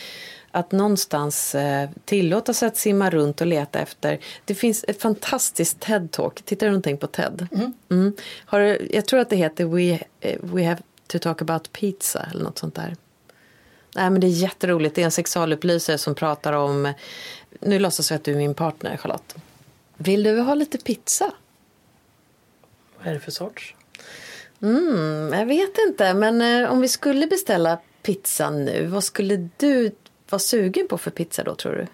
att 0.53 0.73
någonstans 0.73 1.55
eh, 1.55 1.91
tillåta 2.05 2.55
sig 2.55 2.69
att 2.69 2.77
simma 2.77 3.11
runt 3.11 3.41
och 3.41 3.47
leta 3.47 3.79
efter. 3.79 4.19
Det 4.45 4.55
finns 4.55 4.85
ett 4.89 5.03
fantastiskt 5.03 5.81
TED-talk. 5.81 6.43
Tittar 6.45 6.67
du 6.67 6.71
någonting 6.71 6.97
på 6.97 7.07
TED? 7.07 7.49
Mm. 7.53 7.73
Mm. 7.91 8.17
Har 8.45 8.61
du, 8.61 8.89
jag 8.93 9.07
tror 9.07 9.21
att 9.21 9.31
det 9.31 9.37
heter 9.37 9.65
We, 9.65 9.99
eh, 10.21 10.39
We 10.41 10.65
have 10.65 10.83
to 11.07 11.19
talk 11.19 11.43
about 11.43 11.73
pizza 11.73 12.27
eller 12.31 12.45
något 12.45 12.59
sånt 12.59 12.75
där. 12.75 12.97
Nej, 13.95 14.11
men 14.11 14.21
det 14.21 14.27
är 14.27 14.29
jätteroligt. 14.29 14.95
Det 14.95 15.01
är 15.01 15.05
en 15.05 15.11
sexualupplysare 15.11 15.99
som 15.99 16.15
pratar 16.15 16.53
om... 16.53 16.93
Nu 17.61 17.79
låtsas 17.79 18.11
vi 18.11 18.15
att 18.15 18.25
du 18.25 18.33
är 18.33 18.37
min 18.37 18.55
partner, 18.55 18.97
Charlotte. 18.97 19.35
Vill 19.97 20.23
du 20.23 20.41
ha 20.41 20.55
lite 20.55 20.79
pizza? 20.79 21.33
Vad 22.99 23.07
är 23.07 23.15
det 23.15 23.21
för 23.21 23.31
sorts? 23.31 23.75
Mm, 24.63 25.33
jag 25.33 25.47
vet 25.47 25.79
inte, 25.89 26.15
men 26.15 26.43
eh, 26.43 26.73
om 26.73 26.81
vi 26.81 26.89
skulle 26.89 27.27
beställa 27.27 27.79
pizza 28.03 28.51
nu, 28.51 28.87
vad 28.87 29.05
skulle 29.05 29.49
du 29.57 29.91
vara 30.33 30.38
sugen 30.38 30.88
på 30.88 30.99
för 30.99 31.11
pizza 31.11 31.45
då 31.45 31.55
tror 31.55 31.73
du? 31.73 31.87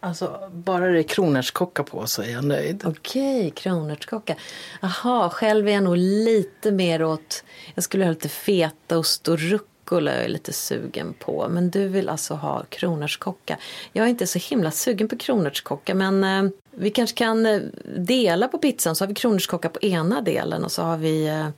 Alltså 0.00 0.50
bara 0.52 0.86
det 0.86 0.98
är 0.98 1.02
kronärtskocka 1.02 1.82
på 1.82 2.06
så 2.06 2.22
är 2.22 2.32
jag 2.32 2.44
nöjd. 2.44 2.82
Okej, 2.86 3.50
kronärtskocka. 3.50 4.36
Jaha, 4.80 5.30
själv 5.30 5.68
är 5.68 5.72
jag 5.72 5.82
nog 5.82 5.96
lite 5.96 6.72
mer 6.72 7.02
åt... 7.02 7.44
Jag 7.74 7.84
skulle 7.84 8.04
ha 8.04 8.10
lite 8.10 8.28
fetaost 8.28 9.28
och 9.28 9.38
rucola 9.38 10.14
jag 10.14 10.24
är 10.24 10.28
lite 10.28 10.52
sugen 10.52 11.14
på. 11.18 11.48
Men 11.50 11.70
du 11.70 11.88
vill 11.88 12.08
alltså 12.08 12.34
ha 12.34 12.64
kronärtskocka. 12.68 13.58
Jag 13.92 14.04
är 14.04 14.08
inte 14.08 14.26
så 14.26 14.38
himla 14.38 14.70
sugen 14.70 15.08
på 15.08 15.16
kronärtskocka 15.16 15.94
men 15.94 16.24
eh, 16.24 16.50
vi 16.70 16.90
kanske 16.90 17.16
kan 17.16 17.46
eh, 17.46 17.60
dela 17.96 18.48
på 18.48 18.58
pizzan 18.58 18.96
så 18.96 19.04
har 19.04 19.08
vi 19.08 19.14
kronärtskocka 19.14 19.68
på 19.68 19.80
ena 19.82 20.20
delen 20.20 20.64
och 20.64 20.72
så 20.72 20.82
har 20.82 20.96
vi 20.96 21.26
eh, 21.26 21.48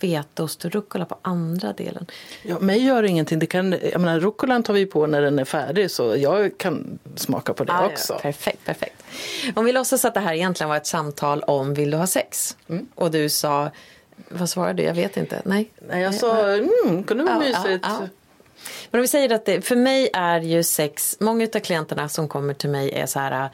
fetaost 0.00 0.64
och 0.64 0.70
rucola 0.70 1.04
på 1.04 1.18
andra 1.22 1.72
delen. 1.72 2.06
Ja, 2.42 2.58
mig 2.58 2.84
gör 2.84 3.02
det 3.02 3.08
ingenting. 3.08 3.38
Det 3.38 3.46
kan, 3.46 3.74
jag 3.92 4.00
menar, 4.00 4.20
rucolan 4.20 4.62
tar 4.62 4.74
vi 4.74 4.86
på 4.86 5.06
när 5.06 5.22
den 5.22 5.38
är 5.38 5.44
färdig 5.44 5.90
så 5.90 6.16
jag 6.16 6.58
kan 6.58 6.98
smaka 7.16 7.54
på 7.54 7.64
det 7.64 7.72
ah, 7.72 7.86
också. 7.86 8.12
Ja, 8.12 8.18
perfekt, 8.18 8.64
perfekt. 8.64 9.02
Om 9.54 9.64
vi 9.64 9.72
låtsas 9.72 10.04
att 10.04 10.14
det 10.14 10.20
här 10.20 10.34
egentligen 10.34 10.68
var 10.68 10.76
ett 10.76 10.86
samtal 10.86 11.42
om 11.42 11.74
vill 11.74 11.90
du 11.90 11.96
ha 11.96 12.06
sex? 12.06 12.56
Mm. 12.68 12.86
Och 12.94 13.10
du 13.10 13.28
sa, 13.28 13.70
vad 14.28 14.50
svarade 14.50 14.82
du? 14.82 14.82
Jag 14.82 14.94
vet 14.94 15.16
inte. 15.16 15.42
Nej, 15.44 15.70
Nej 15.88 16.02
jag 16.02 16.14
sa, 16.14 16.48
mm, 16.48 17.04
kunde 17.04 17.24
vara 17.24 17.34
ja, 17.34 17.40
mysigt. 17.40 17.84
Ja, 17.88 17.98
ja. 18.00 18.08
Men 18.90 18.98
om 18.98 19.02
vi 19.02 19.08
säger 19.08 19.32
att 19.32 19.44
det, 19.44 19.62
för 19.62 19.76
mig 19.76 20.10
är 20.12 20.40
ju 20.40 20.62
sex, 20.62 21.16
många 21.20 21.48
av 21.54 21.60
klienterna 21.60 22.08
som 22.08 22.28
kommer 22.28 22.54
till 22.54 22.70
mig 22.70 22.92
är 22.92 23.06
så 23.06 23.18
här 23.18 23.50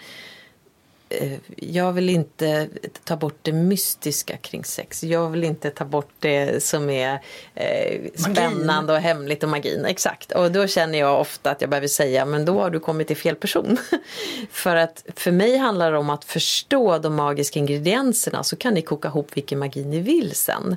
jag 1.57 1.93
vill 1.93 2.11
inte 2.11 2.69
ta 3.05 3.17
bort 3.17 3.39
det 3.43 3.53
mystiska 3.53 4.37
kring 4.37 4.65
sex. 4.65 5.05
Jag 5.05 5.31
vill 5.31 5.45
inte 5.45 5.71
ta 5.71 5.85
bort 5.85 6.11
det 6.19 6.63
som 6.63 6.91
är 6.91 7.21
eh, 7.55 8.01
spännande 8.15 8.93
och 8.93 8.99
hemligt 8.99 9.43
och 9.43 9.49
magin. 9.49 9.85
Exakt. 9.85 10.33
Och 10.33 10.53
då 10.53 10.67
känner 10.67 10.99
jag 10.99 11.21
ofta 11.21 11.51
att 11.51 11.61
jag 11.61 11.71
behöver 11.71 11.89
säga 11.89 12.25
men 12.25 12.45
då 12.45 12.61
har 12.61 12.71
du 12.71 12.81
kommit 12.81 13.07
till 13.07 13.17
fel 13.17 13.37
person. 13.37 13.77
för 14.51 14.77
att 14.77 15.05
för 15.17 15.33
mig 15.33 15.57
handlar 15.57 15.93
det 15.93 15.99
om 15.99 16.11
att 16.11 16.25
förstå 16.25 16.99
de 16.99 17.15
magiska 17.15 17.59
ingredienserna 17.59 18.43
så 18.43 18.57
kan 18.57 18.75
ni 18.75 18.83
koka 18.83 19.09
ihop 19.09 19.37
vilken 19.37 19.59
magi 19.59 19.85
ni 19.85 20.01
vill 20.01 20.35
sen. 20.35 20.77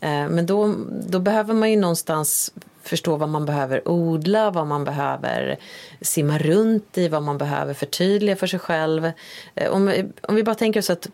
Eh, 0.00 0.28
men 0.28 0.46
då, 0.46 0.74
då 0.88 1.18
behöver 1.18 1.54
man 1.54 1.70
ju 1.70 1.76
någonstans 1.76 2.52
förstå 2.90 3.16
vad 3.16 3.28
man 3.28 3.46
behöver 3.46 3.88
odla, 3.88 4.50
vad 4.50 4.66
man 4.66 4.84
behöver 4.84 5.58
simma 6.00 6.38
runt 6.38 6.98
i, 6.98 7.08
vad 7.08 7.22
man 7.22 7.38
behöver 7.38 7.74
förtydliga 7.74 8.36
för 8.36 8.46
sig 8.46 8.58
själv. 8.58 9.10
Eh, 9.54 9.70
om, 9.70 10.10
om 10.22 10.34
vi 10.34 10.42
bara 10.42 10.54
tänker 10.54 10.80
oss 10.80 10.90
att 10.90 11.08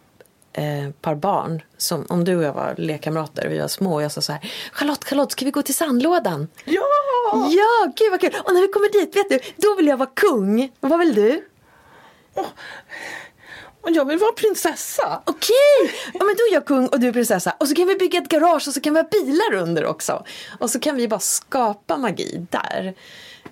eh, 0.53 0.91
par 1.01 1.15
barn, 1.15 1.63
som, 1.77 2.07
om 2.09 2.25
du 2.25 2.37
och 2.37 2.43
jag 2.43 2.53
var 2.53 2.75
lekkamrater 2.79 3.47
och 3.47 3.53
vi 3.53 3.59
var 3.59 3.69
små 3.69 3.95
och 3.95 4.03
jag 4.03 4.13
sa 4.13 4.21
så 4.21 4.33
här 4.33 4.53
Charlotte, 4.73 5.05
Charlotte, 5.05 5.33
ska 5.33 5.45
vi 5.45 5.51
gå 5.51 5.63
till 5.63 5.75
sandlådan? 5.75 6.49
Ja! 6.65 6.83
Ja, 7.33 7.93
gud 7.97 8.11
vad 8.11 8.21
kul! 8.21 8.35
Och 8.45 8.55
när 8.55 8.61
vi 8.61 8.69
kommer 8.69 8.93
dit, 8.93 9.17
vet 9.17 9.29
du, 9.29 9.41
då 9.57 9.75
vill 9.75 9.87
jag 9.87 9.97
vara 9.97 10.11
kung. 10.15 10.73
Vad 10.81 10.99
vill 10.99 11.15
du? 11.15 11.45
Oh. 12.35 12.47
Och 13.87 13.93
jag 13.93 14.05
vill 14.05 14.19
vara 14.19 14.33
prinsessa. 14.33 15.23
Okej, 15.25 15.95
ja, 16.15 16.25
men 16.25 16.37
då 16.37 16.43
är 16.51 16.53
jag 16.53 16.65
kung 16.65 16.87
och 16.87 17.01
du 17.01 17.09
är 17.09 17.13
prinsessa. 17.13 17.51
Och 17.61 17.69
så 17.69 17.75
kan 17.75 17.87
vi 17.87 17.95
bygga 17.95 18.19
ett 18.19 18.29
garage 18.29 18.69
och 18.69 18.75
så 18.75 18.81
kan 18.81 18.95
vi 18.95 19.01
ha 19.01 19.09
bilar 19.09 19.63
under 19.63 19.85
också. 19.85 20.25
Och 20.59 20.71
så 20.71 20.81
kan 20.81 20.97
vi 20.97 21.09
bara 21.09 21.21
skapa 21.21 21.97
magi 21.97 22.47
där. 22.51 22.95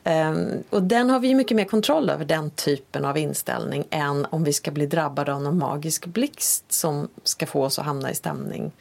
Um, 0.04 0.64
och 0.70 0.82
den 0.82 1.10
har 1.10 1.20
vi 1.20 1.28
ju 1.28 1.34
mycket 1.34 1.56
mer 1.56 1.64
kontroll 1.64 2.10
över, 2.10 2.24
den 2.24 2.50
typen 2.50 3.04
av 3.04 3.18
inställning, 3.18 3.84
än 3.90 4.26
om 4.30 4.44
vi 4.44 4.52
ska 4.52 4.70
bli 4.70 4.86
drabbade 4.86 5.34
av 5.34 5.42
någon 5.42 5.58
magisk 5.58 6.06
blixt 6.06 6.72
som 6.72 7.08
ska 7.24 7.46
få 7.46 7.64
oss 7.64 7.78
att 7.78 7.84
hamna 7.84 8.10
i 8.10 8.14
stämning. 8.14 8.72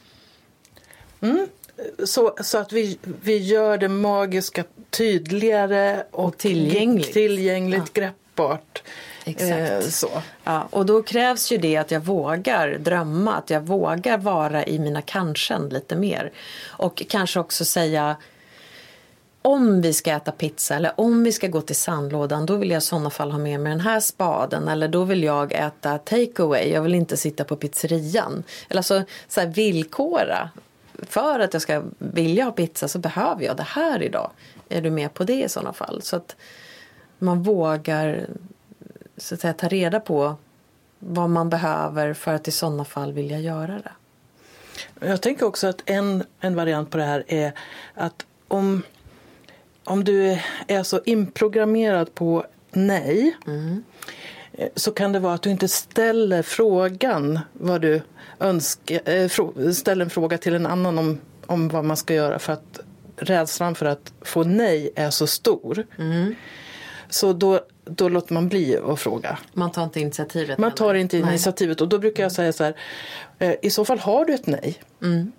Mm. 1.20 1.46
Så, 2.04 2.34
så 2.40 2.58
att 2.58 2.72
vi, 2.72 2.98
vi 3.22 3.36
gör 3.36 3.78
det 3.78 3.88
magiska 3.88 4.64
tydligare 4.90 6.04
och, 6.10 6.24
och 6.24 6.38
tillgängligt, 6.38 7.12
tillgängligt 7.12 7.90
ja. 7.94 8.00
greppbart. 8.00 8.82
Exakt. 9.24 9.52
Eh, 9.52 9.80
så. 9.80 10.10
Ja, 10.44 10.68
och 10.70 10.86
då 10.86 11.02
krävs 11.02 11.52
ju 11.52 11.58
det 11.58 11.76
att 11.76 11.90
jag 11.90 12.00
vågar 12.00 12.78
drömma, 12.78 13.34
att 13.34 13.50
jag 13.50 13.60
vågar 13.60 14.18
vara 14.18 14.64
i 14.64 14.78
mina 14.78 15.02
kanske 15.02 15.58
lite 15.58 15.96
mer. 15.96 16.32
Och 16.66 17.02
kanske 17.08 17.40
också 17.40 17.64
säga 17.64 18.16
om 19.42 19.82
vi 19.82 19.92
ska 19.92 20.12
äta 20.12 20.32
pizza 20.32 20.74
eller 20.74 20.92
om 21.00 21.24
vi 21.24 21.32
ska 21.32 21.48
gå 21.48 21.60
till 21.60 21.76
sandlådan 21.76 22.46
då 22.46 22.56
vill 22.56 22.70
jag 22.70 22.78
i 22.78 22.80
sådana 22.80 23.10
fall 23.10 23.30
ha 23.30 23.38
med 23.38 23.60
mig 23.60 23.70
den 23.70 23.80
här 23.80 24.00
spaden 24.00 24.68
eller 24.68 24.88
då 24.88 25.04
vill 25.04 25.22
jag 25.22 25.52
äta 25.52 25.98
takeaway, 25.98 26.72
jag 26.72 26.82
vill 26.82 26.94
inte 26.94 27.16
sitta 27.16 27.44
på 27.44 27.56
pizzerian. 27.56 28.44
Eller 28.68 28.78
alltså 28.78 29.02
så 29.28 29.40
här, 29.40 29.48
villkora. 29.48 30.50
För 31.08 31.40
att 31.40 31.52
jag 31.52 31.62
ska 31.62 31.82
vilja 31.98 32.44
ha 32.44 32.52
pizza 32.52 32.88
så 32.88 32.98
behöver 32.98 33.44
jag 33.44 33.56
det 33.56 33.66
här 33.68 34.02
idag. 34.02 34.30
Är 34.68 34.80
du 34.80 34.90
med 34.90 35.14
på 35.14 35.24
det 35.24 35.44
i 35.44 35.48
sådana 35.48 35.72
fall? 35.72 36.02
Så 36.02 36.16
att 36.16 36.36
man 37.18 37.42
vågar 37.42 38.26
så 39.16 39.34
att 39.34 39.40
säga, 39.40 39.52
ta 39.52 39.68
reda 39.68 40.00
på 40.00 40.36
vad 40.98 41.30
man 41.30 41.50
behöver 41.50 42.14
för 42.14 42.34
att 42.34 42.48
i 42.48 42.50
sådana 42.50 42.84
fall 42.84 43.12
vilja 43.12 43.38
göra 43.38 43.72
det. 43.72 43.92
Jag 45.06 45.22
tänker 45.22 45.46
också 45.46 45.66
att 45.66 45.82
en, 45.86 46.24
en 46.40 46.54
variant 46.54 46.90
på 46.90 46.96
det 46.96 47.04
här 47.04 47.24
är 47.26 47.52
att 47.94 48.26
om 48.48 48.82
om 49.84 50.04
du 50.04 50.38
är 50.66 50.82
så 50.82 51.00
inprogrammerad 51.04 52.14
på 52.14 52.46
nej 52.72 53.36
mm. 53.46 53.84
så 54.74 54.90
kan 54.90 55.12
det 55.12 55.18
vara 55.18 55.34
att 55.34 55.42
du 55.42 55.50
inte 55.50 55.68
ställer 55.68 56.42
frågan 56.42 57.40
vad 57.52 57.80
du 57.80 58.02
önskar, 58.40 59.08
äh, 59.08 59.72
ställer 59.72 60.04
en 60.04 60.10
fråga 60.10 60.38
till 60.38 60.54
en 60.54 60.66
annan 60.66 60.98
om, 60.98 61.20
om 61.46 61.68
vad 61.68 61.84
man 61.84 61.96
ska 61.96 62.14
göra 62.14 62.38
för 62.38 62.52
att 62.52 62.80
rädslan 63.16 63.74
för 63.74 63.86
att 63.86 64.12
få 64.20 64.44
nej 64.44 64.90
är 64.96 65.10
så 65.10 65.26
stor. 65.26 65.86
Mm. 65.98 66.34
Så 67.08 67.32
då, 67.32 67.60
då 67.84 68.08
låter 68.08 68.34
man 68.34 68.48
bli 68.48 68.76
att 68.76 69.00
fråga. 69.00 69.38
Man 69.52 69.72
tar 69.72 69.84
inte 69.84 70.00
initiativet? 70.00 70.58
Man 70.58 70.74
tar 70.74 70.94
inte 70.94 71.16
nej. 71.16 71.28
initiativet 71.28 71.80
och 71.80 71.88
då 71.88 71.98
brukar 71.98 72.22
jag 72.22 72.32
säga 72.32 72.52
så 72.52 72.64
här, 72.64 72.76
eh, 73.38 73.54
i 73.62 73.70
så 73.70 73.84
fall 73.84 73.98
har 73.98 74.24
du 74.24 74.34
ett 74.34 74.46
nej. 74.46 74.80
Mm. 75.02 75.32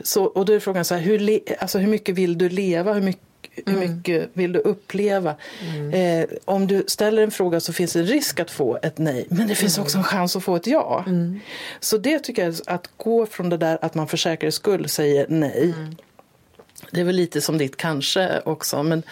Så, 0.00 0.24
och 0.24 0.44
då 0.44 0.52
är 0.52 0.60
frågan 0.60 0.84
så 0.84 0.94
här, 0.94 1.02
hur, 1.02 1.40
alltså 1.58 1.78
hur 1.78 1.88
mycket 1.88 2.14
vill 2.14 2.38
du 2.38 2.48
leva? 2.48 2.92
Hur 2.92 3.02
mycket 3.02 3.22
hur 3.54 3.76
mm. 3.76 3.96
mycket 3.96 4.30
vill 4.32 4.52
du 4.52 4.58
uppleva? 4.58 5.36
Mm. 5.60 5.92
Eh, 5.92 6.28
om 6.44 6.66
du 6.66 6.84
ställer 6.86 7.22
en 7.22 7.30
fråga 7.30 7.60
så 7.60 7.72
finns 7.72 7.92
det 7.92 7.98
en 7.98 8.06
risk 8.06 8.40
att 8.40 8.50
få 8.50 8.78
ett 8.82 8.98
nej. 8.98 9.26
Men 9.30 9.48
det 9.48 9.54
finns 9.54 9.76
mm. 9.78 9.84
också 9.84 9.98
en 9.98 10.04
chans 10.04 10.36
att 10.36 10.44
få 10.44 10.56
ett 10.56 10.66
ja. 10.66 11.04
Mm. 11.06 11.40
Så 11.80 11.98
det 11.98 12.18
tycker 12.18 12.44
jag, 12.44 12.54
att 12.66 12.90
gå 12.96 13.26
från 13.26 13.48
det 13.48 13.56
där 13.56 13.78
att 13.82 13.94
man 13.94 14.08
för 14.08 14.16
säkerhets 14.16 14.56
skull 14.56 14.88
säger 14.88 15.26
nej. 15.28 15.74
Det 16.90 17.00
är 17.00 17.04
väl 17.04 17.16
lite 17.16 17.40
som 17.40 17.58
ditt 17.58 17.76
kanske 17.76 18.40
också. 18.44 18.82
Men, 18.82 19.02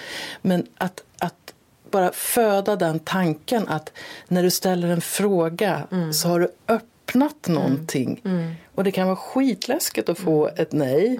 men 0.42 0.66
att, 0.78 1.02
att 1.18 1.54
bara 1.90 2.12
föda 2.12 2.76
den 2.76 2.98
tanken 2.98 3.68
att 3.68 3.92
när 4.28 4.42
du 4.42 4.50
ställer 4.50 4.88
en 4.88 5.00
fråga 5.00 5.82
mm. 5.92 6.12
så 6.12 6.28
har 6.28 6.40
du 6.40 6.48
öppnat 6.68 7.48
någonting. 7.48 8.22
Och 8.74 8.84
det 8.84 8.90
kan 8.90 9.06
vara 9.06 9.16
skitläskigt 9.16 10.08
att 10.08 10.18
få 10.18 10.50
ett 10.56 10.72
nej. 10.72 11.18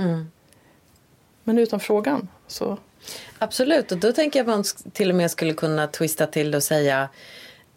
Men 1.45 1.59
utan 1.59 1.81
frågan 1.81 2.29
så 2.47 2.79
Absolut, 3.39 3.93
och 3.93 3.99
då 3.99 4.13
tänker 4.13 4.39
jag 4.39 4.51
att 4.51 4.57
man 4.57 4.65
till 4.93 5.11
och 5.11 5.17
med 5.17 5.31
skulle 5.31 5.53
kunna 5.53 5.87
twista 5.87 6.27
till 6.27 6.55
och 6.55 6.63
säga 6.63 7.09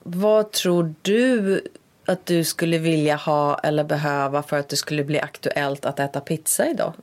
vad 0.04 0.52
tror 0.52 0.96
du 1.02 1.62
att 2.06 2.26
du 2.26 2.44
skulle 2.44 2.78
vilja 2.78 3.16
ha 3.16 3.60
eller 3.60 3.84
behöva 3.84 4.44
för 4.44 4.60
att 4.60 4.70
det 4.70 4.76
skulle 4.76 5.04
bli 5.04 5.20
aktuellt 5.20 5.86
att 5.86 6.00
äta 6.00 6.20
pizza 6.20 6.70
idag? 6.70 6.94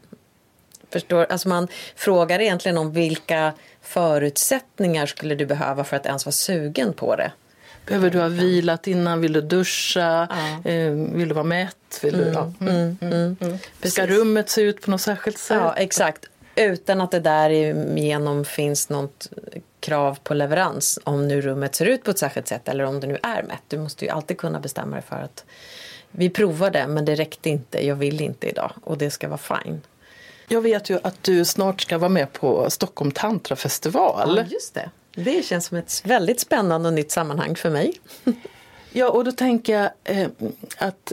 Förstår? 0.90 1.26
Alltså 1.30 1.48
man 1.48 1.68
frågar 1.96 2.40
egentligen 2.40 2.78
om 2.78 2.92
vilka 2.92 3.52
förutsättningar 3.82 5.06
skulle 5.06 5.34
du 5.34 5.46
behöva 5.46 5.84
för 5.84 5.96
att 5.96 6.06
ens 6.06 6.26
vara 6.26 6.32
sugen 6.32 6.92
på 6.92 7.16
det? 7.16 7.32
Behöver 7.86 8.10
du 8.10 8.20
ha 8.20 8.28
vilat 8.28 8.86
innan? 8.86 9.20
Vill 9.20 9.32
du 9.32 9.40
duscha? 9.40 10.28
Ja. 10.30 10.70
Eh, 10.70 10.92
vill 10.92 11.28
du 11.28 11.34
vara 11.34 11.44
mätt? 11.44 12.00
Vill 12.02 12.16
du, 12.16 12.22
mm, 12.22 12.34
ja. 12.34 12.52
mm, 12.60 12.96
mm, 13.00 13.12
mm. 13.12 13.36
mm. 13.40 13.58
Ska 13.82 14.06
rummet 14.06 14.50
se 14.50 14.62
ut 14.62 14.82
på 14.82 14.90
något 14.90 15.00
särskilt 15.00 15.38
sätt? 15.38 15.56
Ja, 15.56 15.74
exakt. 15.76 16.26
Utan 16.54 17.00
att 17.00 17.10
det 17.10 17.20
därigenom 17.20 18.44
finns 18.44 18.88
något 18.88 19.28
krav 19.80 20.18
på 20.22 20.34
leverans 20.34 20.98
om 21.04 21.28
nu 21.28 21.40
rummet 21.40 21.74
ser 21.74 21.86
ut 21.86 22.04
på 22.04 22.10
ett 22.10 22.18
särskilt 22.18 22.48
sätt 22.48 22.68
eller 22.68 22.84
om 22.84 23.00
det 23.00 23.06
nu 23.06 23.18
är 23.22 23.42
mätt. 23.42 23.62
Du 23.68 23.78
måste 23.78 24.04
ju 24.04 24.10
alltid 24.10 24.38
kunna 24.38 24.60
bestämma 24.60 24.96
dig 24.96 25.04
för 25.08 25.16
att 25.16 25.44
vi 26.10 26.30
provade 26.30 26.86
men 26.86 27.04
det 27.04 27.14
räckte 27.14 27.50
inte, 27.50 27.86
jag 27.86 27.96
vill 27.96 28.20
inte 28.20 28.48
idag 28.48 28.72
och 28.84 28.98
det 28.98 29.10
ska 29.10 29.28
vara 29.28 29.60
fine. 29.64 29.80
Jag 30.52 30.60
vet 30.60 30.90
ju 30.90 30.98
att 31.02 31.22
du 31.22 31.44
snart 31.44 31.80
ska 31.80 31.98
vara 31.98 32.08
med 32.08 32.32
på 32.32 32.70
Stockholm 32.70 33.10
Tantra 33.10 33.56
festival. 33.56 34.34
Ja, 34.36 34.44
just 34.50 34.74
det. 34.74 34.90
Det 35.14 35.44
känns 35.44 35.66
som 35.66 35.76
ett 35.76 36.02
väldigt 36.04 36.40
spännande 36.40 36.88
och 36.88 36.94
nytt 36.94 37.10
sammanhang 37.10 37.56
för 37.56 37.70
mig. 37.70 38.00
Ja, 38.92 39.08
och 39.08 39.24
då 39.24 39.32
tänker 39.32 39.72
jag 39.72 39.90
eh, 40.04 40.28
att 40.78 41.12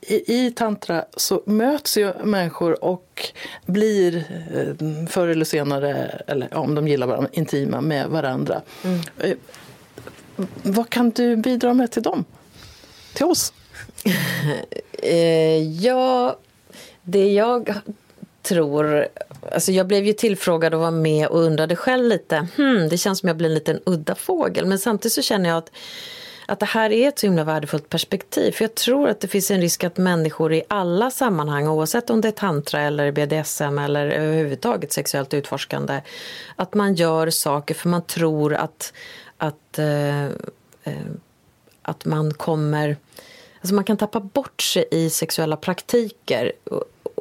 i, 0.00 0.46
i 0.46 0.50
tantra 0.50 1.04
så 1.16 1.42
möts 1.46 1.96
ju 1.96 2.12
människor 2.24 2.84
och 2.84 3.32
blir 3.66 4.16
eh, 4.54 5.06
förr 5.06 5.28
eller 5.28 5.44
senare, 5.44 6.22
eller 6.26 6.54
om 6.54 6.74
de 6.74 6.88
gillar 6.88 7.06
varandra, 7.06 7.30
intima 7.32 7.80
med 7.80 8.08
varandra. 8.08 8.62
Mm. 8.84 9.00
Eh, 9.18 9.36
vad 10.62 10.90
kan 10.90 11.10
du 11.10 11.36
bidra 11.36 11.74
med 11.74 11.90
till 11.90 12.02
dem? 12.02 12.24
Till 13.14 13.26
oss? 13.26 13.52
eh, 14.92 15.62
ja, 15.68 16.36
det 17.02 17.32
jag 17.32 17.74
tror... 18.42 19.08
Alltså 19.52 19.72
jag 19.72 19.86
blev 19.86 20.04
ju 20.04 20.12
tillfrågad 20.12 20.74
att 20.74 20.80
vara 20.80 20.90
med 20.90 21.26
och 21.26 21.40
undrade 21.40 21.76
själv 21.76 22.04
lite. 22.04 22.46
Hmm, 22.56 22.88
det 22.88 22.98
känns 22.98 23.18
som 23.18 23.26
jag 23.26 23.36
blir 23.36 23.48
en 23.48 23.54
liten 23.54 23.80
udda 23.86 24.14
fågel. 24.14 24.66
Men 24.66 24.78
samtidigt 24.78 25.12
så 25.12 25.22
känner 25.22 25.48
jag 25.48 25.58
att 25.58 25.70
att 26.46 26.60
det 26.60 26.66
här 26.66 26.92
är 26.92 27.08
ett 27.08 27.18
så 27.18 27.26
himla 27.26 27.44
värdefullt 27.44 27.88
perspektiv. 27.88 28.52
För 28.52 28.64
jag 28.64 28.74
tror 28.74 29.08
att 29.08 29.20
det 29.20 29.28
finns 29.28 29.50
en 29.50 29.60
risk 29.60 29.84
att 29.84 29.96
människor 29.96 30.52
i 30.52 30.62
alla 30.68 31.10
sammanhang, 31.10 31.68
oavsett 31.68 32.10
om 32.10 32.20
det 32.20 32.28
är 32.28 32.32
tantra 32.32 32.80
eller 32.80 33.12
BDSM 33.12 33.78
eller 33.78 34.06
överhuvudtaget 34.06 34.92
sexuellt 34.92 35.34
utforskande, 35.34 36.00
att 36.56 36.74
man 36.74 36.94
gör 36.94 37.30
saker 37.30 37.74
för 37.74 37.88
man 37.88 38.02
tror 38.02 38.54
att, 38.54 38.92
att, 39.36 39.78
eh, 39.78 40.24
eh 40.24 40.30
att 41.82 42.04
man 42.04 42.34
kommer... 42.34 42.96
Alltså 43.60 43.74
man 43.74 43.84
kan 43.84 43.96
tappa 43.96 44.20
bort 44.20 44.62
sig 44.62 44.84
i 44.90 45.10
sexuella 45.10 45.56
praktiker. 45.56 46.52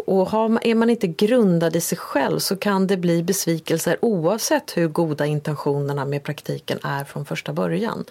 Och 0.06 0.30
har, 0.30 0.60
är 0.68 0.76
man 0.76 0.90
inte 0.90 1.08
grundad 1.08 1.76
i 1.76 1.82
sig 1.82 1.98
själv 1.98 2.40
så 2.40 2.56
kan 2.56 2.88
det 2.88 2.98
bli 2.98 3.24
besvikelser 3.24 3.98
oavsett 4.02 4.78
hur 4.78 4.88
goda 4.88 5.26
intentionerna 5.26 6.06
med 6.06 6.24
praktiken 6.24 6.80
är 6.84 7.04
från 7.04 7.26
första 7.26 7.54
början. 7.54 8.06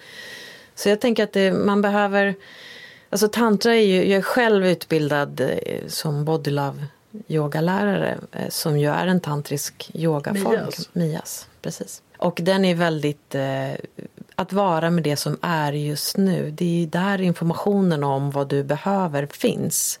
Så 0.75 0.89
jag 0.89 1.01
tänker 1.01 1.23
att 1.23 1.33
det, 1.33 1.51
man 1.51 1.81
behöver... 1.81 2.35
Alltså 3.09 3.27
tantra 3.27 3.75
är 3.75 3.81
ju, 3.81 4.09
jag 4.09 4.17
är 4.17 4.21
själv 4.21 4.65
utbildad 4.65 5.41
eh, 5.41 5.87
som 5.87 6.25
bodylove 6.25 6.87
yogalärare 7.27 8.17
eh, 8.31 8.49
som 8.49 8.79
ju 8.79 8.89
är 8.89 9.07
en 9.07 9.19
tantrisk 9.19 9.91
yogaform. 9.93 10.51
Mias. 10.51 10.89
Mias, 10.93 11.47
precis. 11.61 12.01
Och 12.17 12.39
den 12.43 12.65
är 12.65 12.75
väldigt... 12.75 13.35
Eh, 13.35 13.71
att 14.35 14.53
vara 14.53 14.89
med 14.89 15.03
det 15.03 15.15
som 15.15 15.37
är 15.41 15.73
just 15.73 16.17
nu. 16.17 16.51
Det 16.51 16.83
är 16.83 16.87
där 16.87 17.21
informationen 17.21 18.03
om 18.03 18.31
vad 18.31 18.49
du 18.49 18.63
behöver 18.63 19.25
finns. 19.25 19.99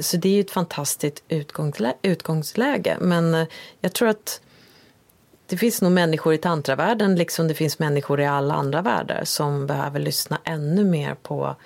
Så 0.00 0.16
det 0.16 0.28
är 0.28 0.32
ju 0.32 0.40
ett 0.40 0.50
fantastiskt 0.50 1.22
utgångslä 1.28 1.94
utgångsläge. 2.02 2.96
Men 3.00 3.34
eh, 3.34 3.46
jag 3.80 3.92
tror 3.92 4.08
att 4.08 4.40
det 5.46 5.56
finns 5.56 5.82
nog 5.82 5.92
människor 5.92 6.34
i 6.34 6.38
tantravärlden 6.38 7.16
liksom 7.16 7.48
det 7.48 7.54
finns 7.54 7.78
människor 7.78 8.20
i 8.20 8.26
alla 8.26 8.54
andra 8.54 8.82
världar 8.82 9.24
som 9.24 9.66
behöver 9.66 10.00
lyssna 10.00 10.38
ännu 10.44 10.84
mer 10.84 11.14
på 11.14 11.56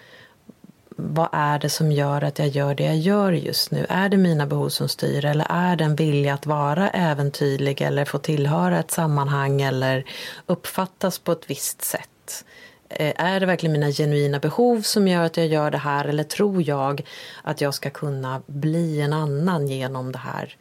vad 0.97 1.29
är 1.33 1.59
det 1.59 1.68
som 1.68 1.93
gör 1.93 2.24
att 2.24 2.39
jag 2.39 2.49
gör 2.49 2.74
det 2.74 2.85
jag 2.85 2.97
gör 2.97 3.33
just 3.33 3.70
nu? 3.70 3.87
Är 3.89 4.09
det 4.09 4.16
mina 4.16 4.47
behov 4.47 4.68
som 4.68 4.89
styr 4.89 5.24
eller 5.24 5.47
är 5.49 5.77
det 5.77 5.85
en 5.85 5.97
vilja 5.97 6.35
att 6.35 6.47
vara 6.47 6.91
äventyrlig 6.91 7.81
eller 7.81 8.05
få 8.05 8.18
tillhöra 8.18 8.79
ett 8.79 8.91
sammanhang 8.91 9.62
eller 9.62 10.05
uppfattas 10.47 11.18
på 11.18 11.33
ett 11.33 11.51
visst 11.51 11.83
sätt? 11.83 12.45
Eh, 12.89 13.12
är 13.16 13.41
det 13.41 13.47
verkligen 13.47 13.72
mina 13.72 13.91
genuina 13.91 14.39
behov 14.39 14.82
som 14.82 15.09
gör 15.09 15.22
att 15.24 15.37
jag 15.37 15.47
gör 15.47 15.70
det 15.70 15.78
här 15.78 16.05
eller 16.05 16.24
tror 16.24 16.68
jag 16.68 17.07
att 17.43 17.61
jag 17.61 17.74
ska 17.74 17.91
kunna 17.91 18.43
bli 18.47 19.01
en 19.01 19.12
annan 19.12 19.68
genom 19.68 20.12
det 20.12 20.18
här 20.18 20.57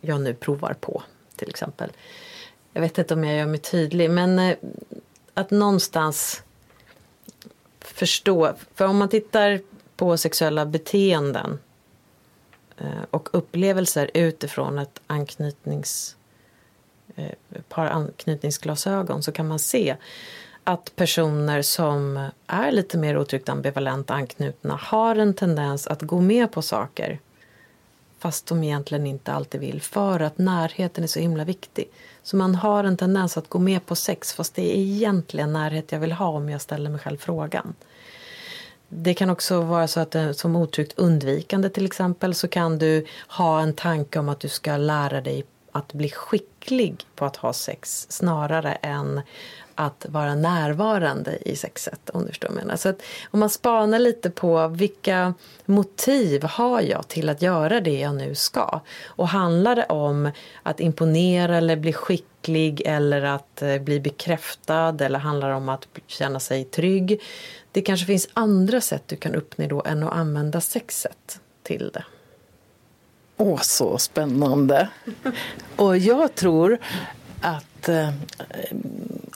jag 0.00 0.20
nu 0.20 0.34
provar 0.34 0.76
på 0.80 1.02
till 1.36 1.48
exempel? 1.48 1.90
Jag 2.72 2.80
vet 2.80 2.98
inte 2.98 3.14
om 3.14 3.24
jag 3.24 3.38
gör 3.38 3.46
mig 3.46 3.58
tydlig 3.58 4.10
men 4.10 4.38
eh, 4.38 4.56
att 5.34 5.50
någonstans 5.50 6.42
förstå. 7.80 8.54
För 8.74 8.86
om 8.86 8.96
man 8.96 9.08
tittar 9.08 9.60
på 9.96 10.16
sexuella 10.16 10.66
beteenden 10.66 11.58
eh, 12.76 13.04
och 13.10 13.28
upplevelser 13.32 14.10
utifrån 14.14 14.78
ett 14.78 15.00
anknytnings, 15.06 16.16
par 17.68 17.86
anknytningsglasögon 17.86 19.22
så 19.22 19.32
kan 19.32 19.48
man 19.48 19.58
se 19.58 19.96
att 20.64 20.96
personer 20.96 21.62
som 21.62 22.28
är 22.46 22.72
lite 22.72 22.98
mer 22.98 23.18
otryggt 23.18 23.48
ambivalent 23.48 24.10
anknutna 24.10 24.78
har 24.82 25.16
en 25.16 25.34
tendens 25.34 25.86
att 25.86 26.02
gå 26.02 26.20
med 26.20 26.52
på 26.52 26.62
saker 26.62 27.18
fast 28.18 28.46
de 28.46 28.64
egentligen 28.64 29.06
inte 29.06 29.32
alltid 29.32 29.60
vill 29.60 29.82
för 29.82 30.20
att 30.20 30.38
närheten 30.38 31.04
är 31.04 31.08
så 31.08 31.20
himla 31.20 31.44
viktig. 31.44 31.90
Så 32.22 32.36
man 32.36 32.54
har 32.54 32.84
en 32.84 32.96
tendens 32.96 33.36
att 33.36 33.48
gå 33.48 33.58
med 33.58 33.86
på 33.86 33.94
sex 33.94 34.32
fast 34.32 34.54
det 34.54 34.62
är 34.62 34.76
egentligen 34.76 35.52
närhet 35.52 35.92
jag 35.92 36.00
vill 36.00 36.12
ha 36.12 36.28
om 36.28 36.50
jag 36.50 36.60
ställer 36.60 36.90
mig 36.90 37.00
själv 37.00 37.18
frågan. 37.18 37.74
Det 38.88 39.14
kan 39.14 39.30
också 39.30 39.60
vara 39.60 39.88
så 39.88 40.00
att 40.00 40.16
som 40.32 40.56
otryggt 40.56 40.98
undvikande 40.98 41.68
till 41.68 41.86
exempel 41.86 42.34
så 42.34 42.48
kan 42.48 42.78
du 42.78 43.06
ha 43.28 43.60
en 43.60 43.74
tanke 43.74 44.18
om 44.18 44.28
att 44.28 44.40
du 44.40 44.48
ska 44.48 44.76
lära 44.76 45.20
dig 45.20 45.44
att 45.72 45.92
bli 45.92 46.10
skicklig 46.10 47.06
på 47.14 47.24
att 47.24 47.36
ha 47.36 47.52
sex 47.52 48.06
snarare 48.10 48.72
än 48.72 49.20
att 49.74 50.06
vara 50.08 50.34
närvarande 50.34 51.38
i 51.48 51.56
sexet. 51.56 52.10
Om 52.10 52.22
du 52.22 52.28
förstår 52.28 52.48
vad 52.48 52.56
jag 52.56 52.64
menar. 52.64 52.76
Så 52.76 52.88
att 52.88 53.02
om 53.30 53.40
man 53.40 53.50
spanar 53.50 53.98
lite 53.98 54.30
på 54.30 54.68
vilka 54.68 55.34
motiv 55.64 56.42
har 56.42 56.80
jag 56.80 57.08
till 57.08 57.28
att 57.28 57.42
göra 57.42 57.80
det 57.80 57.98
jag 58.00 58.14
nu 58.14 58.34
ska? 58.34 58.80
Och 59.06 59.28
handlar 59.28 59.76
det 59.76 59.84
om 59.84 60.30
att 60.62 60.80
imponera 60.80 61.56
eller 61.56 61.76
bli 61.76 61.92
skicklig 61.92 62.82
eller 62.86 63.22
att 63.22 63.62
eh, 63.62 63.78
bli 63.78 64.00
bekräftad 64.00 64.96
eller 65.00 65.18
handlar 65.18 65.48
det 65.48 65.54
om 65.54 65.68
att 65.68 65.88
känna 66.06 66.40
sig 66.40 66.64
trygg? 66.64 67.22
Det 67.72 67.82
kanske 67.82 68.06
finns 68.06 68.28
andra 68.34 68.80
sätt 68.80 69.02
du 69.06 69.16
kan 69.16 69.34
uppnå 69.34 69.66
då 69.66 69.82
än 69.86 70.02
att 70.02 70.12
använda 70.12 70.60
sexet 70.60 71.40
till 71.62 71.90
det. 71.94 72.04
Åh, 73.36 73.60
så 73.60 73.98
spännande! 73.98 74.88
Och 75.76 75.98
jag 75.98 76.34
tror 76.34 76.78
att, 77.40 77.66
eh, 77.88 78.08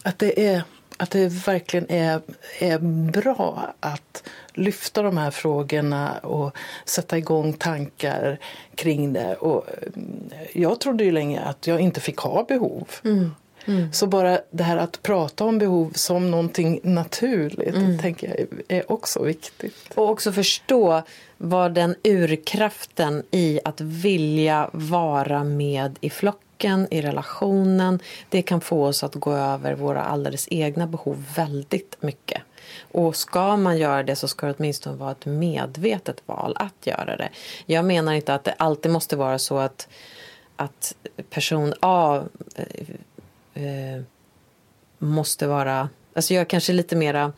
att, 0.03 0.19
det, 0.19 0.47
är, 0.47 0.63
att 0.97 1.11
det 1.11 1.29
verkligen 1.29 1.91
är, 1.91 2.21
är 2.59 2.79
bra 3.11 3.75
att 3.81 4.23
lyfta 4.53 5.03
de 5.03 5.17
här 5.17 5.31
frågorna 5.31 6.19
och 6.19 6.57
sätta 6.85 7.19
igång 7.19 7.53
tankar 7.53 8.39
kring 8.75 9.13
det. 9.13 9.35
Och 9.35 9.67
eh, 9.69 10.53
jag 10.53 10.81
trodde 10.81 11.05
ju 11.05 11.13
länge 11.13 11.41
att 11.41 11.67
jag 11.67 11.81
inte 11.81 12.01
fick 12.01 12.19
ha 12.19 12.45
behov. 12.49 12.89
Mm. 13.05 13.31
Mm. 13.69 13.93
Så 13.93 14.07
bara 14.07 14.41
det 14.51 14.63
här 14.63 14.77
att 14.77 15.03
prata 15.03 15.45
om 15.45 15.59
behov 15.59 15.93
som 15.95 16.31
någonting 16.31 16.81
naturligt 16.83 17.75
mm. 17.75 17.99
tänker 17.99 18.29
jag 18.29 18.47
är 18.69 18.93
också 18.93 19.23
viktigt. 19.23 19.93
Och 19.95 20.11
också 20.11 20.33
förstå 20.33 21.03
vad 21.37 21.75
den 21.75 21.95
urkraften 22.05 23.23
i 23.31 23.61
att 23.65 23.81
vilja 23.81 24.71
vara 24.73 25.45
med 25.45 25.99
i 26.01 26.11
flocken 26.11 26.48
flocken, 26.59 26.89
i 26.91 27.01
relationen. 27.03 28.01
Det 28.31 28.43
kan 28.43 28.61
få 28.61 28.87
oss 28.87 29.05
att 29.05 29.15
gå 29.15 29.33
över 29.33 29.75
våra 29.75 30.05
alldeles 30.05 30.49
egna 30.51 30.87
behov 30.87 31.25
väldigt 31.37 31.97
mycket. 32.01 32.43
Och 32.93 33.17
ska 33.17 33.57
man 33.57 33.79
göra 33.79 34.03
det 34.03 34.17
så 34.17 34.29
ska 34.29 34.47
det 34.47 34.55
åtminstone 34.59 34.97
vara 34.97 35.13
ett 35.13 35.27
medvetet 35.27 36.23
val 36.27 36.57
att 36.57 36.87
göra 36.87 37.17
det. 37.17 37.29
Jag 37.67 37.85
menar 37.85 38.13
inte 38.13 38.35
att 38.35 38.45
det 38.45 38.55
alltid 38.59 38.93
måste 38.93 39.17
vara 39.17 39.39
så 39.39 39.59
att, 39.59 39.89
att 40.57 40.95
person 41.31 41.75
A 41.81 42.23
eh, 42.55 43.65
eh, 43.65 44.03
måste 44.99 45.47
vara... 45.47 45.89
Alltså 46.15 46.35
jag 46.35 46.41
är 46.41 46.45
kanske 46.45 46.73
lite 46.73 46.97
mera 46.97 47.33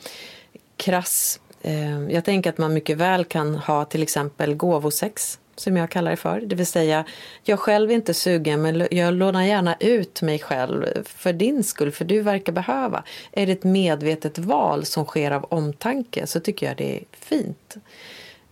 krass. 0.76 1.40
Eh, 1.62 2.00
jag 2.10 2.24
tänker 2.24 2.50
att 2.50 2.58
man 2.58 2.74
mycket 2.74 2.96
väl 2.96 3.24
kan 3.24 3.54
ha 3.54 3.84
till 3.84 4.02
exempel 4.02 4.54
gåvosex 4.54 5.38
som 5.60 5.76
jag 5.76 5.90
kallar 5.90 6.10
det 6.10 6.16
för. 6.16 6.40
Det 6.40 6.54
vill 6.54 6.66
säga, 6.66 7.04
jag 7.42 7.58
själv 7.58 7.90
är 7.90 7.94
inte 7.94 8.14
sugen 8.14 8.62
men 8.62 8.88
jag 8.90 9.14
lånar 9.14 9.42
gärna 9.42 9.76
ut 9.80 10.22
mig 10.22 10.38
själv 10.38 10.86
för 11.04 11.32
din 11.32 11.64
skull, 11.64 11.92
för 11.92 12.04
du 12.04 12.20
verkar 12.20 12.52
behöva. 12.52 13.04
Är 13.32 13.46
det 13.46 13.52
ett 13.52 13.64
medvetet 13.64 14.38
val 14.38 14.84
som 14.84 15.04
sker 15.04 15.30
av 15.30 15.44
omtanke 15.44 16.26
så 16.26 16.40
tycker 16.40 16.66
jag 16.66 16.76
det 16.76 16.96
är 16.96 17.04
fint. 17.12 17.76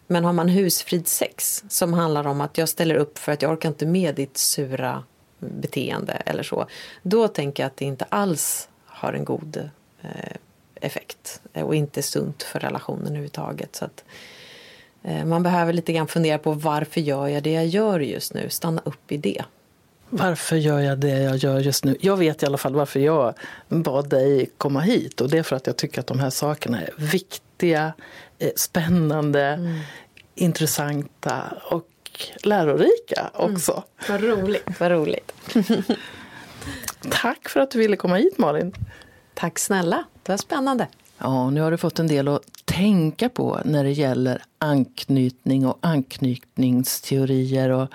Men 0.07 0.25
har 0.25 0.33
man 0.33 0.49
husfridsex 0.49 1.65
som 1.69 1.93
handlar 1.93 2.27
om 2.27 2.41
att 2.41 2.59
jag 2.59 2.69
ställer 2.69 2.95
upp 2.95 3.19
för 3.19 3.33
att 3.33 3.43
jag 3.43 3.53
orkar 3.53 3.69
inte 3.69 3.87
med 3.87 4.15
ditt 4.15 4.37
sura 4.37 5.05
beteende 5.39 6.13
eller 6.13 6.43
så. 6.43 6.67
Då 7.03 7.29
tänker 7.29 7.63
jag 7.63 7.67
att 7.67 7.77
det 7.77 7.85
inte 7.85 8.07
alls 8.09 8.69
har 8.87 9.13
en 9.13 9.25
god 9.25 9.71
eh, 10.03 10.37
effekt 10.75 11.41
och 11.53 11.75
inte 11.75 12.03
sunt 12.03 12.43
för 12.43 12.61
relationen 12.61 13.07
överhuvudtaget. 13.07 13.77
Så 13.77 13.85
att, 13.85 14.05
Eh, 14.05 14.38
man 15.25 15.43
behöver 15.43 15.73
lite 15.73 15.93
grann 15.93 16.09
fundera 16.09 16.39
på 16.39 16.53
varför 16.53 17.01
gör 17.01 17.29
jag 17.29 17.43
det 17.43 17.53
jag 17.53 17.67
gör 17.67 18.01
just 18.01 18.35
nu? 18.35 18.51
Stanna 18.51 18.83
upp 18.85 19.13
i 19.13 19.17
det. 19.17 19.45
Varför 20.11 20.57
gör 20.57 20.81
jag 20.81 20.99
det 20.99 21.19
jag 21.23 21.37
gör 21.37 21.61
just 21.61 21.85
nu? 21.85 21.97
Jag 22.01 22.17
vet 22.17 22.43
i 22.43 22.47
alla 22.47 22.59
fall 22.59 22.75
varför 22.75 23.01
jag 23.01 23.35
bad 23.69 24.09
dig 24.09 24.51
komma 24.59 24.81
hit. 24.81 25.21
Och 25.21 25.31
Det 25.31 25.39
är 25.39 25.43
för 25.43 25.57
att 25.57 25.67
jag 25.67 25.77
tycker 25.77 26.01
att 26.01 26.07
de 26.07 26.19
här 26.19 26.31
sakerna 26.31 26.81
är 26.81 26.91
viktiga, 26.97 27.93
eh, 28.39 28.51
spännande, 28.57 29.45
mm. 29.45 29.79
intressanta 30.35 31.43
och 31.71 31.87
lärorika 32.43 33.31
också. 33.35 33.73
Mm. 33.73 33.85
Vad 34.09 34.31
roligt. 34.39 34.65
Vad 34.81 34.91
roligt. 34.91 35.33
Tack 37.11 37.49
för 37.49 37.61
att 37.61 37.71
du 37.71 37.79
ville 37.79 37.97
komma 37.97 38.17
hit 38.17 38.39
Malin. 38.39 38.75
Tack 39.35 39.59
snälla, 39.59 40.05
det 40.23 40.33
var 40.33 40.37
spännande. 40.37 40.87
Ja, 41.19 41.51
nu 41.51 41.61
har 41.61 41.71
du 41.71 41.77
fått 41.77 41.99
en 41.99 42.07
del 42.07 42.29
att 42.29 42.43
tänka 42.65 43.29
på 43.29 43.61
när 43.65 43.85
det 43.85 43.93
gäller 43.93 44.43
anknytning 44.59 45.67
och 45.67 45.79
anknytningsteorier. 45.81 47.71
Och 47.71 47.89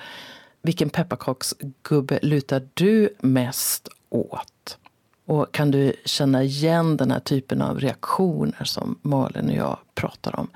vilken 0.61 0.89
pepparkaksgubbe 0.89 2.19
lutar 2.21 2.67
du 2.73 3.15
mest 3.19 3.87
åt? 4.09 4.77
Och 5.25 5.51
kan 5.51 5.71
du 5.71 5.93
känna 6.05 6.43
igen 6.43 6.97
den 6.97 7.11
här 7.11 7.19
typen 7.19 7.61
av 7.61 7.79
reaktioner 7.79 8.63
som 8.63 8.99
Malin 9.01 9.49
och 9.49 9.55
jag 9.55 9.77
pratar 9.95 10.39
om? 10.39 10.47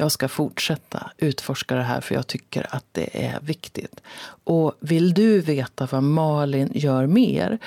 Jag 0.00 0.12
ska 0.12 0.28
fortsätta 0.28 1.10
utforska 1.18 1.74
det 1.74 1.82
här 1.82 2.00
för 2.00 2.14
jag 2.14 2.26
tycker 2.26 2.66
att 2.70 2.84
det 2.92 3.24
är 3.24 3.40
viktigt. 3.40 4.00
Och 4.44 4.74
vill 4.80 5.14
du 5.14 5.40
veta 5.40 5.88
vad 5.90 6.02
Malin 6.02 6.70
gör 6.74 7.06
mer 7.06 7.58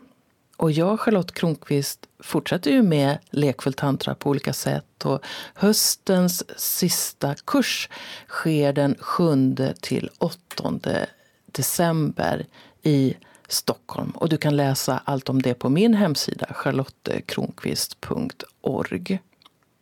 Och 0.59 0.71
jag, 0.71 0.99
Charlotte 0.99 1.31
Kronqvist, 1.31 2.07
fortsätter 2.19 2.71
ju 2.71 2.83
med 2.83 3.17
lekfull 3.29 3.73
tantra 3.73 4.15
på 4.15 4.29
olika 4.29 4.53
sätt. 4.53 5.05
Och 5.05 5.25
höstens 5.53 6.59
sista 6.59 7.35
kurs 7.35 7.89
sker 8.27 8.73
den 8.73 8.95
7 8.99 9.55
till 9.81 10.09
8 10.17 10.79
december 11.45 12.45
i 12.83 13.13
Stockholm. 13.47 14.11
Och 14.11 14.29
du 14.29 14.37
kan 14.37 14.55
läsa 14.55 15.01
allt 15.05 15.29
om 15.29 15.41
det 15.41 15.53
på 15.53 15.69
min 15.69 15.93
hemsida 15.93 16.47
charlottekronqvist.org. 16.53 19.19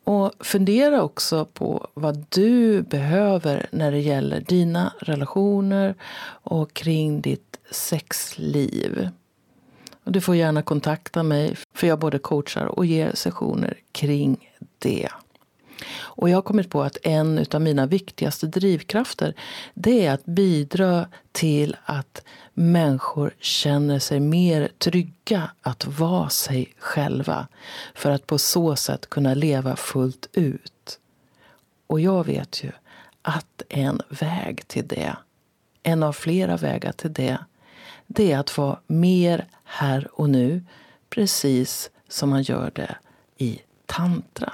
Och 0.03 0.31
fundera 0.39 1.03
också 1.03 1.45
på 1.45 1.87
vad 1.93 2.25
du 2.29 2.81
behöver 2.81 3.69
när 3.71 3.91
det 3.91 3.99
gäller 3.99 4.41
dina 4.41 4.93
relationer 4.99 5.95
och 6.43 6.73
kring 6.73 7.21
ditt 7.21 7.59
sexliv. 7.71 9.09
Och 10.07 10.13
du 10.13 10.21
får 10.21 10.35
gärna 10.35 10.61
kontakta 10.61 11.23
mig, 11.23 11.55
för 11.73 11.87
jag 11.87 11.99
både 11.99 12.19
coachar 12.19 12.65
och 12.65 12.85
ger 12.85 13.11
sessioner 13.15 13.77
kring 13.91 14.49
det. 14.79 15.09
Och 15.95 16.29
jag 16.29 16.37
har 16.37 16.41
kommit 16.41 16.69
på 16.69 16.83
att 16.83 16.97
en 17.03 17.45
av 17.53 17.61
mina 17.61 17.85
viktigaste 17.85 18.47
drivkrafter 18.47 19.33
det 19.73 20.05
är 20.05 20.13
att 20.13 20.25
bidra 20.25 21.07
till 21.31 21.75
att 21.85 22.23
människor 22.53 23.33
känner 23.39 23.99
sig 23.99 24.19
mer 24.19 24.69
trygga 24.77 25.51
att 25.61 25.85
vara 25.87 26.29
sig 26.29 26.73
själva 26.79 27.47
för 27.95 28.11
att 28.11 28.27
på 28.27 28.37
så 28.37 28.75
sätt 28.75 29.09
kunna 29.09 29.33
leva 29.33 29.75
fullt 29.75 30.29
ut. 30.33 30.99
Och 31.87 31.99
jag 31.99 32.25
vet 32.25 32.63
ju 32.63 32.71
att 33.21 33.61
en 33.69 34.01
väg 34.09 34.67
till 34.67 34.87
det, 34.87 35.17
en 35.83 36.03
av 36.03 36.13
flera 36.13 36.57
vägar 36.57 36.91
till 36.91 37.13
det, 37.13 37.37
det 38.07 38.31
är 38.31 38.39
att 38.39 38.57
vara 38.57 38.79
mer 38.87 39.47
här 39.63 40.07
och 40.13 40.29
nu, 40.29 40.63
precis 41.09 41.89
som 42.07 42.29
man 42.29 42.43
gör 42.43 42.71
det 42.75 42.95
i 43.37 43.59
tantra. 43.85 44.53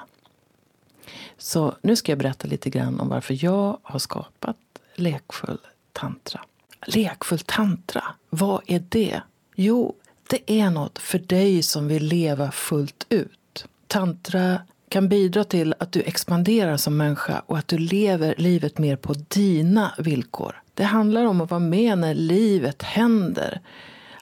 Så 1.37 1.75
nu 1.81 1.95
ska 1.95 2.11
jag 2.11 2.19
berätta 2.19 2.47
lite 2.47 2.69
grann 2.69 2.99
om 2.99 3.09
varför 3.09 3.45
jag 3.45 3.77
har 3.83 3.99
skapat 3.99 4.57
Lekfull 4.95 5.57
tantra. 5.91 6.41
Lekfull 6.87 7.39
tantra, 7.39 8.03
vad 8.29 8.61
är 8.65 8.83
det? 8.89 9.21
Jo, 9.55 9.95
det 10.29 10.59
är 10.59 10.69
något 10.69 10.99
för 10.99 11.19
dig 11.19 11.63
som 11.63 11.87
vill 11.87 12.03
leva 12.03 12.51
fullt 12.51 13.05
ut. 13.09 13.65
Tantra 13.87 14.61
kan 14.89 15.09
bidra 15.09 15.43
till 15.43 15.75
att 15.79 15.91
du 15.91 16.01
expanderar 16.01 16.77
som 16.77 16.97
människa 16.97 17.43
och 17.45 17.57
att 17.57 17.67
du 17.67 17.77
lever 17.77 18.35
livet 18.37 18.77
mer 18.77 18.95
på 18.95 19.13
dina 19.13 19.93
villkor. 19.97 20.62
Det 20.73 20.83
handlar 20.83 21.25
om 21.25 21.41
att 21.41 21.51
vara 21.51 21.59
med 21.59 21.97
när 21.97 22.13
livet 22.13 22.83
händer. 22.83 23.61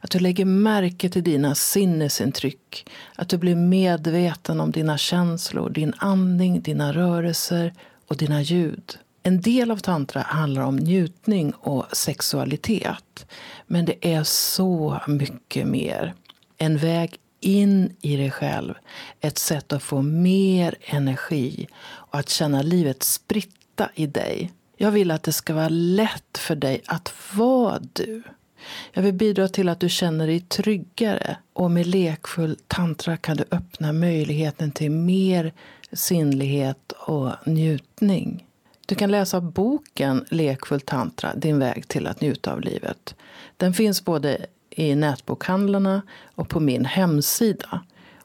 Att 0.02 0.12
du 0.12 0.20
lägger 0.20 0.46
märke 0.46 1.10
till 1.10 1.24
dina 1.24 1.56
sinnesintryck. 1.56 2.90
Att 3.16 3.30
du 3.30 3.38
blir 3.38 3.56
medveten 3.56 4.60
om 4.60 4.72
dina 4.72 4.98
känslor, 4.98 5.70
din 5.70 5.94
andning, 5.98 6.62
dina 6.62 6.94
rörelser 6.94 7.74
och 8.08 8.18
dina 8.18 8.42
ljud. 8.42 8.98
En 9.24 9.42
del 9.42 9.72
av 9.72 9.78
tantra 9.78 10.22
handlar 10.22 10.62
om 10.62 10.76
njutning 10.76 11.52
och 11.52 11.86
sexualitet. 11.92 13.26
Men 13.68 13.86
det 13.86 14.14
är 14.14 14.24
så 14.24 15.02
mycket 15.08 15.68
mer. 15.68 16.14
En 16.58 16.78
väg 16.78 17.16
in 17.40 17.96
i 18.02 18.16
dig 18.16 18.32
själv. 18.32 18.74
Ett 19.20 19.38
sätt 19.38 19.74
att 19.74 19.84
få 19.84 20.02
mer 20.02 20.76
energi 20.82 21.68
och 21.84 22.20
att 22.20 22.30
känna 22.30 22.62
livet 22.62 23.04
spritta 23.04 23.90
i 23.96 24.08
dig. 24.08 24.52
Jag 24.82 24.92
vill 24.92 25.12
att 25.12 25.24
det 25.24 25.34
ska 25.34 25.54
vara 25.54 25.70
lätt 25.70 26.38
för 26.38 26.56
dig 26.56 26.82
att 26.86 27.14
vara 27.34 27.80
du. 27.94 28.24
Jag 28.94 29.02
vill 29.02 29.14
bidra 29.14 29.48
till 29.48 29.70
att 29.70 29.80
du 29.80 29.90
känner 29.90 30.28
dig 30.28 30.40
tryggare 30.40 31.38
och 31.54 31.72
med 31.72 31.88
lekfull 31.88 32.58
tantra 32.68 33.18
kan 33.18 33.38
du 33.38 33.44
öppna 33.52 33.94
möjligheten 33.94 34.72
till 34.72 34.92
mer 34.92 35.54
sinnlighet 35.92 36.92
och 36.92 37.32
njutning. 37.46 38.46
Du 38.86 38.96
kan 38.96 39.12
läsa 39.12 39.42
boken 39.42 40.26
Lekfull 40.30 40.82
tantra, 40.82 41.36
din 41.36 41.60
väg 41.60 41.88
till 41.88 42.08
att 42.08 42.22
njuta 42.22 42.54
av 42.54 42.62
livet. 42.62 43.16
Den 43.58 43.74
finns 43.74 44.06
både 44.06 44.46
i 44.70 44.96
nätbokhandlarna 44.96 46.02
och 46.36 46.50
på 46.50 46.60
min 46.60 46.86
hemsida. 46.86 47.82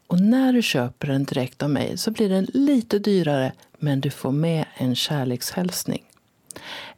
Och 0.07 0.21
när 0.21 0.53
du 0.53 0.63
köper 0.63 1.09
den 1.09 1.25
direkt 1.25 1.63
av 1.63 1.71
mig 1.71 1.99
så 1.99 2.11
blir 2.11 2.29
den 2.29 2.47
lite 2.55 2.99
dyrare 2.99 3.53
men 3.79 4.01
du 4.01 4.11
får 4.11 4.33
med 4.33 4.65
en 4.77 4.95
kärlekshälsning. 4.95 6.03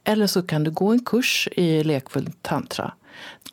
Eller 0.03 0.27
så 0.27 0.41
kan 0.41 0.63
du 0.63 0.71
gå 0.71 0.91
en 0.91 1.05
kurs 1.05 1.47
i 1.51 1.83
lekfull 1.83 2.31
tantra. 2.41 2.93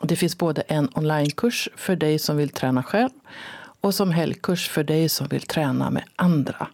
Det 0.02 0.16
finns 0.16 0.38
både 0.38 0.60
en 0.60 0.88
onlinekurs 0.94 1.68
för 1.76 1.96
dig 1.96 2.18
som 2.18 2.36
vill 2.36 2.48
träna 2.48 2.82
själv 2.82 3.10
och 3.80 3.94
som 3.94 4.10
helgkurs 4.10 4.68
för 4.68 4.84
dig 4.84 5.08
som 5.08 5.28
vill 5.28 5.42
träna 5.42 5.90
med 5.90 6.04
andra. 6.16 6.68